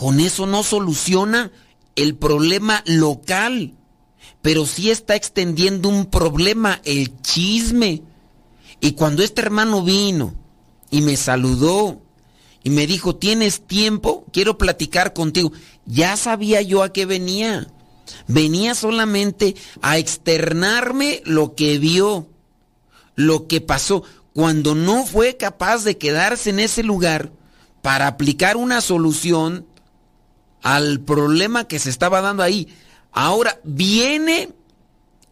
Con 0.00 0.18
eso 0.18 0.46
no 0.46 0.62
soluciona 0.62 1.52
el 1.94 2.16
problema 2.16 2.82
local, 2.86 3.74
pero 4.40 4.64
sí 4.64 4.90
está 4.90 5.14
extendiendo 5.14 5.90
un 5.90 6.06
problema, 6.06 6.80
el 6.84 7.20
chisme. 7.20 8.00
Y 8.80 8.92
cuando 8.92 9.22
este 9.22 9.42
hermano 9.42 9.84
vino 9.84 10.34
y 10.90 11.02
me 11.02 11.18
saludó 11.18 12.00
y 12.62 12.70
me 12.70 12.86
dijo, 12.86 13.16
¿tienes 13.16 13.66
tiempo? 13.66 14.24
Quiero 14.32 14.56
platicar 14.56 15.12
contigo. 15.12 15.52
Ya 15.84 16.16
sabía 16.16 16.62
yo 16.62 16.82
a 16.82 16.94
qué 16.94 17.04
venía 17.04 17.68
venía 18.26 18.74
solamente 18.74 19.54
a 19.82 19.98
externarme 19.98 21.20
lo 21.26 21.54
que 21.54 21.78
vio, 21.78 22.26
lo 23.16 23.48
que 23.48 23.60
pasó, 23.60 24.02
cuando 24.32 24.74
no 24.74 25.04
fue 25.04 25.36
capaz 25.36 25.84
de 25.84 25.98
quedarse 25.98 26.48
en 26.48 26.60
ese 26.60 26.84
lugar 26.84 27.32
para 27.82 28.06
aplicar 28.06 28.56
una 28.56 28.80
solución 28.80 29.66
al 30.62 31.00
problema 31.00 31.64
que 31.64 31.78
se 31.78 31.90
estaba 31.90 32.20
dando 32.20 32.42
ahí. 32.42 32.68
Ahora 33.12 33.60
viene 33.64 34.50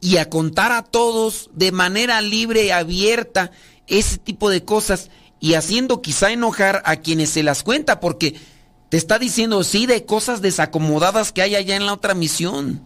y 0.01 0.17
a 0.17 0.29
contar 0.29 0.73
a 0.73 0.83
todos 0.83 1.51
de 1.55 1.73
manera 1.73 2.21
libre 2.21 2.67
y 2.67 2.71
abierta 2.71 3.51
ese 3.87 4.19
tipo 4.19 4.51
de 4.51 4.65
cosas 4.65 5.11
y 5.41 5.55
haciendo 5.55 6.03
quizá 6.03 6.31
enojar 6.31 6.83
a 6.85 6.97
quienes 6.97 7.31
se 7.31 7.43
las 7.43 7.63
cuenta 7.63 8.01
porque 8.01 8.37
te 8.89 8.97
está 8.97 9.19
diciendo, 9.19 9.63
sí, 9.65 9.87
de 9.87 10.05
cosas 10.05 10.41
desacomodadas 10.41 11.33
que 11.33 11.43
hay 11.43 11.55
allá 11.55 11.77
en 11.77 11.87
la 11.87 11.93
otra 11.93 12.15
misión. 12.15 12.83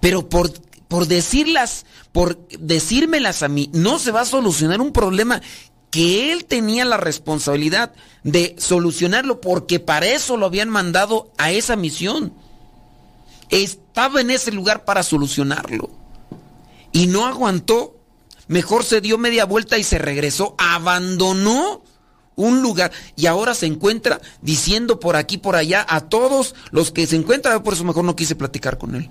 Pero 0.00 0.28
por, 0.28 0.52
por 0.88 1.06
decirlas, 1.06 1.84
por 2.12 2.46
decírmelas 2.48 3.42
a 3.42 3.48
mí, 3.48 3.70
no 3.72 3.98
se 3.98 4.10
va 4.10 4.22
a 4.22 4.26
solucionar 4.26 4.80
un 4.80 4.92
problema 4.92 5.42
que 5.92 6.32
él 6.32 6.46
tenía 6.46 6.86
la 6.86 6.96
responsabilidad 6.96 7.92
de 8.24 8.56
solucionarlo 8.58 9.42
porque 9.42 9.78
para 9.78 10.06
eso 10.06 10.38
lo 10.38 10.46
habían 10.46 10.70
mandado 10.70 11.30
a 11.36 11.52
esa 11.52 11.76
misión. 11.76 12.32
Estaba 13.50 14.22
en 14.22 14.30
ese 14.30 14.52
lugar 14.52 14.86
para 14.86 15.02
solucionarlo. 15.02 15.90
Y 16.92 17.08
no 17.08 17.26
aguantó. 17.26 17.94
Mejor 18.48 18.84
se 18.84 19.02
dio 19.02 19.18
media 19.18 19.44
vuelta 19.44 19.76
y 19.76 19.84
se 19.84 19.98
regresó. 19.98 20.54
Abandonó 20.56 21.82
un 22.36 22.62
lugar 22.62 22.90
y 23.14 23.26
ahora 23.26 23.54
se 23.54 23.66
encuentra 23.66 24.18
diciendo 24.40 24.98
por 24.98 25.16
aquí, 25.16 25.36
por 25.36 25.56
allá 25.56 25.84
a 25.86 26.08
todos 26.08 26.54
los 26.70 26.90
que 26.90 27.06
se 27.06 27.16
encuentran. 27.16 27.62
Por 27.62 27.74
eso 27.74 27.84
mejor 27.84 28.04
no 28.04 28.16
quise 28.16 28.34
platicar 28.34 28.78
con 28.78 28.94
él. 28.94 29.10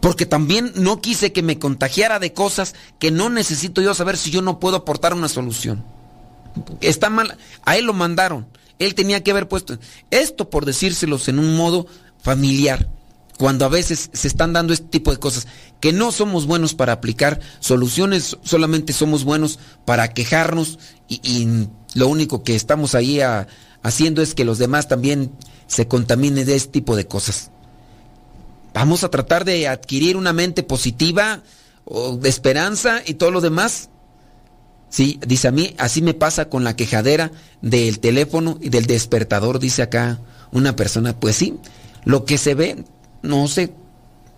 Porque 0.00 0.26
también 0.26 0.70
no 0.74 1.00
quise 1.00 1.32
que 1.32 1.42
me 1.42 1.58
contagiara 1.58 2.18
de 2.18 2.34
cosas 2.34 2.74
que 2.98 3.10
no 3.10 3.30
necesito 3.30 3.80
yo 3.80 3.94
saber 3.94 4.18
si 4.18 4.30
yo 4.30 4.42
no 4.42 4.60
puedo 4.60 4.76
aportar 4.76 5.14
una 5.14 5.28
solución. 5.30 5.82
Está 6.80 7.10
mal. 7.10 7.36
A 7.64 7.76
él 7.76 7.86
lo 7.86 7.92
mandaron. 7.92 8.46
Él 8.78 8.94
tenía 8.94 9.22
que 9.22 9.30
haber 9.30 9.48
puesto 9.48 9.78
esto 10.10 10.48
por 10.48 10.64
decírselos 10.64 11.28
en 11.28 11.38
un 11.38 11.56
modo 11.56 11.86
familiar. 12.22 12.88
Cuando 13.38 13.64
a 13.64 13.68
veces 13.68 14.10
se 14.12 14.28
están 14.28 14.52
dando 14.52 14.72
este 14.72 14.88
tipo 14.88 15.10
de 15.10 15.18
cosas, 15.18 15.46
que 15.80 15.92
no 15.92 16.12
somos 16.12 16.46
buenos 16.46 16.74
para 16.74 16.92
aplicar 16.92 17.40
soluciones, 17.60 18.36
solamente 18.42 18.92
somos 18.92 19.24
buenos 19.24 19.58
para 19.86 20.12
quejarnos 20.12 20.78
y, 21.08 21.66
lo 21.94 22.06
único 22.06 22.44
que 22.44 22.54
estamos 22.54 22.94
ahí 22.94 23.20
haciendo 23.82 24.22
es 24.22 24.34
que 24.34 24.44
los 24.44 24.58
demás 24.58 24.86
también 24.86 25.32
se 25.66 25.88
contaminen 25.88 26.46
de 26.46 26.54
este 26.54 26.70
tipo 26.70 26.94
de 26.96 27.06
cosas. 27.06 27.50
Vamos 28.74 29.02
a 29.02 29.10
tratar 29.10 29.44
de 29.44 29.66
adquirir 29.66 30.16
una 30.16 30.32
mente 30.32 30.62
positiva, 30.62 31.42
o 31.84 32.16
de 32.16 32.28
esperanza 32.28 33.02
y 33.04 33.14
todo 33.14 33.30
lo 33.30 33.40
demás. 33.40 33.90
Sí, 34.90 35.20
dice 35.24 35.48
a 35.48 35.52
mí, 35.52 35.74
así 35.78 36.02
me 36.02 36.14
pasa 36.14 36.48
con 36.48 36.64
la 36.64 36.74
quejadera 36.74 37.30
del 37.62 38.00
teléfono 38.00 38.58
y 38.60 38.70
del 38.70 38.86
despertador, 38.86 39.60
dice 39.60 39.82
acá 39.82 40.18
una 40.50 40.74
persona. 40.74 41.18
Pues 41.18 41.36
sí, 41.36 41.54
lo 42.04 42.24
que 42.24 42.38
se 42.38 42.54
ve, 42.54 42.84
no 43.22 43.46
se 43.46 43.72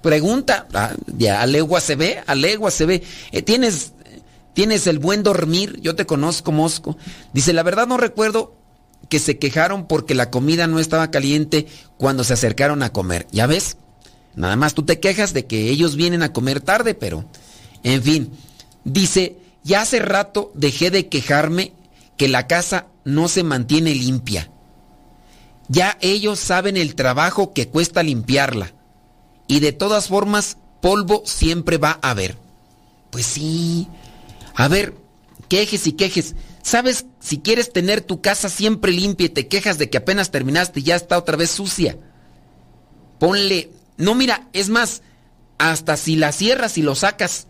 pregunta, 0.02 0.68
ah, 0.74 0.92
ya 1.16 1.40
a 1.40 1.46
legua 1.46 1.80
se 1.80 1.96
ve, 1.96 2.22
a 2.26 2.34
legua 2.34 2.70
se 2.70 2.84
ve. 2.84 3.02
Eh, 3.32 3.40
tienes, 3.40 3.92
tienes 4.52 4.86
el 4.86 4.98
buen 4.98 5.22
dormir, 5.22 5.80
yo 5.80 5.94
te 5.94 6.04
conozco, 6.04 6.52
Mosco. 6.52 6.98
Dice, 7.32 7.54
la 7.54 7.62
verdad 7.62 7.86
no 7.86 7.96
recuerdo 7.96 8.54
que 9.08 9.18
se 9.18 9.38
quejaron 9.38 9.86
porque 9.86 10.14
la 10.14 10.30
comida 10.30 10.66
no 10.66 10.78
estaba 10.78 11.10
caliente 11.10 11.66
cuando 11.96 12.24
se 12.24 12.34
acercaron 12.34 12.82
a 12.82 12.92
comer. 12.92 13.26
¿Ya 13.32 13.46
ves? 13.46 13.78
Nada 14.34 14.56
más 14.56 14.74
tú 14.74 14.82
te 14.82 15.00
quejas 15.00 15.32
de 15.32 15.46
que 15.46 15.70
ellos 15.70 15.96
vienen 15.96 16.22
a 16.22 16.32
comer 16.32 16.60
tarde, 16.60 16.94
pero, 16.94 17.24
en 17.82 18.02
fin, 18.02 18.30
dice, 18.84 19.36
ya 19.64 19.82
hace 19.82 19.98
rato 20.00 20.50
dejé 20.54 20.90
de 20.90 21.08
quejarme 21.08 21.72
que 22.16 22.28
la 22.28 22.46
casa 22.46 22.86
no 23.04 23.28
se 23.28 23.42
mantiene 23.42 23.94
limpia. 23.94 24.50
Ya 25.68 25.96
ellos 26.00 26.38
saben 26.38 26.76
el 26.76 26.94
trabajo 26.94 27.52
que 27.52 27.68
cuesta 27.68 28.02
limpiarla. 28.02 28.72
Y 29.46 29.60
de 29.60 29.72
todas 29.72 30.08
formas, 30.08 30.58
polvo 30.80 31.22
siempre 31.24 31.78
va 31.78 31.98
a 32.02 32.10
haber. 32.10 32.36
Pues 33.10 33.26
sí. 33.26 33.88
A 34.54 34.68
ver, 34.68 34.94
quejes 35.48 35.86
y 35.86 35.92
quejes. 35.92 36.34
¿Sabes? 36.62 37.06
Si 37.20 37.38
quieres 37.38 37.72
tener 37.72 38.00
tu 38.02 38.20
casa 38.20 38.48
siempre 38.48 38.92
limpia 38.92 39.26
y 39.26 39.30
te 39.30 39.48
quejas 39.48 39.78
de 39.78 39.90
que 39.90 39.98
apenas 39.98 40.30
terminaste 40.30 40.80
y 40.80 40.84
ya 40.84 40.96
está 40.96 41.18
otra 41.18 41.36
vez 41.36 41.50
sucia. 41.50 41.96
Ponle... 43.18 43.70
No, 43.96 44.14
mira, 44.14 44.48
es 44.52 44.68
más, 44.68 45.02
hasta 45.58 45.96
si 45.96 46.16
la 46.16 46.32
cierras 46.32 46.78
y 46.78 46.82
lo 46.82 46.94
sacas, 46.94 47.46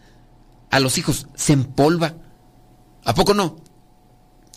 a 0.73 0.81
los 0.81 0.99
hijos, 0.99 1.29
se 1.37 1.53
empolva. 1.53 2.15
¿A 3.05 3.15
poco 3.15 3.35
no? 3.35 3.57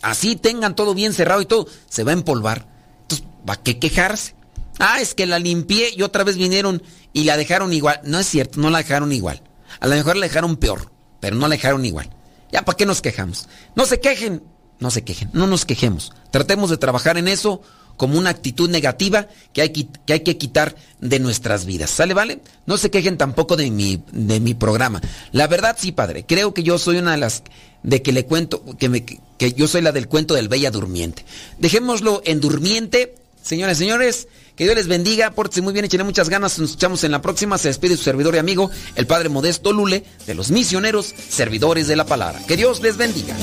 Así 0.02 0.36
tengan 0.36 0.76
todo 0.76 0.96
bien 0.96 1.14
cerrado 1.14 1.42
y 1.42 1.46
todo, 1.46 1.68
se 1.90 2.04
va 2.04 2.12
a 2.12 2.14
empolvar. 2.14 2.68
Entonces, 3.02 3.28
¿va 3.48 3.58
qué 3.58 3.80
quejarse? 3.80 4.34
Ah, 4.80 5.02
es 5.02 5.14
que 5.14 5.26
la 5.26 5.40
limpié 5.40 5.90
y 5.96 6.02
otra 6.04 6.24
vez 6.24 6.38
vinieron 6.38 6.82
y 7.12 7.26
la 7.26 7.38
dejaron 7.38 7.74
igual. 7.74 8.00
No 8.04 8.18
es 8.18 8.28
cierto, 8.28 8.60
no 8.60 8.70
la 8.70 8.80
dejaron 8.80 9.12
igual. 9.12 9.44
A 9.80 9.88
lo 9.88 9.96
mejor 9.96 10.16
la 10.16 10.26
dejaron 10.26 10.56
peor, 10.56 10.92
pero 11.20 11.36
no 11.36 11.48
la 11.48 11.56
dejaron 11.56 11.86
igual. 11.86 12.10
Ya, 12.52 12.64
¿para 12.64 12.78
qué 12.78 12.86
nos 12.86 13.02
quejamos? 13.02 13.50
No 13.76 13.86
se 13.86 14.00
quejen, 14.00 14.42
no 14.80 14.92
se 14.92 15.04
quejen, 15.04 15.30
no 15.34 15.48
nos 15.48 15.66
quejemos. 15.66 16.14
Tratemos 16.32 16.70
de 16.70 16.78
trabajar 16.78 17.18
en 17.18 17.28
eso 17.28 17.62
como 17.98 18.18
una 18.18 18.30
actitud 18.30 18.70
negativa 18.70 19.28
que 19.54 19.62
hay 19.62 19.70
que, 19.70 20.14
hay 20.14 20.20
que 20.22 20.38
quitar 20.38 20.76
de 21.00 21.20
nuestras 21.20 21.66
vidas. 21.66 21.90
¿Sale, 21.90 22.14
vale? 22.14 22.40
No 22.66 22.78
se 22.78 22.92
quejen 22.92 23.18
tampoco 23.18 23.56
de 23.56 23.72
mi, 23.72 24.02
de 24.12 24.40
mi 24.40 24.54
programa. 24.54 25.02
La 25.32 25.48
verdad, 25.48 25.76
sí, 25.80 25.92
padre. 25.92 26.26
Creo 26.28 26.54
que 26.54 26.64
yo 26.64 26.78
soy 26.78 26.98
una 26.98 27.12
de 27.12 27.18
las 27.18 27.44
de 27.84 28.02
que 28.02 28.12
le 28.12 28.26
cuento, 28.26 28.64
que, 28.78 28.90
me, 28.90 29.06
que 29.06 29.54
yo 29.54 29.68
soy 29.68 29.82
la 29.82 29.92
del 29.92 30.08
cuento 30.08 30.34
del 30.34 30.48
Bella 30.48 30.72
Durmiente. 30.72 31.24
Dejémoslo 31.60 32.22
en 32.26 32.42
Durmiente. 32.42 33.16
Señores, 33.44 33.78
señores, 33.78 34.28
que 34.56 34.64
Dios 34.64 34.76
les 34.76 34.88
bendiga, 34.88 35.32
pórtense 35.32 35.62
muy 35.62 35.72
bien, 35.72 35.86
echenle 35.86 36.04
muchas 36.04 36.30
ganas, 36.30 36.58
nos 36.58 36.72
escuchamos 36.72 37.04
en 37.04 37.12
la 37.12 37.22
próxima, 37.22 37.60
se 37.60 37.68
despide 37.68 37.96
su 37.96 38.04
servidor 38.04 38.34
y 38.34 38.40
amigo, 38.40 38.72
el 38.96 39.06
Padre 39.06 39.30
Modesto 39.30 39.72
Lule, 39.72 40.04
de 40.26 40.34
los 40.34 40.50
misioneros, 40.50 41.14
servidores 41.30 41.88
de 41.88 41.96
la 41.96 42.08
palabra. 42.08 42.42
Que 42.48 42.58
Dios 42.58 42.82
les 42.82 42.98
bendiga. 42.98 43.36